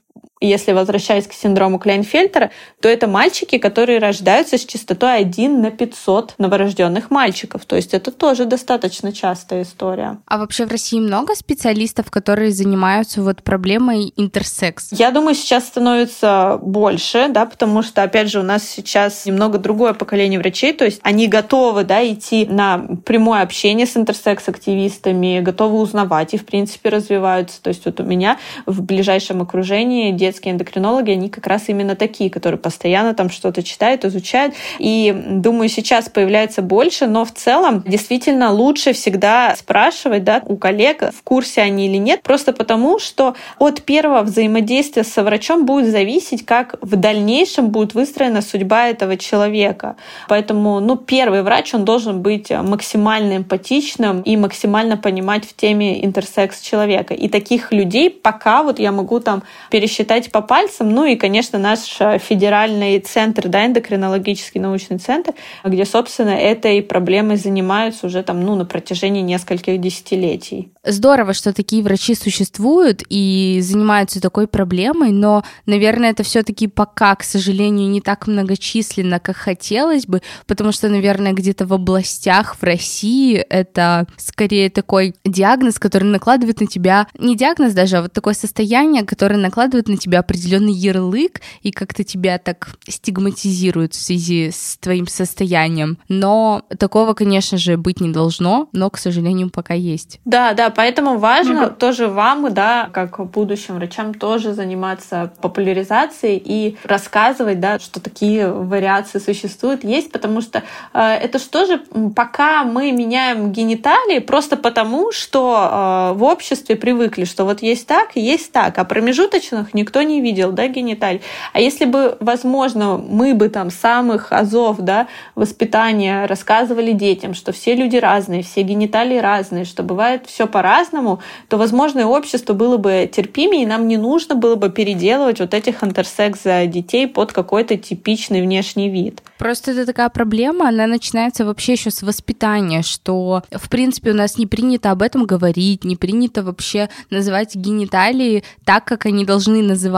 если 0.41 0.71
возвращаясь 0.71 1.27
к 1.27 1.33
синдрому 1.33 1.79
Кляйнфельтера, 1.79 2.51
то 2.81 2.87
это 2.87 3.07
мальчики, 3.07 3.57
которые 3.57 3.99
рождаются 3.99 4.57
с 4.57 4.65
частотой 4.65 5.17
1 5.17 5.61
на 5.61 5.71
500 5.71 6.35
новорожденных 6.37 7.11
мальчиков. 7.11 7.65
То 7.65 7.75
есть 7.75 7.93
это 7.93 8.11
тоже 8.11 8.45
достаточно 8.45 9.11
частая 9.11 9.63
история. 9.63 10.17
А 10.25 10.37
вообще 10.37 10.65
в 10.65 10.71
России 10.71 10.99
много 10.99 11.35
специалистов, 11.35 12.09
которые 12.09 12.51
занимаются 12.51 13.21
вот 13.21 13.43
проблемой 13.43 14.13
интерсекс? 14.15 14.89
Я 14.91 15.11
думаю, 15.11 15.35
сейчас 15.35 15.67
становится 15.67 16.57
больше, 16.61 17.27
да, 17.29 17.45
потому 17.45 17.81
что, 17.81 18.03
опять 18.03 18.29
же, 18.29 18.39
у 18.39 18.43
нас 18.43 18.63
сейчас 18.63 19.25
немного 19.25 19.57
другое 19.57 19.93
поколение 19.93 20.39
врачей, 20.39 20.73
то 20.73 20.85
есть 20.85 21.01
они 21.03 21.27
готовы, 21.27 21.83
да, 21.83 22.05
идти 22.07 22.45
на 22.45 22.79
прямое 23.05 23.41
общение 23.41 23.85
с 23.85 23.97
интерсекс-активистами, 23.97 25.41
готовы 25.41 25.79
узнавать 25.79 26.33
и, 26.33 26.37
в 26.37 26.45
принципе, 26.45 26.89
развиваются. 26.89 27.61
То 27.61 27.69
есть 27.69 27.85
вот 27.85 27.99
у 27.99 28.03
меня 28.03 28.37
в 28.65 28.81
ближайшем 28.81 29.41
окружении 29.41 30.11
детские 30.29 30.53
эндокринологи, 30.53 31.11
они 31.11 31.29
как 31.29 31.47
раз 31.47 31.63
именно 31.69 31.95
такие, 31.95 32.29
которые 32.29 32.59
постоянно 32.59 33.15
там 33.15 33.31
что-то 33.31 33.63
читают, 33.63 34.05
изучают. 34.05 34.53
И 34.77 35.11
думаю, 35.11 35.69
сейчас 35.69 36.07
появляется 36.07 36.61
больше, 36.61 37.07
но 37.07 37.25
в 37.25 37.31
целом 37.31 37.83
действительно 37.87 38.51
лучше 38.51 38.93
всегда 38.93 39.55
спрашивать 39.55 40.23
да, 40.23 40.41
у 40.45 40.55
коллег, 40.55 41.11
в 41.11 41.23
курсе 41.23 41.61
они 41.61 41.87
или 41.87 41.97
нет, 41.97 42.21
просто 42.21 42.53
потому, 42.53 42.99
что 42.99 43.35
от 43.57 43.81
первого 43.81 44.21
взаимодействия 44.21 45.03
со 45.03 45.23
врачом 45.23 45.65
будет 45.65 45.89
зависеть, 45.91 46.45
как 46.45 46.75
в 46.81 46.95
дальнейшем 46.95 47.69
будет 47.69 47.95
выстроена 47.95 48.41
судьба 48.41 48.89
этого 48.89 49.17
человека. 49.17 49.95
Поэтому, 50.27 50.79
ну, 50.79 50.95
первый 50.95 51.41
врач, 51.41 51.73
он 51.73 51.85
должен 51.85 52.21
быть 52.21 52.51
максимально 52.51 53.37
эмпатичным 53.37 54.21
и 54.21 54.37
максимально 54.37 54.97
понимать 54.97 55.45
в 55.45 55.55
теме 55.55 56.05
интерсекс 56.05 56.61
человека. 56.61 57.13
И 57.13 57.29
таких 57.29 57.71
людей 57.71 58.09
пока 58.09 58.61
вот 58.61 58.79
я 58.79 58.91
могу 58.91 59.19
там 59.19 59.43
пересчитать 59.71 60.18
считать 60.19 60.31
по 60.31 60.41
пальцам. 60.41 60.89
Ну 60.89 61.05
и, 61.05 61.15
конечно, 61.15 61.59
наш 61.59 61.97
э, 61.99 62.19
федеральный 62.19 62.99
центр, 62.99 63.47
да, 63.47 63.65
эндокринологический 63.65 64.59
научный 64.59 64.97
центр, 64.97 65.33
где, 65.63 65.85
собственно, 65.85 66.29
этой 66.29 66.81
проблемой 66.81 67.37
занимаются 67.37 68.07
уже 68.07 68.23
там, 68.23 68.41
ну, 68.41 68.55
на 68.55 68.65
протяжении 68.65 69.21
нескольких 69.21 69.79
десятилетий. 69.79 70.71
Здорово, 70.83 71.33
что 71.33 71.53
такие 71.53 71.83
врачи 71.83 72.15
существуют 72.15 73.03
и 73.09 73.59
занимаются 73.61 74.21
такой 74.21 74.47
проблемой, 74.47 75.11
но, 75.11 75.43
наверное, 75.65 76.11
это 76.11 76.23
все-таки 76.23 76.67
пока, 76.67 77.15
к 77.15 77.23
сожалению, 77.23 77.89
не 77.89 78.01
так 78.01 78.27
многочисленно, 78.27 79.19
как 79.19 79.37
хотелось 79.37 80.05
бы, 80.05 80.21
потому 80.47 80.71
что, 80.71 80.89
наверное, 80.89 81.33
где-то 81.33 81.65
в 81.65 81.73
областях 81.73 82.55
в 82.55 82.63
России 82.63 83.35
это 83.35 84.07
скорее 84.17 84.69
такой 84.69 85.15
диагноз, 85.25 85.79
который 85.79 86.05
накладывает 86.05 86.61
на 86.61 86.67
тебя, 86.67 87.07
не 87.17 87.35
диагноз 87.35 87.73
даже, 87.73 87.97
а 87.97 88.01
вот 88.03 88.13
такое 88.13 88.33
состояние, 88.33 89.03
которое 89.03 89.37
накладывает 89.37 89.87
на 89.87 89.97
тебя 89.97 90.08
определенный 90.17 90.73
ярлык 90.73 91.41
и 91.61 91.71
как-то 91.71 92.03
тебя 92.03 92.37
так 92.37 92.69
стигматизируют 92.87 93.93
в 93.93 94.01
связи 94.01 94.51
с 94.51 94.77
твоим 94.77 95.07
состоянием. 95.07 95.97
Но 96.07 96.63
такого, 96.77 97.13
конечно 97.13 97.57
же, 97.57 97.77
быть 97.77 98.01
не 98.01 98.09
должно, 98.09 98.69
но, 98.71 98.89
к 98.89 98.97
сожалению, 98.97 99.49
пока 99.49 99.73
есть. 99.73 100.19
Да, 100.25 100.53
да, 100.53 100.69
поэтому 100.69 101.17
важно 101.17 101.65
mm-hmm. 101.65 101.77
тоже 101.77 102.07
вам, 102.07 102.53
да, 102.53 102.89
как 102.93 103.19
будущим 103.31 103.75
врачам, 103.75 104.13
тоже 104.13 104.53
заниматься 104.53 105.31
популяризацией 105.41 106.41
и 106.43 106.77
рассказывать, 106.83 107.59
да, 107.59 107.79
что 107.79 107.99
такие 107.99 108.51
вариации 108.51 109.19
существуют, 109.19 109.83
есть, 109.83 110.11
потому 110.11 110.41
что 110.41 110.63
э, 110.93 110.99
это 110.99 111.39
что 111.39 111.65
же, 111.65 111.81
пока 112.15 112.63
мы 112.63 112.91
меняем 112.91 113.51
гениталии, 113.51 114.19
просто 114.19 114.57
потому, 114.57 115.11
что 115.11 116.11
э, 116.13 116.17
в 116.17 116.23
обществе 116.23 116.75
привыкли, 116.75 117.25
что 117.25 117.45
вот 117.45 117.61
есть 117.61 117.87
так 117.87 118.15
и 118.15 118.21
есть 118.21 118.51
так, 118.51 118.77
а 118.77 118.85
промежуточных 118.85 119.73
никто 119.73 119.98
не 120.03 120.21
видел, 120.21 120.51
да, 120.51 120.67
гениталий. 120.67 121.21
А 121.53 121.59
если 121.59 121.85
бы, 121.85 122.17
возможно, 122.19 122.97
мы 122.97 123.33
бы 123.33 123.49
там 123.49 123.69
самых 123.69 124.31
азов, 124.31 124.77
да, 124.79 125.07
воспитания 125.35 126.25
рассказывали 126.25 126.91
детям, 126.91 127.33
что 127.33 127.51
все 127.51 127.75
люди 127.75 127.97
разные, 127.97 128.43
все 128.43 128.61
гениталии 128.61 129.17
разные, 129.17 129.65
что 129.65 129.83
бывает 129.83 130.25
все 130.27 130.47
по-разному, 130.47 131.19
то, 131.47 131.57
возможно, 131.57 131.99
и 131.99 132.03
общество 132.03 132.53
было 132.53 132.77
бы 132.77 133.09
терпимее, 133.11 133.63
и 133.63 133.65
нам 133.65 133.87
не 133.87 133.97
нужно 133.97 134.35
было 134.35 134.55
бы 134.55 134.69
переделывать 134.69 135.39
вот 135.39 135.53
этих 135.53 135.83
интерсекс 135.83 136.41
детей 136.67 137.07
под 137.07 137.33
какой-то 137.33 137.77
типичный 137.77 138.41
внешний 138.41 138.89
вид. 138.89 139.21
Просто 139.37 139.71
это 139.71 139.85
такая 139.85 140.09
проблема, 140.09 140.67
она 140.67 140.85
начинается 140.85 141.45
вообще 141.45 141.73
еще 141.73 141.91
с 141.91 142.01
воспитания, 142.01 142.81
что, 142.81 143.43
в 143.51 143.69
принципе, 143.69 144.11
у 144.11 144.13
нас 144.13 144.37
не 144.37 144.47
принято 144.47 144.91
об 144.91 145.01
этом 145.01 145.25
говорить, 145.25 145.85
не 145.85 145.95
принято 145.95 146.43
вообще 146.43 146.89
называть 147.09 147.55
гениталии 147.55 148.43
так, 148.65 148.83
как 148.85 149.05
они 149.05 149.25
должны 149.25 149.61
называться 149.61 149.88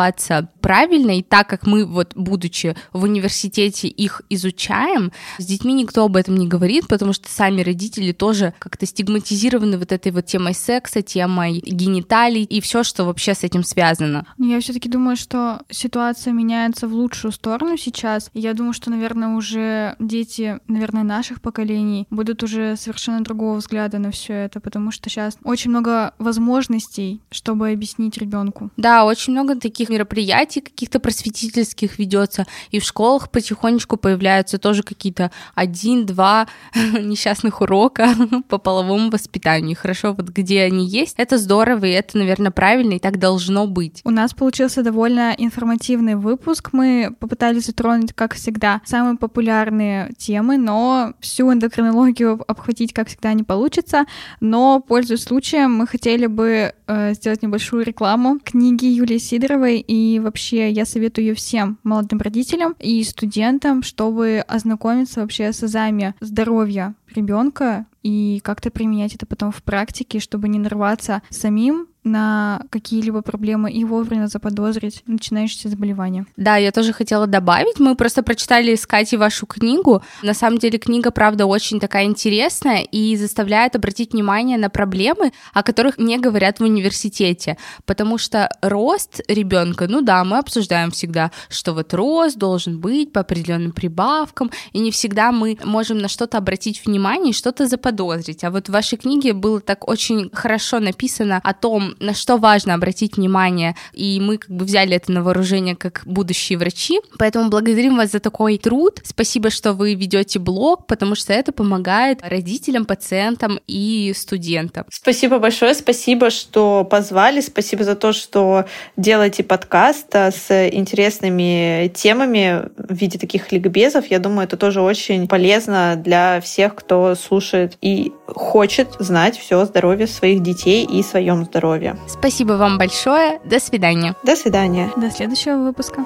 правильно, 0.61 1.17
и 1.17 1.23
так 1.23 1.47
как 1.47 1.65
мы, 1.65 1.85
вот, 1.85 2.13
будучи 2.15 2.75
в 2.93 3.03
университете, 3.03 3.87
их 3.87 4.21
изучаем, 4.29 5.11
с 5.37 5.45
детьми 5.45 5.73
никто 5.73 6.05
об 6.05 6.15
этом 6.15 6.35
не 6.35 6.47
говорит, 6.47 6.87
потому 6.87 7.13
что 7.13 7.29
сами 7.29 7.61
родители 7.61 8.11
тоже 8.11 8.53
как-то 8.59 8.85
стигматизированы 8.85 9.77
вот 9.77 9.91
этой 9.91 10.11
вот 10.11 10.25
темой 10.25 10.53
секса, 10.53 11.01
темой 11.01 11.59
гениталий 11.65 12.43
и 12.43 12.61
все, 12.61 12.83
что 12.83 13.05
вообще 13.05 13.33
с 13.33 13.43
этим 13.43 13.63
связано. 13.63 14.25
Я 14.37 14.59
все-таки 14.59 14.89
думаю, 14.89 15.15
что 15.17 15.61
ситуация 15.69 16.33
меняется 16.33 16.87
в 16.87 16.93
лучшую 16.93 17.31
сторону 17.31 17.77
сейчас. 17.77 18.29
Я 18.33 18.53
думаю, 18.53 18.73
что, 18.73 18.89
наверное, 18.89 19.35
уже 19.35 19.95
дети, 19.99 20.59
наверное, 20.67 21.03
наших 21.03 21.41
поколений 21.41 22.07
будут 22.09 22.43
уже 22.43 22.75
совершенно 22.77 23.23
другого 23.23 23.57
взгляда 23.57 23.97
на 23.99 24.11
все 24.11 24.33
это, 24.33 24.59
потому 24.59 24.91
что 24.91 25.09
сейчас 25.09 25.37
очень 25.43 25.71
много 25.71 26.13
возможностей, 26.19 27.21
чтобы 27.31 27.71
объяснить 27.71 28.17
ребенку. 28.17 28.71
Да, 28.77 29.05
очень 29.05 29.33
много 29.33 29.55
таких 29.55 29.70
мероприятий 29.79 30.61
каких-то 30.61 30.99
просветительских 30.99 31.99
ведется, 31.99 32.45
и 32.71 32.79
в 32.79 32.83
школах 32.83 33.29
потихонечку 33.31 33.97
появляются 33.97 34.57
тоже 34.57 34.83
какие-то 34.83 35.31
один-два 35.55 36.47
несчастных 36.75 37.61
урока 37.61 38.09
по 38.49 38.57
половому 38.57 39.09
воспитанию. 39.09 39.77
Хорошо, 39.79 40.13
вот 40.13 40.29
где 40.29 40.61
они 40.63 40.87
есть, 40.87 41.15
это 41.17 41.37
здорово, 41.37 41.85
и 41.85 41.91
это, 41.91 42.17
наверное, 42.17 42.51
правильно, 42.51 42.93
и 42.93 42.99
так 42.99 43.17
должно 43.19 43.67
быть. 43.67 44.01
У 44.03 44.11
нас 44.11 44.33
получился 44.33 44.83
довольно 44.83 45.33
информативный 45.37 46.15
выпуск. 46.15 46.69
Мы 46.73 47.15
попытались 47.19 47.65
затронуть, 47.65 48.13
как 48.13 48.35
всегда, 48.35 48.81
самые 48.85 49.17
популярные 49.17 50.11
темы, 50.17 50.57
но 50.57 51.13
всю 51.19 51.51
эндокринологию 51.51 52.43
обхватить, 52.47 52.93
как 52.93 53.07
всегда, 53.07 53.33
не 53.33 53.43
получится. 53.43 54.05
Но, 54.39 54.79
пользуясь 54.79 55.23
случаем, 55.23 55.73
мы 55.73 55.87
хотели 55.87 56.25
бы 56.25 56.73
э, 56.87 57.13
сделать 57.13 57.41
небольшую 57.41 57.85
рекламу 57.85 58.39
книги 58.43 58.85
Юлии 58.85 59.17
Сидоровой, 59.17 59.60
и 59.69 60.19
вообще 60.19 60.71
я 60.71 60.85
советую 60.85 61.27
ее 61.27 61.33
всем 61.33 61.77
молодым 61.83 62.19
родителям 62.19 62.75
и 62.79 63.03
студентам, 63.03 63.83
чтобы 63.83 64.43
ознакомиться 64.47 65.21
вообще 65.21 65.53
с 65.53 65.63
азами 65.63 66.15
здоровья 66.19 66.95
ребенка 67.13 67.85
и 68.03 68.39
как-то 68.43 68.71
применять 68.71 69.15
это 69.15 69.25
потом 69.25 69.51
в 69.51 69.61
практике, 69.63 70.19
чтобы 70.19 70.49
не 70.49 70.59
нарваться 70.59 71.21
самим 71.29 71.87
на 72.03 72.61
какие-либо 72.69 73.21
проблемы 73.21 73.71
и 73.71 73.83
вовремя 73.85 74.27
заподозрить 74.27 75.03
начинающиеся 75.05 75.69
заболевания. 75.69 76.25
Да, 76.35 76.57
я 76.57 76.71
тоже 76.71 76.93
хотела 76.93 77.27
добавить. 77.27 77.79
Мы 77.79 77.95
просто 77.95 78.23
прочитали 78.23 78.75
с 78.75 78.87
Катей 78.87 79.17
вашу 79.17 79.45
книгу. 79.45 80.01
На 80.23 80.33
самом 80.33 80.57
деле 80.57 80.79
книга, 80.79 81.11
правда, 81.11 81.45
очень 81.45 81.79
такая 81.79 82.05
интересная 82.05 82.81
и 82.81 83.15
заставляет 83.17 83.75
обратить 83.75 84.13
внимание 84.13 84.57
на 84.57 84.69
проблемы, 84.69 85.31
о 85.53 85.63
которых 85.63 85.99
не 85.99 86.17
говорят 86.17 86.59
в 86.59 86.63
университете. 86.63 87.57
Потому 87.85 88.17
что 88.17 88.49
рост 88.61 89.21
ребенка, 89.27 89.87
ну 89.87 90.01
да, 90.01 90.23
мы 90.23 90.39
обсуждаем 90.39 90.91
всегда, 90.91 91.31
что 91.49 91.73
вот 91.73 91.93
рост 91.93 92.37
должен 92.37 92.79
быть 92.79 93.13
по 93.13 93.21
определенным 93.21 93.71
прибавкам, 93.71 94.51
и 94.71 94.79
не 94.79 94.91
всегда 94.91 95.31
мы 95.31 95.57
можем 95.63 95.99
на 95.99 96.07
что-то 96.07 96.37
обратить 96.37 96.83
внимание 96.85 97.31
и 97.31 97.35
что-то 97.35 97.67
заподозрить. 97.67 98.43
А 98.43 98.49
вот 98.49 98.69
в 98.69 98.71
вашей 98.71 98.97
книге 98.97 99.33
было 99.33 99.61
так 99.61 99.87
очень 99.87 100.29
хорошо 100.33 100.79
написано 100.79 101.39
о 101.43 101.53
том, 101.53 101.90
на 101.99 102.13
что 102.13 102.37
важно 102.37 102.73
обратить 102.73 103.17
внимание, 103.17 103.75
и 103.93 104.19
мы 104.19 104.37
как 104.37 104.49
бы 104.49 104.65
взяли 104.65 104.95
это 104.95 105.11
на 105.11 105.23
вооружение 105.23 105.75
как 105.75 106.01
будущие 106.05 106.57
врачи. 106.57 106.99
Поэтому 107.17 107.49
благодарим 107.49 107.97
вас 107.97 108.11
за 108.11 108.19
такой 108.19 108.57
труд. 108.57 108.99
Спасибо, 109.03 109.49
что 109.49 109.73
вы 109.73 109.93
ведете 109.95 110.39
блог, 110.39 110.87
потому 110.87 111.15
что 111.15 111.33
это 111.33 111.51
помогает 111.51 112.19
родителям, 112.23 112.85
пациентам 112.85 113.59
и 113.67 114.13
студентам. 114.15 114.85
Спасибо 114.89 115.39
большое, 115.39 115.73
спасибо, 115.73 116.29
что 116.29 116.83
позвали, 116.89 117.41
спасибо 117.41 117.83
за 117.83 117.95
то, 117.95 118.13
что 118.13 118.65
делаете 118.97 119.43
подкаст 119.43 120.15
а, 120.15 120.31
с 120.31 120.69
интересными 120.69 121.91
темами 121.93 122.69
в 122.77 122.93
виде 122.93 123.17
таких 123.17 123.51
ликбезов. 123.51 124.07
Я 124.07 124.19
думаю, 124.19 124.45
это 124.45 124.57
тоже 124.57 124.81
очень 124.81 125.27
полезно 125.27 125.95
для 125.97 126.41
всех, 126.41 126.75
кто 126.75 127.15
слушает 127.15 127.77
и 127.81 128.11
хочет 128.27 128.89
знать 128.99 129.37
все 129.37 129.59
о 129.59 129.65
здоровье 129.65 130.07
своих 130.07 130.41
детей 130.41 130.85
и 130.85 131.03
своем 131.03 131.45
здоровье. 131.45 131.80
Спасибо 132.07 132.53
вам 132.53 132.77
большое. 132.77 133.39
До 133.43 133.59
свидания. 133.59 134.15
До 134.23 134.35
свидания. 134.35 134.89
До 134.95 135.09
следующего 135.09 135.57
выпуска. 135.57 136.05